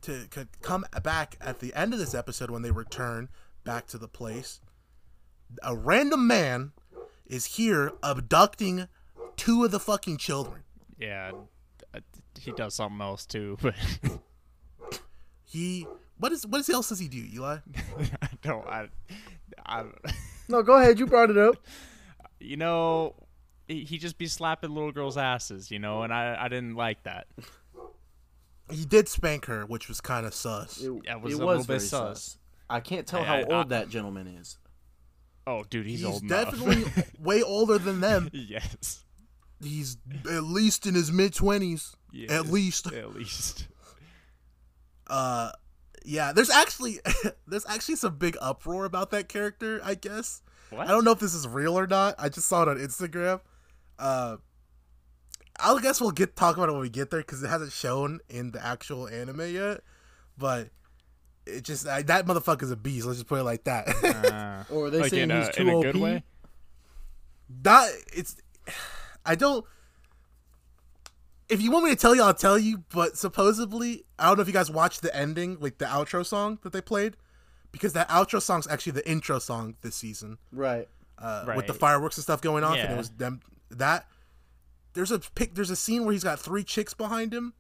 to, 0.02 0.26
to 0.28 0.48
come 0.62 0.84
back 1.02 1.36
at 1.40 1.60
the 1.60 1.74
end 1.74 1.92
of 1.92 1.98
this 1.98 2.14
episode 2.14 2.50
when 2.50 2.62
they 2.62 2.70
return 2.70 3.28
back 3.64 3.86
to 3.88 3.98
the 3.98 4.08
place, 4.08 4.60
a 5.62 5.76
random 5.76 6.26
man 6.26 6.72
is 7.26 7.44
here 7.44 7.92
abducting 8.02 8.88
two 9.36 9.64
of 9.64 9.70
the 9.70 9.80
fucking 9.80 10.16
children. 10.16 10.62
yeah, 10.98 11.32
he 12.40 12.52
does 12.52 12.74
something 12.74 13.00
else 13.00 13.26
too, 13.26 13.58
but 13.62 13.74
He 15.44 15.86
what 16.18 16.32
is 16.32 16.46
what 16.46 16.68
else 16.68 16.88
does 16.88 16.98
he 16.98 17.08
do, 17.08 17.24
Eli? 17.34 17.58
I 18.22 18.28
don't. 18.42 18.66
I, 18.66 18.88
I, 19.66 19.84
no, 20.48 20.62
go 20.62 20.78
ahead. 20.78 20.98
You 20.98 21.06
brought 21.06 21.30
it 21.30 21.38
up. 21.38 21.56
you 22.40 22.56
know, 22.56 23.14
he, 23.68 23.84
he 23.84 23.98
just 23.98 24.18
be 24.18 24.26
slapping 24.26 24.70
little 24.74 24.92
girls' 24.92 25.16
asses, 25.16 25.70
you 25.70 25.78
know, 25.78 26.02
and 26.02 26.12
I, 26.12 26.36
I 26.38 26.48
didn't 26.48 26.74
like 26.74 27.02
that. 27.04 27.26
He 28.70 28.84
did 28.84 29.08
spank 29.08 29.44
her, 29.46 29.64
which 29.64 29.88
was 29.88 30.00
kind 30.00 30.26
of 30.26 30.34
sus. 30.34 30.82
It, 30.82 30.90
Yeah, 31.04 31.16
it 31.16 31.20
was 31.22 31.34
it 31.34 31.40
a 31.40 31.46
little 31.46 31.62
bit 31.62 31.66
very 31.66 31.80
sus. 31.80 31.88
sus. 32.22 32.38
I 32.68 32.80
can't 32.80 33.06
tell 33.06 33.20
I- 33.20 33.24
how 33.24 33.34
I- 33.34 33.42
old 33.44 33.66
I- 33.72 33.78
that 33.78 33.88
gentleman 33.88 34.26
is. 34.26 34.58
Oh, 35.48 35.62
dude, 35.70 35.86
he's, 35.86 36.00
He's 36.00 36.08
old 36.08 36.22
enough. 36.24 36.50
definitely 36.50 37.04
way 37.20 37.40
older 37.42 37.78
than 37.78 38.00
them. 38.00 38.28
yes. 38.32 39.04
He's 39.62 39.96
at 40.28 40.42
least 40.42 40.86
in 40.86 40.94
his 40.96 41.12
mid 41.12 41.32
twenties. 41.34 41.94
yes. 42.12 42.30
At 42.32 42.46
least. 42.48 42.88
At 42.92 43.14
least. 43.14 43.68
uh 45.06 45.52
yeah 46.08 46.32
there's 46.32 46.50
actually 46.50 47.00
there's 47.48 47.66
actually 47.66 47.96
some 47.96 48.16
big 48.16 48.36
uproar 48.40 48.84
about 48.84 49.10
that 49.10 49.28
character 49.28 49.80
i 49.84 49.94
guess 49.94 50.40
What? 50.70 50.86
i 50.86 50.90
don't 50.92 51.04
know 51.04 51.10
if 51.10 51.18
this 51.18 51.34
is 51.34 51.46
real 51.48 51.76
or 51.76 51.86
not 51.88 52.14
i 52.18 52.28
just 52.28 52.46
saw 52.46 52.62
it 52.62 52.68
on 52.68 52.76
instagram 52.78 53.40
uh 53.98 54.36
i 55.58 55.78
guess 55.82 56.00
we'll 56.00 56.12
get 56.12 56.36
talk 56.36 56.56
about 56.56 56.68
it 56.68 56.72
when 56.72 56.80
we 56.80 56.88
get 56.88 57.10
there 57.10 57.20
because 57.20 57.42
it 57.42 57.48
hasn't 57.48 57.72
shown 57.72 58.20
in 58.28 58.52
the 58.52 58.64
actual 58.64 59.08
anime 59.08 59.52
yet 59.52 59.80
but 60.38 60.68
it 61.44 61.62
just 61.64 61.88
I, 61.88 62.02
that 62.02 62.24
motherfucker's 62.26 62.70
a 62.70 62.76
beast 62.76 63.04
let's 63.06 63.18
just 63.18 63.28
put 63.28 63.40
it 63.40 63.44
like 63.44 63.64
that 63.64 63.88
Uh, 64.04 64.64
Or 64.72 64.86
are 64.86 64.90
they 64.90 65.00
like 65.00 65.10
saying 65.10 65.30
in 65.30 65.36
he's 65.36 65.48
a, 65.48 65.52
too 65.52 65.62
in 65.62 65.68
a 65.70 65.76
OP? 65.76 65.82
good 65.82 65.96
way? 65.96 66.22
not 67.64 67.88
it's 68.12 68.36
i 69.26 69.34
don't 69.34 69.64
if 71.48 71.60
you 71.62 71.70
want 71.70 71.84
me 71.84 71.90
to 71.90 71.96
tell 71.96 72.14
you 72.14 72.22
i'll 72.22 72.34
tell 72.34 72.58
you 72.58 72.82
but 72.92 73.16
supposedly 73.16 74.04
i 74.18 74.26
don't 74.26 74.36
know 74.36 74.42
if 74.42 74.48
you 74.48 74.52
guys 74.54 74.70
watched 74.70 75.02
the 75.02 75.14
ending 75.16 75.56
like 75.60 75.78
the 75.78 75.84
outro 75.84 76.24
song 76.24 76.58
that 76.62 76.72
they 76.72 76.80
played 76.80 77.16
because 77.72 77.92
that 77.92 78.08
outro 78.08 78.40
song's 78.42 78.66
actually 78.68 78.92
the 78.92 79.08
intro 79.08 79.38
song 79.38 79.76
this 79.82 79.94
season 79.94 80.38
Right. 80.52 80.88
uh, 81.18 81.52
with 81.56 81.66
the 81.66 81.74
fireworks 81.74 82.16
and 82.16 82.24
stuff 82.24 82.40
going 82.40 82.64
off 82.64 82.76
and 82.76 82.92
it 82.92 82.96
was 82.96 83.10
them 83.10 83.40
that 83.70 84.06
there's 84.94 85.10
a 85.12 85.18
pic. 85.18 85.54
There's 85.54 85.68
a 85.68 85.76
scene 85.76 86.04
where 86.06 86.12
he's 86.12 86.24
got 86.24 86.40
three 86.40 86.64
chicks 86.64 86.94
behind 86.94 87.34
him. 87.34 87.52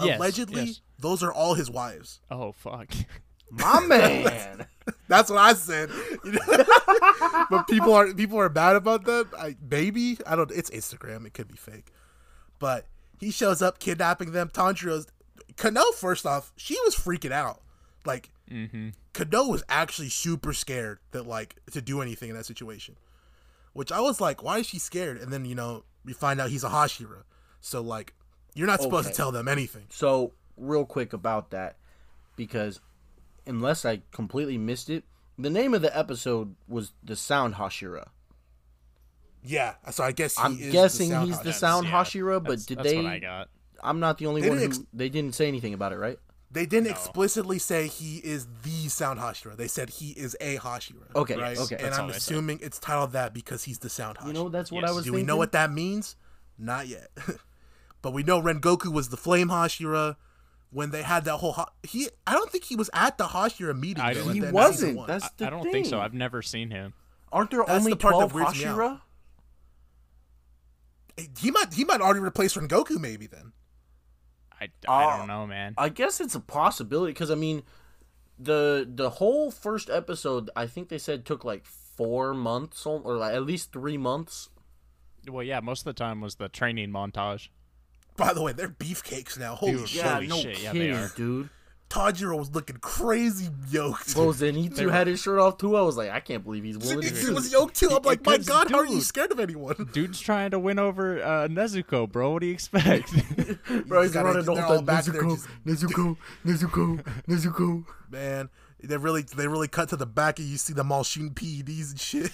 Yes, 0.00 0.16
Allegedly, 0.18 0.62
yes. 0.64 0.80
those 0.98 1.22
are 1.22 1.30
all 1.30 1.52
his 1.52 1.70
wives. 1.70 2.20
Oh 2.30 2.52
fuck. 2.52 2.90
My 3.50 3.80
man. 3.80 4.66
That's 5.08 5.28
what 5.28 5.38
I 5.38 5.52
said. 5.52 5.90
You 6.24 6.32
know? 6.32 6.64
but 7.50 7.68
people 7.68 7.92
are 7.92 8.14
people 8.14 8.38
are 8.40 8.48
mad 8.48 8.74
about 8.76 9.04
that. 9.04 9.26
I 9.38 9.56
maybe 9.70 10.16
I 10.26 10.34
don't. 10.34 10.50
It's 10.50 10.70
Instagram. 10.70 11.26
It 11.26 11.34
could 11.34 11.48
be 11.48 11.56
fake. 11.56 11.92
But 12.58 12.86
he 13.18 13.30
shows 13.30 13.62
up 13.62 13.78
kidnapping 13.78 14.32
them. 14.32 14.48
Tanjiro's 14.48 15.06
Kanao. 15.54 15.92
First 15.94 16.26
off, 16.26 16.52
she 16.56 16.74
was 16.84 16.94
freaking 16.94 17.32
out. 17.32 17.60
Like 18.04 18.30
mm-hmm. 18.50 18.90
Kanao 19.14 19.50
was 19.50 19.62
actually 19.68 20.08
super 20.08 20.52
scared 20.52 20.98
that 21.10 21.26
like 21.26 21.56
to 21.72 21.80
do 21.82 22.00
anything 22.00 22.30
in 22.30 22.36
that 22.36 22.46
situation. 22.46 22.96
Which 23.72 23.92
I 23.92 24.00
was 24.00 24.20
like, 24.20 24.42
why 24.42 24.58
is 24.58 24.66
she 24.66 24.78
scared? 24.78 25.18
And 25.18 25.32
then 25.32 25.44
you 25.44 25.54
know 25.54 25.84
we 26.04 26.12
find 26.12 26.40
out 26.40 26.50
he's 26.50 26.64
a 26.64 26.68
Hashira. 26.68 27.22
So 27.60 27.80
like 27.80 28.14
you're 28.54 28.66
not 28.66 28.82
supposed 28.82 29.06
Okay. 29.06 29.12
to 29.12 29.16
tell 29.16 29.30
them 29.30 29.46
anything. 29.46 29.84
So, 29.88 30.32
real 30.56 30.84
quick 30.84 31.12
about 31.12 31.50
that, 31.50 31.76
because 32.34 32.80
unless 33.46 33.84
I 33.84 34.02
completely 34.10 34.58
missed 34.58 34.90
it, 34.90 35.04
the 35.38 35.48
name 35.48 35.74
of 35.74 35.82
the 35.82 35.96
episode 35.96 36.56
was 36.66 36.92
the 37.02 37.14
Sound 37.14 37.54
Hashira. 37.54 38.08
Yeah. 39.42 39.74
So 39.90 40.04
I 40.04 40.12
guess 40.12 40.36
he 40.36 40.42
I'm 40.42 40.52
is 40.52 40.58
the 40.58 40.70
guessing 40.72 41.10
sound 41.10 41.28
he's 41.28 41.40
the 41.40 41.52
Sound 41.52 41.86
Yeah, 41.86 41.92
Hashira, 41.92 42.34
but 42.42 42.44
that's- 42.44 42.66
did 42.66 42.78
that's 42.78 42.88
they? 42.90 42.96
what 42.96 43.06
I 43.06 43.18
got. 43.18 43.48
I'm 43.82 44.00
not 44.00 44.18
the 44.18 44.26
only 44.26 44.40
They 44.42 44.48
one 44.50 44.58
who 44.58 44.86
they 44.92 45.08
didn't 45.08 45.34
say 45.34 45.46
anything 45.48 45.72
about 45.74 45.92
it, 45.92 45.98
right? 45.98 46.18
They 46.50 46.64
didn't 46.66 46.88
explicitly 46.90 47.58
say 47.58 47.86
he 47.88 48.16
is 48.18 48.46
the 48.62 48.88
Sound 48.88 49.20
Hashira. 49.20 49.56
They 49.56 49.68
said 49.68 49.90
he 49.90 50.10
is 50.12 50.34
a 50.40 50.56
Hashira. 50.56 51.14
Okay, 51.14 51.36
right? 51.36 51.58
okay. 51.58 51.76
And 51.76 51.84
That's 51.86 51.98
I'm 51.98 52.08
assuming 52.10 52.58
it's 52.62 52.78
titled 52.78 53.12
that 53.12 53.34
because 53.34 53.64
he's 53.64 53.78
the 53.80 53.90
Sound 53.90 54.16
Hashira. 54.18 54.26
You 54.28 54.32
know, 54.32 54.48
that's 54.48 54.72
what 54.72 54.80
Yes. 54.80 54.90
I 54.90 54.92
was. 54.94 55.04
Do 55.04 55.10
thinking. 55.10 55.26
we 55.26 55.26
know 55.26 55.36
what 55.36 55.52
that 55.52 55.70
means? 55.70 56.16
Not 56.58 56.88
yet. 56.88 57.10
but 58.02 58.12
we 58.12 58.22
know 58.22 58.40
Rengoku 58.40 58.92
was 58.92 59.10
the 59.10 59.16
Flame 59.16 59.48
Hashira 59.48 60.16
when 60.70 60.90
they 60.90 61.02
had 61.02 61.24
that 61.26 61.36
whole. 61.36 61.52
Ha- 61.52 61.70
he, 61.82 62.08
I 62.26 62.32
don't 62.32 62.50
think 62.50 62.64
he 62.64 62.76
was 62.76 62.88
at 62.94 63.18
the 63.18 63.24
Hashira 63.26 63.78
meeting. 63.78 64.02
I 64.02 64.14
though, 64.14 64.20
didn't- 64.20 64.34
He 64.34 64.40
the 64.40 64.46
end 64.46 64.56
of 64.56 64.60
wasn't. 64.62 64.96
one. 64.96 65.06
That's 65.06 65.26
I, 65.26 65.30
the 65.36 65.46
I 65.46 65.50
don't 65.50 65.62
thing. 65.64 65.72
think 65.72 65.86
so. 65.86 66.00
I've 66.00 66.14
never 66.14 66.40
seen 66.42 66.70
him. 66.70 66.94
Aren't 67.30 67.50
there 67.50 67.62
That's 67.66 67.78
only 67.78 67.92
the 67.92 67.96
part 67.96 68.14
that 68.18 68.30
twelve 68.30 68.56
me 68.56 68.64
out. 68.64 68.76
Hashira? 68.76 69.00
He 71.40 71.50
might. 71.50 71.72
He 71.74 71.84
might 71.84 72.00
already 72.00 72.20
replace 72.20 72.54
Rengoku. 72.54 72.98
Maybe 72.98 73.26
then. 73.26 73.52
I, 74.60 74.68
I 74.88 75.04
Uh, 75.04 75.18
don't 75.18 75.28
know, 75.28 75.46
man. 75.46 75.74
I 75.78 75.88
guess 75.88 76.20
it's 76.20 76.34
a 76.34 76.40
possibility 76.40 77.12
because 77.12 77.30
I 77.30 77.34
mean, 77.36 77.62
the 78.38 78.88
the 78.92 79.10
whole 79.10 79.50
first 79.50 79.88
episode 79.90 80.50
I 80.56 80.66
think 80.66 80.88
they 80.88 80.98
said 80.98 81.24
took 81.24 81.44
like 81.44 81.64
four 81.64 82.34
months 82.34 82.84
or 82.86 83.00
or, 83.02 83.16
like 83.16 83.34
at 83.34 83.44
least 83.44 83.72
three 83.72 83.96
months. 83.98 84.50
well, 85.30 85.42
yeah, 85.44 85.60
most 85.60 85.80
of 85.80 85.84
the 85.86 85.92
time 85.92 86.20
was 86.20 86.36
the 86.36 86.48
training 86.48 86.90
montage. 86.90 87.48
By 88.16 88.32
the 88.32 88.42
way, 88.42 88.52
they're 88.52 88.68
beefcakes 88.68 89.38
now. 89.38 89.54
Holy 89.54 89.74
Dude, 89.74 89.88
shit! 89.88 90.04
Yeah, 90.04 90.18
no 90.20 90.36
shit, 90.40 90.60
yeah, 90.60 90.72
they 90.72 90.78
kidding, 90.80 90.96
are. 90.96 91.12
dude. 91.14 91.50
Tanjiro 91.90 92.38
was 92.38 92.54
looking 92.54 92.76
crazy 92.76 93.48
yoked. 93.70 94.14
Bro, 94.14 94.28
Zenitsu 94.28 94.90
had 94.90 95.06
his 95.06 95.20
shirt 95.22 95.38
off 95.38 95.56
too. 95.56 95.74
I 95.76 95.80
was 95.80 95.96
like, 95.96 96.10
I 96.10 96.20
can't 96.20 96.44
believe 96.44 96.64
he's 96.64 96.76
willing 96.76 97.00
to 97.00 97.14
he 97.14 97.30
was 97.30 97.50
yoked 97.50 97.76
too. 97.76 97.88
I'm 97.90 98.02
like, 98.02 98.24
my 98.26 98.32
Because, 98.32 98.46
god, 98.48 98.70
how 98.70 98.78
are 98.78 98.86
you 98.86 99.00
scared 99.00 99.32
of 99.32 99.40
anyone? 99.40 99.88
Dude's 99.92 100.20
trying 100.20 100.50
to 100.50 100.58
win 100.58 100.78
over 100.78 101.22
uh, 101.22 101.48
Nezuko, 101.48 102.10
bro. 102.10 102.32
What 102.32 102.40
do 102.40 102.46
you 102.46 102.52
expect? 102.52 103.10
Bro, 103.86 104.02
he's 104.02 104.14
running 104.14 104.44
the 104.44 104.54
whole 104.54 104.62
all 104.64 104.76
time. 104.76 104.84
back 104.84 105.04
there 105.06 105.22
Nezuko, 105.22 105.36
just- 105.64 105.88
Nezuko, 105.88 106.16
Nezuko, 106.46 107.04
Nezuko. 107.26 107.84
Man, 108.10 108.50
they 108.82 108.96
really 108.96 109.22
they 109.22 109.48
really 109.48 109.68
cut 109.68 109.88
to 109.90 109.96
the 109.96 110.06
back 110.06 110.38
and 110.38 110.46
you 110.48 110.56
see 110.58 110.72
them 110.74 110.92
all 110.92 111.04
shooting 111.04 111.30
PEDs 111.32 111.90
and 111.90 112.00
shit. 112.00 112.30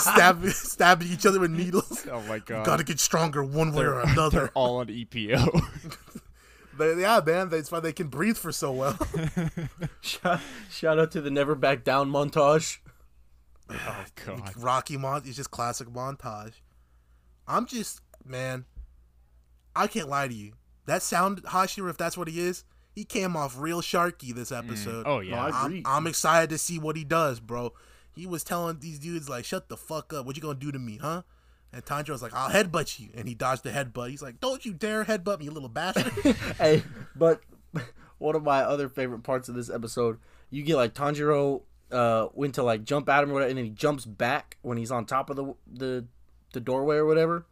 stabbing 0.00 0.50
stabbing 0.50 1.08
each 1.08 1.26
other 1.26 1.40
with 1.40 1.50
needles. 1.50 2.06
oh 2.10 2.20
my 2.22 2.38
god. 2.38 2.64
Gotta 2.66 2.84
get 2.84 2.98
stronger 3.00 3.44
one 3.44 3.72
way 3.72 3.84
or 3.84 4.02
They're 4.04 4.12
another. 4.12 4.50
all 4.54 4.78
on 4.78 4.86
EPO. 4.86 6.22
They- 6.78 7.00
yeah, 7.00 7.20
man, 7.24 7.48
that's 7.48 7.70
why 7.70 7.80
they 7.80 7.92
can 7.92 8.08
breathe 8.08 8.36
for 8.36 8.52
so 8.52 8.72
well. 8.72 8.98
Shout, 10.00 10.40
shout 10.70 10.98
out 10.98 11.10
to 11.12 11.20
the 11.20 11.30
Never 11.30 11.54
Back 11.54 11.84
Down 11.84 12.10
montage. 12.10 12.78
oh 13.70 14.04
god. 14.24 14.52
Rocky 14.56 14.96
Mon 14.96 15.22
is 15.26 15.36
just 15.36 15.50
classic 15.50 15.88
montage. 15.88 16.54
I'm 17.48 17.66
just 17.66 18.00
man, 18.24 18.64
I 19.74 19.86
can't 19.86 20.08
lie 20.08 20.28
to 20.28 20.34
you. 20.34 20.52
That 20.86 21.02
sound 21.02 21.42
Hashira, 21.44 21.90
if 21.90 21.96
that's 21.96 22.16
what 22.16 22.28
he 22.28 22.40
is, 22.40 22.64
he 22.94 23.04
came 23.04 23.36
off 23.36 23.58
real 23.58 23.82
sharky 23.82 24.34
this 24.34 24.50
mm. 24.50 24.58
episode. 24.58 25.04
Oh 25.06 25.20
yeah. 25.20 25.36
No, 25.36 25.40
I- 25.40 25.62
I'm, 25.64 25.82
I'm 25.84 26.06
excited 26.06 26.50
to 26.50 26.58
see 26.58 26.78
what 26.78 26.96
he 26.96 27.04
does, 27.04 27.40
bro. 27.40 27.72
He 28.14 28.26
was 28.26 28.42
telling 28.42 28.78
these 28.80 28.98
dudes 28.98 29.28
like, 29.28 29.44
"Shut 29.44 29.68
the 29.68 29.76
fuck 29.76 30.14
up! 30.14 30.24
What 30.24 30.36
you 30.36 30.42
gonna 30.42 30.58
do 30.58 30.72
to 30.72 30.78
me, 30.78 30.96
huh?" 30.96 31.22
And 31.76 31.84
Tanjiro 31.84 32.08
was 32.08 32.22
like, 32.22 32.32
"I'll 32.32 32.48
headbutt 32.48 32.98
you," 32.98 33.10
and 33.14 33.28
he 33.28 33.34
dodged 33.34 33.62
the 33.62 33.70
headbutt. 33.70 34.08
He's 34.08 34.22
like, 34.22 34.40
"Don't 34.40 34.64
you 34.64 34.72
dare 34.72 35.04
headbutt 35.04 35.40
me, 35.40 35.44
you 35.44 35.50
little 35.50 35.68
bastard!" 35.68 36.10
hey, 36.58 36.82
but 37.14 37.42
one 38.18 38.34
of 38.34 38.42
my 38.42 38.62
other 38.62 38.88
favorite 38.88 39.22
parts 39.22 39.50
of 39.50 39.54
this 39.54 39.68
episode, 39.68 40.18
you 40.48 40.62
get 40.62 40.76
like 40.76 40.94
Tanjiro 40.94 41.60
uh 41.92 42.28
went 42.32 42.54
to 42.54 42.62
like 42.62 42.84
jump 42.84 43.10
at 43.10 43.22
him 43.22 43.30
or 43.30 43.34
whatever, 43.34 43.50
and 43.50 43.58
then 43.58 43.66
he 43.66 43.70
jumps 43.72 44.06
back 44.06 44.56
when 44.62 44.78
he's 44.78 44.90
on 44.90 45.04
top 45.04 45.28
of 45.28 45.36
the 45.36 45.54
the 45.70 46.06
the 46.54 46.60
doorway 46.60 46.96
or 46.96 47.04
whatever. 47.04 47.44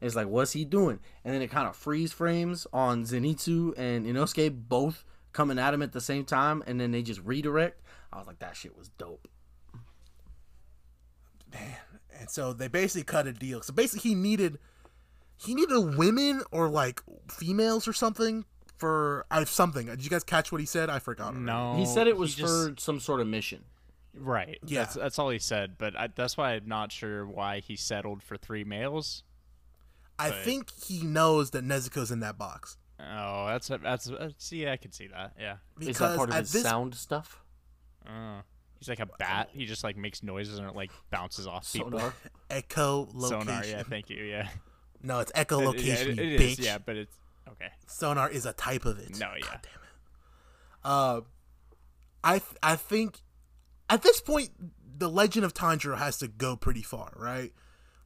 And 0.00 0.06
it's 0.06 0.14
like, 0.14 0.28
what's 0.28 0.52
he 0.52 0.64
doing? 0.64 1.00
And 1.24 1.34
then 1.34 1.42
it 1.42 1.50
kind 1.50 1.66
of 1.66 1.74
freeze 1.74 2.12
frames 2.12 2.68
on 2.72 3.02
Zenitsu 3.02 3.76
and 3.76 4.06
Inosuke 4.06 4.68
both 4.68 5.04
coming 5.32 5.58
at 5.58 5.74
him 5.74 5.82
at 5.82 5.90
the 5.90 6.00
same 6.00 6.24
time, 6.24 6.62
and 6.68 6.80
then 6.80 6.92
they 6.92 7.02
just 7.02 7.20
redirect. 7.24 7.82
I 8.12 8.18
was 8.18 8.28
like, 8.28 8.38
that 8.38 8.54
shit 8.54 8.78
was 8.78 8.90
dope. 8.90 9.26
And 12.18 12.30
so 12.30 12.52
they 12.52 12.68
basically 12.68 13.04
cut 13.04 13.26
a 13.26 13.32
deal. 13.32 13.62
So 13.62 13.72
basically, 13.72 14.10
he 14.10 14.14
needed 14.14 14.58
he 15.36 15.54
needed 15.54 15.96
women 15.96 16.42
or 16.50 16.68
like 16.68 17.02
females 17.30 17.88
or 17.88 17.92
something 17.92 18.44
for 18.78 19.26
uh, 19.30 19.44
something. 19.44 19.86
Did 19.86 20.04
you 20.04 20.10
guys 20.10 20.24
catch 20.24 20.52
what 20.52 20.60
he 20.60 20.66
said? 20.66 20.90
I 20.90 20.98
forgot. 20.98 21.34
No. 21.36 21.74
he 21.76 21.86
said 21.86 22.06
it 22.08 22.16
was 22.16 22.34
just- 22.34 22.52
for 22.68 22.74
some 22.78 23.00
sort 23.00 23.20
of 23.20 23.26
mission. 23.26 23.64
right. 24.14 24.58
Yeah. 24.66 24.80
That's 24.80 24.94
that's 24.94 25.18
all 25.18 25.30
he 25.30 25.38
said. 25.38 25.76
But 25.78 25.96
I, 25.96 26.08
that's 26.14 26.36
why 26.36 26.52
I'm 26.54 26.66
not 26.68 26.92
sure 26.92 27.26
why 27.26 27.60
he 27.60 27.76
settled 27.76 28.22
for 28.22 28.36
three 28.36 28.64
males. 28.64 29.22
I 30.18 30.30
But- 30.30 30.42
think 30.44 30.70
he 30.84 31.02
knows 31.02 31.50
that 31.52 31.64
Nezuko's 31.64 32.10
in 32.10 32.20
that 32.20 32.36
box 32.38 32.76
Oh, 33.00 33.46
that's 33.48 33.66
that's 33.68 34.10
uh, 34.10 34.30
see, 34.38 34.68
I 34.68 34.76
can 34.76 34.92
see 34.92 35.08
that. 35.08 35.32
Yeah. 35.40 35.56
Is 35.80 35.86
because 35.88 35.98
that 35.98 36.16
part 36.16 36.28
of 36.30 36.36
his 36.36 36.52
this 36.52 36.62
sound 36.62 36.94
stuff? 36.94 37.42
Uh, 38.06 38.42
he's 38.82 38.88
like 38.88 39.00
a 39.00 39.08
bat. 39.18 39.50
He 39.52 39.64
just 39.66 39.84
like 39.84 39.96
makes 39.96 40.22
noises 40.22 40.58
and 40.58 40.68
it 40.68 40.74
like 40.74 40.90
bounces 41.10 41.46
off 41.46 41.70
people. 41.72 41.90
Sonar. 41.98 42.14
echolocation. 42.50 43.28
Sonar. 43.28 43.64
Yeah. 43.64 43.82
Thank 43.84 44.10
you. 44.10 44.22
Yeah. 44.24 44.48
No, 45.02 45.20
it's 45.20 45.30
It- 45.34 45.46
echolocation. 45.48 45.84
yeah, 45.84 45.94
it- 45.94 46.18
you 46.18 46.34
it 46.36 46.40
bitch. 46.40 46.58
Yeah, 46.64 46.78
but 46.78 46.96
it's 46.96 47.16
okay. 47.48 47.68
Sonar 47.86 48.28
is 48.28 48.46
a 48.46 48.52
type 48.52 48.84
of 48.84 48.98
it. 48.98 49.18
No, 49.18 49.32
yeah. 49.36 49.40
God 49.42 49.60
damn 49.62 49.82
it. 49.82 49.88
Uh, 50.84 51.20
I 52.24 52.38
th- 52.38 52.58
I 52.62 52.76
think 52.76 53.20
at 53.88 54.02
this 54.02 54.20
point 54.20 54.50
the 54.98 55.08
legend 55.08 55.44
of 55.44 55.54
Tanjiro 55.54 55.96
has 55.98 56.18
to 56.18 56.28
go 56.28 56.56
pretty 56.56 56.82
far, 56.82 57.12
right? 57.16 57.52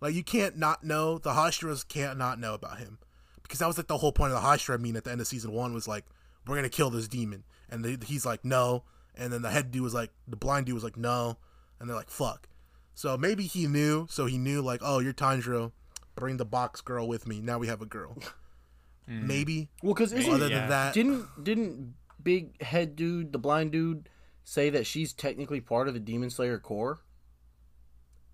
Like 0.01 0.15
you 0.15 0.23
can't 0.23 0.57
not 0.59 0.85
know 0.85 1.19
the 1.19 1.31
Hashiras 1.31 1.87
can't 1.87 2.19
not 2.19 2.39
know 2.39 2.55
about 2.55 2.79
him 2.79 2.99
because 3.43 3.59
that 3.61 3.67
was 3.67 3.77
like 3.79 3.87
the 3.89 3.99
whole 3.99 4.13
point 4.13 4.33
of 4.33 4.41
the 4.43 4.47
Hashira 4.47 4.75
I 4.75 4.77
mean 4.77 4.97
at 4.97 5.05
the 5.05 5.11
end 5.11 5.21
of 5.21 5.27
season 5.27 5.53
one 5.53 5.73
was 5.75 5.89
like 5.89 6.05
we're 6.47 6.57
gonna 6.57 6.69
kill 6.69 6.91
this 6.91 7.09
demon 7.09 7.45
and 7.71 7.85
they, 7.85 7.97
he's 8.07 8.25
like 8.27 8.45
no 8.45 8.85
and 9.17 9.33
then 9.33 9.43
the 9.43 9.51
head 9.51 9.71
dude 9.71 9.83
was 9.83 9.95
like 9.95 10.11
the 10.29 10.37
blind 10.37 10.67
dude 10.67 10.75
was 10.75 10.85
like 10.85 10.97
no 10.97 11.37
and 11.81 11.89
they're 11.89 11.97
like 11.97 12.11
fuck 12.11 12.49
so 12.95 13.17
maybe 13.17 13.45
he 13.45 13.67
knew 13.67 14.07
so 14.11 14.27
he 14.27 14.39
knew 14.39 14.61
like 14.63 14.81
oh 14.83 14.99
you're 14.99 15.13
Tanjiro 15.13 15.73
bring 16.15 16.37
the 16.37 16.45
box 16.45 16.81
girl 16.81 17.07
with 17.09 17.27
me 17.27 17.41
now 17.41 17.59
we 17.59 17.67
have 17.67 17.81
a 17.83 17.87
girl 17.87 18.17
maybe 19.07 19.69
Well, 19.83 19.95
because 19.95 20.13
other 20.13 20.49
Yeah. 20.49 20.61
than 20.61 20.69
that 20.69 20.95
didn't 20.95 21.45
didn't 21.45 21.95
big 22.23 22.61
head 22.61 22.97
dude, 22.97 23.33
the 23.33 23.39
blind 23.39 23.71
dude, 23.71 24.09
say 24.43 24.69
that 24.71 24.85
she's 24.85 25.13
technically 25.13 25.61
part 25.61 25.87
of 25.87 25.95
the 25.95 26.01
Demon 26.01 26.29
Slayer 26.29 26.59
Corps? 26.59 26.99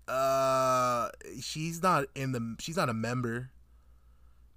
Uh, 0.07 1.09
she's 1.39 1.81
not 1.83 2.05
in 2.15 2.31
the. 2.31 2.55
She's 2.59 2.75
not 2.75 2.89
a 2.89 2.93
member, 2.93 3.51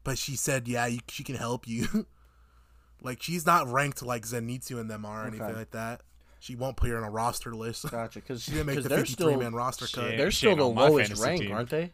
but 0.04 0.16
she 0.18 0.36
said, 0.36 0.66
"Yeah, 0.66 0.86
you, 0.86 1.00
she 1.08 1.22
can 1.22 1.36
help 1.36 1.68
you." 1.68 2.06
like 3.02 3.22
she's 3.22 3.44
not 3.46 3.70
ranked 3.70 4.02
like 4.02 4.24
Zenitsu 4.24 4.80
and 4.80 4.90
them 4.90 5.04
are 5.04 5.24
or 5.24 5.26
anything 5.28 5.54
like 5.54 5.70
that. 5.72 6.00
She 6.46 6.54
won't 6.54 6.76
put 6.76 6.90
her 6.90 6.96
on 6.96 7.02
a 7.02 7.10
roster 7.10 7.56
list. 7.56 7.86
Gotcha, 7.90 8.20
because 8.20 8.44
She 8.44 8.52
didn't 8.52 8.66
make 8.66 8.80
the 8.80 8.88
they're 8.88 8.98
fifty-three 8.98 9.32
still 9.32 9.40
man 9.40 9.52
roster 9.52 9.88
cut. 9.88 10.16
They're 10.16 10.30
still 10.30 10.54
the 10.54 10.64
lowest 10.64 11.20
rank, 11.20 11.40
team. 11.40 11.50
aren't 11.50 11.70
they? 11.70 11.92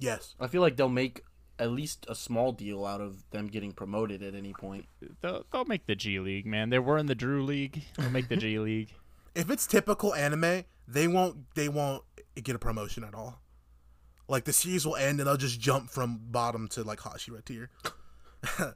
Yes, 0.00 0.34
I 0.40 0.48
feel 0.48 0.62
like 0.62 0.74
they'll 0.74 0.88
make 0.88 1.22
at 1.60 1.70
least 1.70 2.06
a 2.08 2.16
small 2.16 2.50
deal 2.50 2.84
out 2.84 3.00
of 3.00 3.22
them 3.30 3.46
getting 3.46 3.70
promoted 3.70 4.20
at 4.20 4.34
any 4.34 4.52
point. 4.52 4.86
They'll, 5.20 5.46
they'll 5.52 5.64
make 5.64 5.86
the 5.86 5.94
G 5.94 6.18
League, 6.18 6.44
man. 6.44 6.70
They 6.70 6.80
were 6.80 6.98
in 6.98 7.06
the 7.06 7.14
Drew 7.14 7.44
League. 7.44 7.84
They'll 7.96 8.10
make 8.10 8.26
the 8.28 8.36
G 8.36 8.58
League. 8.58 8.90
if 9.36 9.48
it's 9.48 9.64
typical 9.68 10.12
anime, 10.12 10.64
they 10.88 11.06
won't. 11.06 11.54
They 11.54 11.68
won't 11.68 12.02
get 12.42 12.56
a 12.56 12.58
promotion 12.58 13.04
at 13.04 13.14
all. 13.14 13.40
Like 14.26 14.42
the 14.42 14.52
series 14.52 14.84
will 14.84 14.96
end 14.96 15.20
and 15.20 15.28
they'll 15.28 15.36
just 15.36 15.60
jump 15.60 15.88
from 15.88 16.18
bottom 16.32 16.66
to 16.70 16.82
like 16.82 16.98
Hashira 16.98 17.44
tier. 17.44 17.70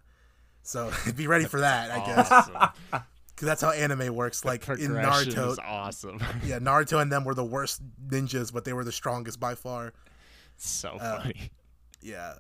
so 0.63 0.93
be 1.17 1.27
ready 1.27 1.47
for 1.47 1.59
that, 1.59 1.91
I 1.91 2.07
guess, 2.07 2.31
Awesome. 2.31 3.03
Because 3.37 3.47
that's 3.47 3.61
how 3.63 3.71
anime 3.71 4.15
works. 4.15 4.45
Like 4.45 4.67
in 4.69 4.93
Naruto, 4.93 5.57
awesome. 5.65 6.19
yeah, 6.45 6.59
Naruto 6.61 7.01
and 7.01 7.13
them 7.13 7.25
were 7.25 7.35
the 7.35 7.45
worst 7.45 7.83
ninjas, 8.09 8.53
but 8.53 8.65
they 8.65 8.73
were 8.73 8.83
the 8.85 8.93
strongest 8.93 9.39
by 9.39 9.55
far. 9.55 9.93
so 10.57 10.91
Uh, 11.01 11.21
funny. 11.23 11.51
Yeah. 12.01 12.35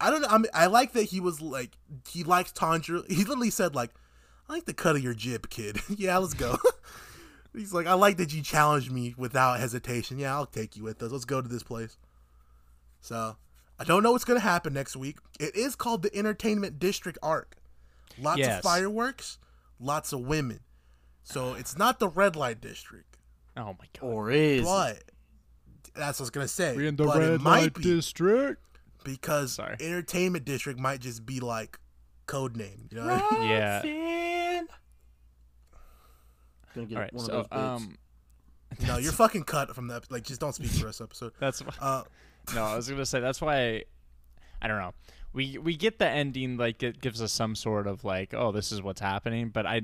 I 0.00 0.10
don't 0.10 0.22
know. 0.22 0.28
I 0.30 0.38
mean, 0.38 0.50
I 0.54 0.66
like 0.66 0.92
that 0.92 1.04
he 1.04 1.18
was 1.20 1.40
like 1.40 1.70
he 2.08 2.22
likes 2.22 2.52
Tanjiro. 2.52 3.04
He 3.10 3.24
literally 3.24 3.50
said 3.50 3.74
like, 3.74 3.90
"I 4.48 4.52
like 4.52 4.64
the 4.64 4.72
cut 4.74 4.94
of 4.94 5.02
your 5.02 5.12
jib, 5.14 5.50
kid." 5.50 5.80
yeah, 5.88 6.16
let's 6.18 6.34
go. 6.34 6.56
He's 7.52 7.72
like, 7.72 7.88
"I 7.88 7.94
like 7.94 8.16
that 8.18 8.32
you 8.32 8.40
challenged 8.40 8.92
me 8.92 9.14
without 9.18 9.58
hesitation." 9.58 10.20
Yeah, 10.20 10.34
I'll 10.34 10.46
take 10.46 10.76
you 10.76 10.84
with 10.84 11.02
us. 11.02 11.10
Let's 11.10 11.24
go 11.24 11.42
to 11.42 11.48
this 11.48 11.64
place. 11.64 11.96
So, 13.00 13.36
I 13.78 13.82
don't 13.84 14.04
know 14.04 14.12
what's 14.12 14.24
gonna 14.24 14.38
happen 14.38 14.72
next 14.72 14.94
week. 14.94 15.16
It 15.40 15.56
is 15.56 15.74
called 15.74 16.02
the 16.02 16.14
Entertainment 16.14 16.78
District 16.78 17.18
arc. 17.20 17.56
Lots 18.20 18.38
Yes. 18.38 18.58
of 18.58 18.62
fireworks, 18.62 19.38
lots 19.80 20.12
of 20.12 20.20
women. 20.20 20.60
So 21.22 21.54
it's 21.54 21.76
not 21.76 21.98
the 21.98 22.08
red 22.08 22.36
light 22.36 22.60
district, 22.60 23.16
Oh 23.56 23.76
my 23.78 23.86
god. 24.00 24.06
Or 24.06 24.30
is 24.30 24.64
but 24.64 25.02
that's 25.94 26.18
what 26.18 26.22
I 26.22 26.24
was 26.24 26.30
gonna 26.30 26.48
say. 26.48 26.76
We 26.76 26.86
in 26.86 26.96
the 26.96 27.04
but 27.04 27.18
red 27.18 27.42
light 27.42 27.74
be 27.74 27.82
district. 27.82 28.62
because 29.04 29.52
Sorry. 29.54 29.76
entertainment 29.80 30.44
district 30.44 30.78
might 30.80 31.00
just 31.00 31.26
be 31.26 31.40
like 31.40 31.78
code 32.26 32.56
name. 32.56 32.88
You 32.90 32.98
know 33.00 33.06
what 33.06 33.32
I 33.32 33.38
mean? 33.38 33.48
Yeah. 33.50 34.62
Gonna 36.74 36.86
get 36.86 36.96
All 36.96 37.02
right. 37.02 37.12
one 37.12 37.24
So 37.26 37.32
of 37.40 37.50
those 37.50 37.58
um, 37.82 37.98
No, 38.86 38.98
you're 38.98 39.12
fucking 39.24 39.44
cut 39.44 39.74
from 39.74 39.88
that. 39.88 40.10
Like, 40.10 40.22
just 40.24 40.40
don't 40.40 40.54
speak 40.54 40.70
for 40.70 40.88
us 40.88 41.00
episode. 41.00 41.32
that's 41.40 41.62
Uh, 41.80 42.04
no. 42.54 42.64
I 42.64 42.76
was 42.76 42.88
gonna 42.88 43.06
say 43.06 43.20
that's 43.20 43.40
why. 43.40 43.84
I 44.60 44.66
don't 44.68 44.78
know. 44.78 44.92
We 45.38 45.56
we 45.58 45.76
get 45.76 45.98
the 45.98 46.08
ending 46.08 46.56
like 46.56 46.82
it 46.82 47.00
gives 47.00 47.22
us 47.22 47.32
some 47.32 47.54
sort 47.54 47.86
of 47.86 48.02
like 48.04 48.34
oh 48.34 48.50
this 48.50 48.72
is 48.72 48.82
what's 48.82 49.00
happening, 49.00 49.50
but 49.50 49.66
I 49.66 49.82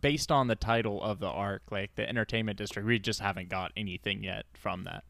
based 0.00 0.30
on 0.32 0.46
the 0.46 0.54
title 0.56 1.02
of 1.02 1.18
the 1.18 1.26
arc 1.28 1.62
like 1.70 1.94
the 1.96 2.08
entertainment 2.08 2.56
district 2.56 2.86
we 2.88 2.98
just 2.98 3.20
haven't 3.20 3.48
got 3.50 3.70
anything 3.76 4.22
yet 4.24 4.46
from 4.54 4.84
that. 4.84 5.04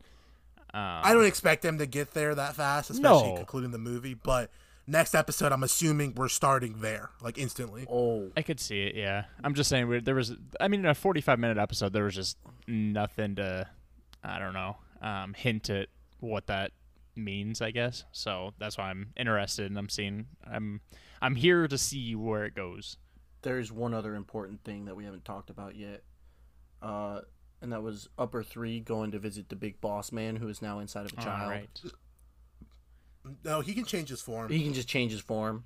Um, 0.74 1.01
I 1.05 1.12
don't 1.14 1.24
expect 1.26 1.62
them 1.62 1.79
to 1.79 1.87
get 1.87 2.12
there 2.12 2.35
that 2.35 2.55
fast, 2.57 2.91
especially 2.91 3.31
No. 3.31 3.37
concluding 3.37 3.70
the 3.70 3.79
movie. 3.79 4.14
But 4.14 4.51
next 4.87 5.14
episode, 5.14 5.53
I'm 5.53 5.62
assuming 5.62 6.14
we're 6.14 6.29
starting 6.29 6.81
there, 6.81 7.11
like 7.22 7.39
instantly. 7.39 7.87
oh, 7.91 8.31
I 8.37 8.43
could 8.43 8.59
see 8.61 8.83
it. 8.83 8.95
Yeah, 8.97 9.24
I'm 9.45 9.55
just 9.55 9.70
saying 9.70 9.87
we- 9.89 10.01
there 10.01 10.14
was. 10.16 10.33
I 10.61 10.68
mean, 10.68 10.81
in 10.81 10.87
a 10.87 10.95
45 10.95 11.39
minute 11.39 11.57
episode, 11.57 11.93
there 11.93 12.05
was 12.05 12.14
just 12.16 12.37
nothing 12.66 13.37
to, 13.37 13.66
I 14.24 14.39
don't 14.39 14.53
know, 14.55 14.76
um, 15.01 15.35
hint 15.35 15.70
at 15.70 15.89
what 16.20 16.47
that 16.49 16.72
means. 17.19 17.61
I 17.61 17.71
guess 17.71 18.05
so. 18.12 18.55
That's 18.59 18.79
why 18.79 18.91
I'm 18.91 19.12
interested, 19.16 19.66
and 19.66 19.79
I'm 19.79 19.89
seeing. 19.89 20.27
I'm 20.51 20.81
I'm 21.21 21.35
here 21.35 21.66
to 21.69 21.77
see 21.79 22.14
where 22.14 22.45
it 22.45 22.55
goes. 22.55 22.97
there's 23.43 23.71
one 23.73 23.95
other 23.95 24.14
important 24.14 24.62
thing 24.64 24.85
that 24.87 24.97
we 24.97 25.05
haven't 25.05 25.25
talked 25.25 25.51
about 25.51 25.77
yet. 25.77 26.03
Uh, 26.83 27.21
and 27.61 27.73
that 27.73 27.83
was 27.83 28.09
Upper 28.19 28.43
Three 28.43 28.81
going 28.81 29.11
to 29.12 29.19
visit 29.19 29.49
the 29.49 29.57
big 29.57 29.81
boss 29.81 30.12
man 30.12 30.37
who 30.37 30.49
is 30.49 30.62
now 30.62 30.79
inside 30.79 31.07
of 31.07 31.12
a 31.12 31.16
child. 31.16 31.43
All 31.43 31.49
right. 31.51 31.69
No, 33.45 33.61
he 33.61 33.75
can 33.75 33.85
change 33.85 34.09
his 34.09 34.21
form. 34.21 34.51
He 34.51 34.62
can 34.62 34.73
just 34.75 34.89
change 34.89 35.12
his 35.12 35.21
form. 35.21 35.64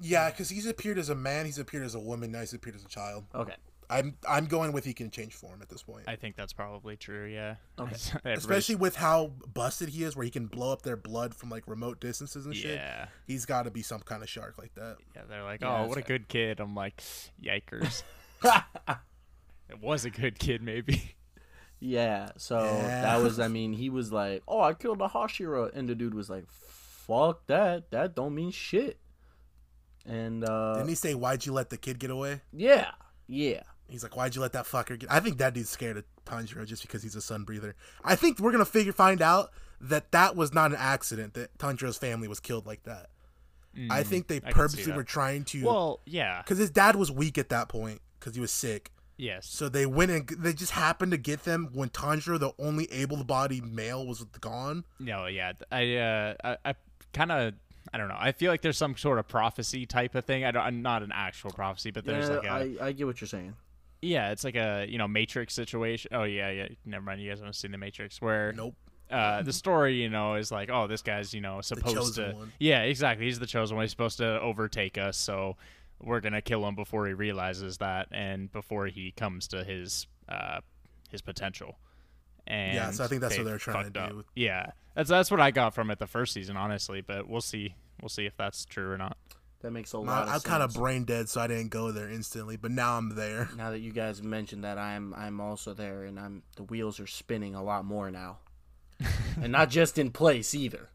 Yeah, 0.00 0.30
because 0.30 0.48
he's 0.48 0.66
appeared 0.66 0.98
as 0.98 1.10
a 1.10 1.14
man, 1.14 1.46
he's 1.46 1.58
appeared 1.58 1.84
as 1.84 1.94
a 1.94 2.00
woman, 2.00 2.32
now 2.32 2.40
he's 2.40 2.52
appeared 2.54 2.74
as 2.74 2.82
a 2.82 2.88
child. 2.88 3.24
Okay. 3.34 3.54
I'm 3.92 4.16
I'm 4.28 4.46
going 4.46 4.72
with 4.72 4.84
he 4.84 4.94
can 4.94 5.10
change 5.10 5.34
form 5.34 5.60
at 5.62 5.68
this 5.68 5.82
point. 5.82 6.04
I 6.08 6.16
think 6.16 6.34
that's 6.36 6.52
probably 6.52 6.96
true. 6.96 7.26
Yeah. 7.26 7.56
Okay. 7.78 7.96
Especially 8.32 8.74
with 8.74 8.96
how 8.96 9.32
busted 9.52 9.90
he 9.90 10.02
is, 10.04 10.16
where 10.16 10.24
he 10.24 10.30
can 10.30 10.46
blow 10.46 10.72
up 10.72 10.82
their 10.82 10.96
blood 10.96 11.34
from 11.34 11.50
like 11.50 11.64
remote 11.66 12.00
distances 12.00 12.46
and 12.46 12.56
shit. 12.56 12.76
Yeah. 12.76 13.06
He's 13.26 13.44
got 13.44 13.64
to 13.64 13.70
be 13.70 13.82
some 13.82 14.00
kind 14.00 14.22
of 14.22 14.28
shark 14.28 14.56
like 14.58 14.74
that. 14.76 14.96
Yeah. 15.14 15.22
They're 15.28 15.44
like, 15.44 15.60
Yeah, 15.60 15.82
oh, 15.82 15.86
what 15.86 15.98
a 15.98 16.02
good 16.02 16.28
kid. 16.28 16.58
I'm 16.60 16.74
like, 16.74 17.02
yikers. 17.42 18.02
it 19.68 19.80
was 19.80 20.04
a 20.04 20.10
good 20.10 20.38
kid, 20.38 20.62
maybe. 20.62 21.14
Yeah, 21.84 22.30
so 22.36 22.64
Yeah. 22.64 23.02
that 23.02 23.22
was 23.22 23.40
I 23.40 23.48
mean, 23.56 23.72
he 23.72 23.90
was 23.90 24.12
like, 24.12 24.42
Oh, 24.46 24.60
I 24.60 24.72
killed 24.74 25.02
a 25.02 25.08
Hashira 25.08 25.70
and 25.74 25.88
the 25.88 25.94
dude 25.94 26.14
was 26.14 26.30
like, 26.30 26.44
Fuck 26.50 27.46
that. 27.48 27.90
That 27.90 28.14
don't 28.14 28.34
mean 28.34 28.52
shit. 28.52 28.98
And 30.06 30.44
uh 30.48 30.74
Didn't 30.74 30.88
he 30.88 30.94
say, 30.94 31.14
"Why'd 31.14 31.46
you 31.46 31.52
let 31.52 31.70
the 31.70 31.76
kid 31.76 31.98
get 32.00 32.10
away"? 32.10 32.40
Yeah. 32.52 32.90
Yeah. 33.28 33.62
He's 33.92 34.02
like, 34.02 34.16
"Why'd 34.16 34.34
you 34.34 34.40
let 34.40 34.52
that 34.52 34.64
fucker 34.64 34.98
get?" 34.98 35.12
I 35.12 35.20
think 35.20 35.38
that 35.38 35.54
dude's 35.54 35.70
scared 35.70 35.96
of 35.98 36.04
Tanjiro 36.26 36.66
just 36.66 36.82
because 36.82 37.02
he's 37.02 37.14
a 37.14 37.20
sun 37.20 37.44
breather. 37.44 37.74
I 38.04 38.16
think 38.16 38.38
we're 38.40 38.52
gonna 38.52 38.64
figure 38.64 38.92
find 38.92 39.22
out 39.22 39.50
that 39.80 40.10
that 40.12 40.34
was 40.36 40.52
not 40.52 40.70
an 40.72 40.76
accident. 40.80 41.34
That 41.34 41.56
Tanjiro's 41.58 41.98
family 41.98 42.28
was 42.28 42.40
killed 42.40 42.66
like 42.66 42.82
that. 42.84 43.10
I 43.90 44.02
think 44.02 44.28
they 44.28 44.40
Mm, 44.40 44.48
I 44.48 44.52
purposely 44.52 44.92
were 44.92 45.02
trying 45.04 45.44
to, 45.44 45.64
Well, 45.64 46.00
yeah. 46.04 46.42
because 46.42 46.58
his 46.58 46.68
dad 46.70 46.94
was 46.94 47.10
weak 47.10 47.38
at 47.38 47.48
that 47.48 47.68
point 47.70 48.02
because 48.20 48.34
he 48.34 48.40
was 48.40 48.50
sick. 48.50 48.92
Yes. 49.16 49.46
So 49.46 49.68
they 49.70 49.86
went 49.86 50.10
and 50.10 50.28
they 50.28 50.52
just 50.52 50.72
happened 50.72 51.12
to 51.12 51.16
get 51.18 51.44
them 51.44 51.70
when 51.72 51.88
Tanjiro, 51.88 52.38
the 52.38 52.52
only 52.58 52.84
able-bodied 52.92 53.64
male, 53.64 54.06
was 54.06 54.24
gone. 54.42 54.84
No, 55.00 55.26
yeah, 55.26 55.52
I, 55.70 55.96
uh, 55.96 56.34
I, 56.44 56.70
I 56.70 56.74
kind 57.14 57.32
of, 57.32 57.54
I 57.94 57.96
don't 57.98 58.08
know. 58.08 58.16
I 58.18 58.32
feel 58.32 58.50
like 58.50 58.60
there's 58.60 58.76
some 58.76 58.94
sort 58.96 59.18
of 59.18 59.26
prophecy 59.26 59.86
type 59.86 60.14
of 60.14 60.24
thing. 60.26 60.44
I 60.44 60.50
don't, 60.50 60.62
I'm 60.62 60.82
not 60.82 61.02
an 61.02 61.12
actual 61.12 61.50
prophecy, 61.50 61.90
but 61.90 62.04
there's 62.04 62.28
Yeah, 62.28 62.36
like 62.36 62.44
a, 62.46 62.82
I, 62.82 62.86
I 62.88 62.92
get 62.92 63.06
what 63.06 63.20
you're 63.22 63.28
saying. 63.28 63.54
Yeah, 64.02 64.30
it's 64.32 64.44
like 64.44 64.56
a 64.56 64.84
you 64.88 64.98
know 64.98 65.08
Matrix 65.08 65.54
situation. 65.54 66.10
Oh 66.14 66.24
yeah, 66.24 66.50
yeah. 66.50 66.68
Never 66.84 67.04
mind, 67.04 67.20
you 67.22 67.30
guys 67.30 67.38
haven't 67.38 67.54
seen 67.54 67.70
the 67.72 67.78
Matrix, 67.78 68.20
where 68.20 68.52
Nope. 68.52 68.74
uh, 69.10 69.42
the 69.42 69.52
story 69.62 69.94
you 70.02 70.10
know 70.10 70.34
is 70.34 70.50
like, 70.52 70.68
oh, 70.70 70.86
this 70.86 71.00
guy's 71.02 71.32
you 71.32 71.40
know 71.40 71.60
supposed 71.60 72.16
to, 72.16 72.32
one. 72.32 72.52
yeah, 72.58 72.82
exactly. 72.82 73.26
He's 73.26 73.38
the 73.38 73.46
chosen 73.46 73.76
one. 73.76 73.84
He's 73.84 73.90
supposed 73.92 74.18
to 74.18 74.40
overtake 74.40 74.98
us, 74.98 75.16
so 75.16 75.56
we're 76.02 76.20
gonna 76.20 76.42
kill 76.42 76.66
him 76.66 76.74
before 76.74 77.06
he 77.06 77.12
realizes 77.14 77.78
that, 77.78 78.08
and 78.10 78.50
before 78.52 78.86
he 78.88 79.12
comes 79.12 79.46
to 79.48 79.62
his 79.64 80.06
uh, 80.28 80.60
his 81.10 81.22
potential. 81.22 81.78
And 82.46 82.74
Yeah, 82.74 82.90
so 82.90 83.04
I 83.04 83.06
think 83.06 83.20
that's 83.20 83.36
what 83.38 83.44
they 83.44 83.50
they're 83.50 83.58
trying 83.58 83.92
to 83.92 84.00
fucked 84.00 84.12
do. 84.12 84.18
up. 84.20 84.26
Yeah, 84.34 84.72
that's 84.96 85.08
that's 85.08 85.30
what 85.30 85.40
I 85.40 85.52
got 85.52 85.74
from 85.74 85.90
it 85.92 86.00
the 86.00 86.08
first 86.08 86.32
season, 86.32 86.56
honestly. 86.56 87.00
But 87.02 87.28
we'll 87.28 87.40
see. 87.40 87.76
We'll 88.00 88.08
see 88.08 88.26
if 88.26 88.36
that's 88.36 88.64
true 88.64 88.90
or 88.90 88.98
not. 88.98 89.16
That 89.62 89.70
makes 89.70 89.92
a 89.92 89.98
lot 89.98 90.08
I, 90.08 90.22
of 90.22 90.28
I'm 90.28 90.32
sense. 90.34 90.44
kind 90.44 90.62
of 90.62 90.74
brain 90.74 91.04
dead, 91.04 91.28
so 91.28 91.40
I 91.40 91.46
didn't 91.46 91.68
go 91.70 91.92
there 91.92 92.10
instantly. 92.10 92.56
But 92.56 92.72
now 92.72 92.98
I'm 92.98 93.14
there. 93.14 93.48
now 93.56 93.70
that 93.70 93.78
you 93.78 93.92
guys 93.92 94.22
mentioned 94.22 94.64
that 94.64 94.76
I'm 94.76 95.14
I'm 95.14 95.40
also 95.40 95.72
there 95.72 96.02
and 96.04 96.18
I'm 96.18 96.42
the 96.56 96.64
wheels 96.64 96.98
are 97.00 97.06
spinning 97.06 97.54
a 97.54 97.62
lot 97.62 97.84
more 97.84 98.10
now. 98.10 98.38
and 99.40 99.50
not 99.52 99.70
just 99.70 99.98
in 99.98 100.10
place 100.10 100.54
either. 100.54 100.88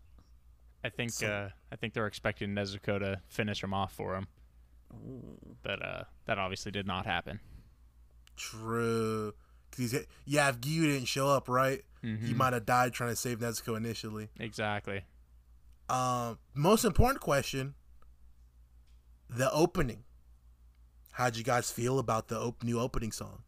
I 0.83 0.89
think 0.89 1.11
uh, 1.23 1.49
I 1.71 1.75
think 1.77 1.93
they're 1.93 2.07
expecting 2.07 2.49
Nezuko 2.51 2.99
to 2.99 3.21
finish 3.27 3.63
him 3.63 3.73
off 3.73 3.93
for 3.93 4.15
him, 4.15 4.27
but 5.63 5.81
uh, 5.83 6.03
that 6.25 6.37
obviously 6.37 6.71
did 6.71 6.85
not 6.87 7.05
happen. 7.05 7.39
True. 8.35 9.33
'Cause 9.71 9.91
he's, 9.91 10.05
yeah, 10.25 10.47
if 10.49 10.61
Giyu 10.61 10.83
didn't 10.83 11.07
show 11.07 11.27
up, 11.27 11.49
right, 11.49 11.83
he 12.01 12.07
Mhm. 12.07 12.35
might 12.35 12.53
have 12.53 12.65
died 12.65 12.93
trying 12.93 13.09
to 13.09 13.15
save 13.17 13.39
Nezuko 13.39 13.75
initially. 13.75 14.29
Exactly. 14.39 15.01
Um, 15.89 16.39
most 16.53 16.85
important 16.85 17.19
question: 17.21 17.75
the 19.29 19.51
opening. 19.51 20.03
How'd 21.13 21.35
you 21.35 21.43
guys 21.43 21.71
feel 21.71 21.99
about 21.99 22.27
the 22.27 22.39
op- 22.39 22.63
new 22.63 22.79
opening 22.79 23.11
song? 23.11 23.43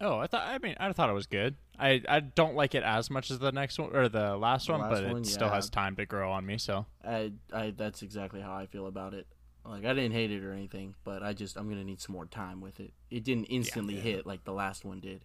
Oh, 0.00 0.18
I 0.18 0.26
thought. 0.26 0.46
I 0.46 0.58
mean, 0.58 0.76
I 0.78 0.92
thought 0.92 1.08
it 1.08 1.14
was 1.14 1.26
good. 1.26 1.56
I, 1.78 2.02
I 2.08 2.20
don't 2.20 2.54
like 2.54 2.74
it 2.74 2.82
as 2.82 3.10
much 3.10 3.30
as 3.30 3.38
the 3.38 3.52
next 3.52 3.78
one 3.78 3.94
or 3.94 4.08
the 4.08 4.36
last 4.36 4.68
one, 4.68 4.80
last 4.80 4.90
but 4.90 5.04
one, 5.08 5.22
it 5.22 5.26
still 5.26 5.48
has 5.48 5.70
time 5.70 5.96
to 5.96 6.06
grow 6.06 6.30
on 6.30 6.46
me. 6.46 6.58
So 6.58 6.86
I 7.04 7.32
I 7.52 7.72
that's 7.76 8.02
exactly 8.02 8.40
how 8.40 8.54
I 8.54 8.66
feel 8.66 8.86
about 8.86 9.14
it. 9.14 9.26
Like 9.64 9.84
I 9.84 9.94
didn't 9.94 10.12
hate 10.12 10.30
it 10.30 10.44
or 10.44 10.52
anything, 10.52 10.94
but 11.04 11.22
I 11.22 11.32
just 11.32 11.56
I'm 11.56 11.68
gonna 11.68 11.84
need 11.84 12.00
some 12.00 12.12
more 12.14 12.26
time 12.26 12.60
with 12.60 12.80
it. 12.80 12.92
It 13.10 13.24
didn't 13.24 13.46
instantly 13.46 13.96
hit 13.96 14.26
like 14.26 14.44
the 14.44 14.52
last 14.52 14.84
one 14.84 15.00
did. 15.00 15.24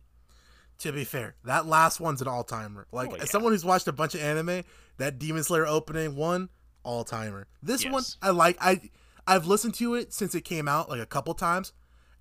To 0.80 0.94
be 0.94 1.04
fair, 1.04 1.36
that 1.44 1.66
last 1.66 2.00
one's 2.00 2.22
an 2.22 2.28
all 2.28 2.44
timer. 2.44 2.88
Like 2.92 3.12
Oh, 3.12 3.16
as 3.16 3.30
someone 3.30 3.52
who's 3.52 3.66
watched 3.66 3.88
a 3.88 3.92
bunch 3.92 4.16
of 4.16 4.22
anime, 4.22 4.64
that 4.98 5.20
Demon 5.20 5.44
Slayer 5.44 5.68
opening 5.68 6.16
one 6.16 6.50
all 6.84 7.04
timer. 7.04 7.48
This 7.62 7.86
one 7.86 8.04
I 8.22 8.30
like. 8.32 8.58
I 8.62 8.82
I've 9.28 9.46
listened 9.46 9.76
to 9.76 9.96
it 9.96 10.14
since 10.14 10.34
it 10.36 10.42
came 10.42 10.68
out 10.68 10.90
like 10.90 11.02
a 11.02 11.06
couple 11.06 11.34
times, 11.34 11.74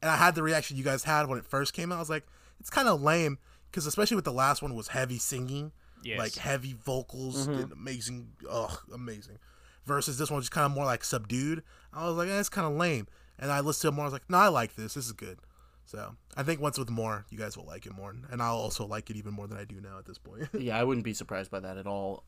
and 0.03 0.11
I 0.11 0.17
had 0.17 0.35
the 0.35 0.43
reaction 0.43 0.77
you 0.77 0.85
guys 0.85 1.05
had 1.05 1.29
when 1.29 1.39
it 1.39 1.45
first 1.47 1.73
came 1.73 1.93
out. 1.93 1.97
I 1.97 2.01
was 2.01 2.11
like, 2.11 2.27
it's 2.61 2.71
kind 2.71 2.89
of 2.89 3.01
lame 3.01 3.39
because 3.71 3.87
especially 3.87 4.17
with 4.17 4.25
the 4.25 4.33
last 4.33 4.63
one 4.63 4.75
was 4.75 4.89
heavy 4.89 5.19
singing, 5.19 5.73
yes, 6.03 6.19
like 6.19 6.35
heavy 6.35 6.75
vocals, 6.85 7.47
and 7.47 7.73
amazing, 7.73 8.29
ugh, 8.49 8.79
amazing. 8.93 9.39
Versus 9.87 10.19
this 10.19 10.31
one 10.31 10.41
just 10.41 10.53
kind 10.53 10.67
of 10.67 10.73
more 10.73 10.85
like 10.85 11.03
subdued. 11.03 11.63
I 11.95 12.07
was 12.07 12.17
like, 12.17 12.29
eh, 12.29 12.39
it's 12.39 12.51
kind 12.51 12.67
of 12.67 12.75
lame. 12.75 13.07
And 13.39 13.51
I 13.51 13.61
listened 13.61 13.83
to 13.83 13.89
it 13.89 13.97
more. 13.97 14.05
I 14.05 14.09
was 14.09 14.13
like, 14.13 14.29
no, 14.29 14.37
I 14.37 14.49
like 14.49 14.75
this. 14.75 14.95
This 14.95 15.07
is 15.07 15.13
good. 15.13 15.39
So 15.87 16.17
I 16.37 16.43
think 16.43 16.61
once 16.61 16.77
with 16.79 16.91
more, 16.91 17.25
you 17.31 17.39
guys 17.39 17.57
will 17.57 17.65
like 17.65 17.87
it 17.87 17.95
more, 17.95 18.15
and 18.31 18.43
I'll 18.43 18.57
also 18.57 18.85
like 18.85 19.09
it 19.09 19.17
even 19.17 19.33
more 19.33 19.47
than 19.47 19.57
I 19.57 19.65
do 19.65 19.81
now 19.81 19.99
at 19.99 20.05
this 20.05 20.19
point. 20.19 20.49
Yeah, 20.59 20.79
I 20.79 20.85
wouldn't 20.85 21.05
be 21.05 21.15
surprised 21.15 21.51
by 21.51 21.61
that 21.61 21.79
at 21.79 21.87
all. 21.87 22.25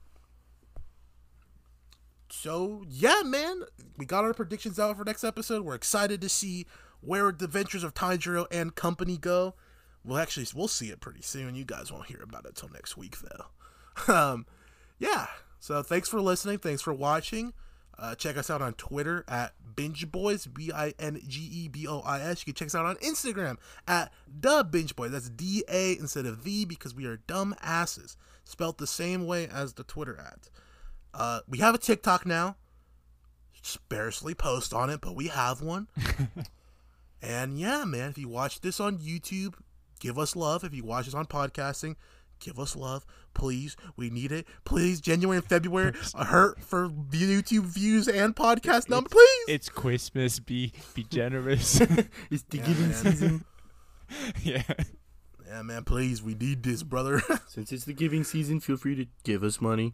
So 2.32 2.84
yeah, 2.88 3.22
man, 3.24 3.62
we 3.96 4.06
got 4.06 4.24
our 4.24 4.34
predictions 4.34 4.78
out 4.78 4.96
for 4.96 5.04
next 5.04 5.24
episode. 5.24 5.64
We're 5.64 5.74
excited 5.74 6.20
to 6.20 6.28
see 6.28 6.66
where 7.00 7.32
the 7.32 7.46
Adventures 7.46 7.84
of 7.84 7.94
Tanjiro 7.94 8.46
and 8.50 8.74
company 8.74 9.16
go. 9.16 9.54
We'll 10.04 10.18
actually 10.18 10.46
we'll 10.54 10.68
see 10.68 10.90
it 10.90 11.00
pretty 11.00 11.22
soon. 11.22 11.54
You 11.54 11.64
guys 11.64 11.92
won't 11.92 12.06
hear 12.06 12.22
about 12.22 12.46
it 12.46 12.56
till 12.56 12.70
next 12.70 12.96
week 12.96 13.16
though. 13.20 14.12
um, 14.14 14.46
yeah. 14.98 15.26
So 15.58 15.82
thanks 15.82 16.08
for 16.08 16.20
listening. 16.20 16.58
Thanks 16.58 16.82
for 16.82 16.94
watching. 16.94 17.52
Uh, 17.98 18.14
check 18.14 18.38
us 18.38 18.48
out 18.48 18.62
on 18.62 18.72
Twitter 18.74 19.26
at 19.28 19.52
Binge 19.76 20.10
Bois, 20.10 20.38
B 20.50 20.72
I 20.74 20.94
N 20.98 21.20
G 21.26 21.40
E 21.40 21.68
B 21.68 21.86
O 21.86 22.00
I 22.00 22.20
S. 22.20 22.40
You 22.40 22.52
can 22.52 22.54
check 22.54 22.66
us 22.68 22.74
out 22.74 22.86
on 22.86 22.96
Instagram 22.96 23.58
at 23.86 24.10
the 24.26 24.64
Binge 24.64 24.96
Boys. 24.96 25.10
That's 25.10 25.28
D 25.28 25.64
A 25.68 25.98
instead 25.98 26.24
of 26.24 26.38
V 26.38 26.64
because 26.64 26.94
we 26.94 27.04
are 27.04 27.18
dumb 27.18 27.54
asses. 27.60 28.16
Spelt 28.44 28.78
the 28.78 28.86
same 28.86 29.26
way 29.26 29.46
as 29.46 29.74
the 29.74 29.84
Twitter 29.84 30.18
at. 30.18 30.48
Uh, 31.12 31.40
we 31.48 31.58
have 31.58 31.74
a 31.74 31.78
TikTok 31.78 32.24
now. 32.26 32.56
Sparsely 33.62 34.34
post 34.34 34.72
on 34.72 34.88
it, 34.90 35.00
but 35.00 35.14
we 35.14 35.28
have 35.28 35.60
one. 35.60 35.88
and 37.22 37.58
yeah, 37.58 37.84
man, 37.84 38.10
if 38.10 38.18
you 38.18 38.28
watch 38.28 38.60
this 38.60 38.80
on 38.80 38.98
YouTube, 38.98 39.54
give 39.98 40.18
us 40.18 40.34
love. 40.34 40.64
If 40.64 40.72
you 40.74 40.82
watch 40.84 41.04
this 41.04 41.14
on 41.14 41.26
podcasting, 41.26 41.96
give 42.38 42.58
us 42.58 42.74
love, 42.74 43.04
please. 43.34 43.76
We 43.96 44.08
need 44.08 44.32
it. 44.32 44.46
Please, 44.64 45.00
January 45.00 45.36
and 45.38 45.46
February 45.46 45.92
a 46.14 46.24
hurt 46.24 46.62
for 46.62 46.88
YouTube 46.88 47.64
views 47.64 48.08
and 48.08 48.34
podcast 48.34 48.88
number, 48.88 49.10
please. 49.10 49.44
It's 49.48 49.68
Christmas. 49.68 50.38
Be 50.38 50.72
be 50.94 51.02
generous. 51.10 51.80
It's 52.30 52.44
the 52.48 52.58
Yeah, 52.58 52.66
giving 52.66 52.88
man. 52.88 52.94
season. 52.94 53.44
yeah. 54.42 54.62
yeah, 55.46 55.60
man, 55.62 55.84
please. 55.84 56.22
We 56.22 56.34
need 56.34 56.62
this, 56.62 56.82
brother. 56.82 57.20
Since 57.46 57.72
it's 57.72 57.84
the 57.84 57.92
giving 57.92 58.24
season, 58.24 58.60
feel 58.60 58.78
free 58.78 58.94
to 58.96 59.06
give 59.22 59.42
us 59.44 59.60
money. 59.60 59.92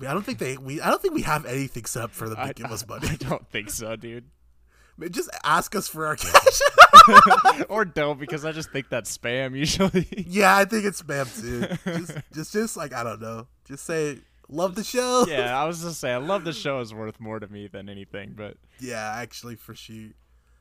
I 0.00 0.12
don't 0.12 0.22
think 0.22 0.38
they. 0.38 0.56
We. 0.56 0.80
I 0.80 0.90
don't 0.90 1.00
think 1.00 1.14
we 1.14 1.22
have 1.22 1.46
anything 1.46 1.84
set 1.84 2.02
up 2.04 2.10
for 2.10 2.28
them 2.28 2.36
to 2.36 2.42
I, 2.42 2.52
give 2.52 2.66
us 2.70 2.86
money. 2.86 3.08
I 3.08 3.16
don't 3.16 3.46
think 3.50 3.70
so, 3.70 3.94
dude. 3.96 4.24
Just 5.10 5.30
ask 5.42 5.74
us 5.74 5.88
for 5.88 6.06
our 6.06 6.16
cash. 6.16 6.60
or 7.68 7.84
don't 7.84 8.18
because 8.18 8.44
I 8.44 8.52
just 8.52 8.70
think 8.70 8.88
that's 8.88 9.16
spam 9.18 9.56
usually. 9.56 10.06
yeah, 10.28 10.56
I 10.56 10.64
think 10.64 10.84
it's 10.84 11.02
spam 11.02 11.26
too. 11.40 11.66
Just, 11.98 12.18
just, 12.32 12.52
just 12.52 12.76
like 12.76 12.94
I 12.94 13.02
don't 13.02 13.20
know. 13.20 13.48
Just 13.66 13.84
say 13.84 14.18
love 14.48 14.74
the 14.76 14.84
show. 14.84 15.26
yeah, 15.28 15.60
I 15.60 15.64
was 15.66 15.82
just 15.82 16.00
saying, 16.00 16.14
I 16.14 16.18
love 16.18 16.44
the 16.44 16.52
show 16.52 16.80
is 16.80 16.94
worth 16.94 17.18
more 17.20 17.40
to 17.40 17.48
me 17.48 17.66
than 17.66 17.88
anything, 17.88 18.34
but 18.36 18.56
Yeah, 18.78 19.12
actually, 19.16 19.56
for 19.56 19.74
sure. 19.74 20.10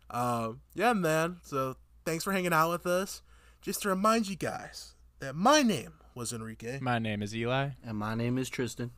Um, 0.10 0.62
yeah, 0.74 0.94
man. 0.94 1.38
So 1.44 1.76
thanks 2.06 2.24
for 2.24 2.34
hanging 2.34 2.54
out 2.54 2.72
with 2.72 2.88
us. 2.88 3.22
Just 3.62 3.84
to 3.84 3.90
remind 3.90 4.28
you 4.28 4.36
guys 4.36 4.96
that 5.20 5.36
my 5.36 5.62
name 5.62 5.94
was 6.16 6.34
Enrique, 6.34 6.80
my 6.82 7.00
name 7.00 7.22
is 7.22 7.36
Eli. 7.36 7.70
And 7.86 7.98
my 7.98 8.16
name 8.16 8.38
is 8.38 8.50
Tristan. 8.50 8.92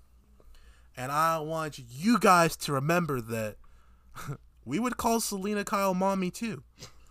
And 0.97 1.11
I 1.11 1.39
want 1.39 1.79
you 1.89 2.19
guys 2.19 2.55
to 2.57 2.73
remember 2.73 3.21
that 3.21 3.57
we 4.65 4.79
would 4.79 4.97
call 4.97 5.19
Selina 5.19 5.63
Kyle 5.63 5.93
mommy 5.93 6.31
too. 6.31 6.63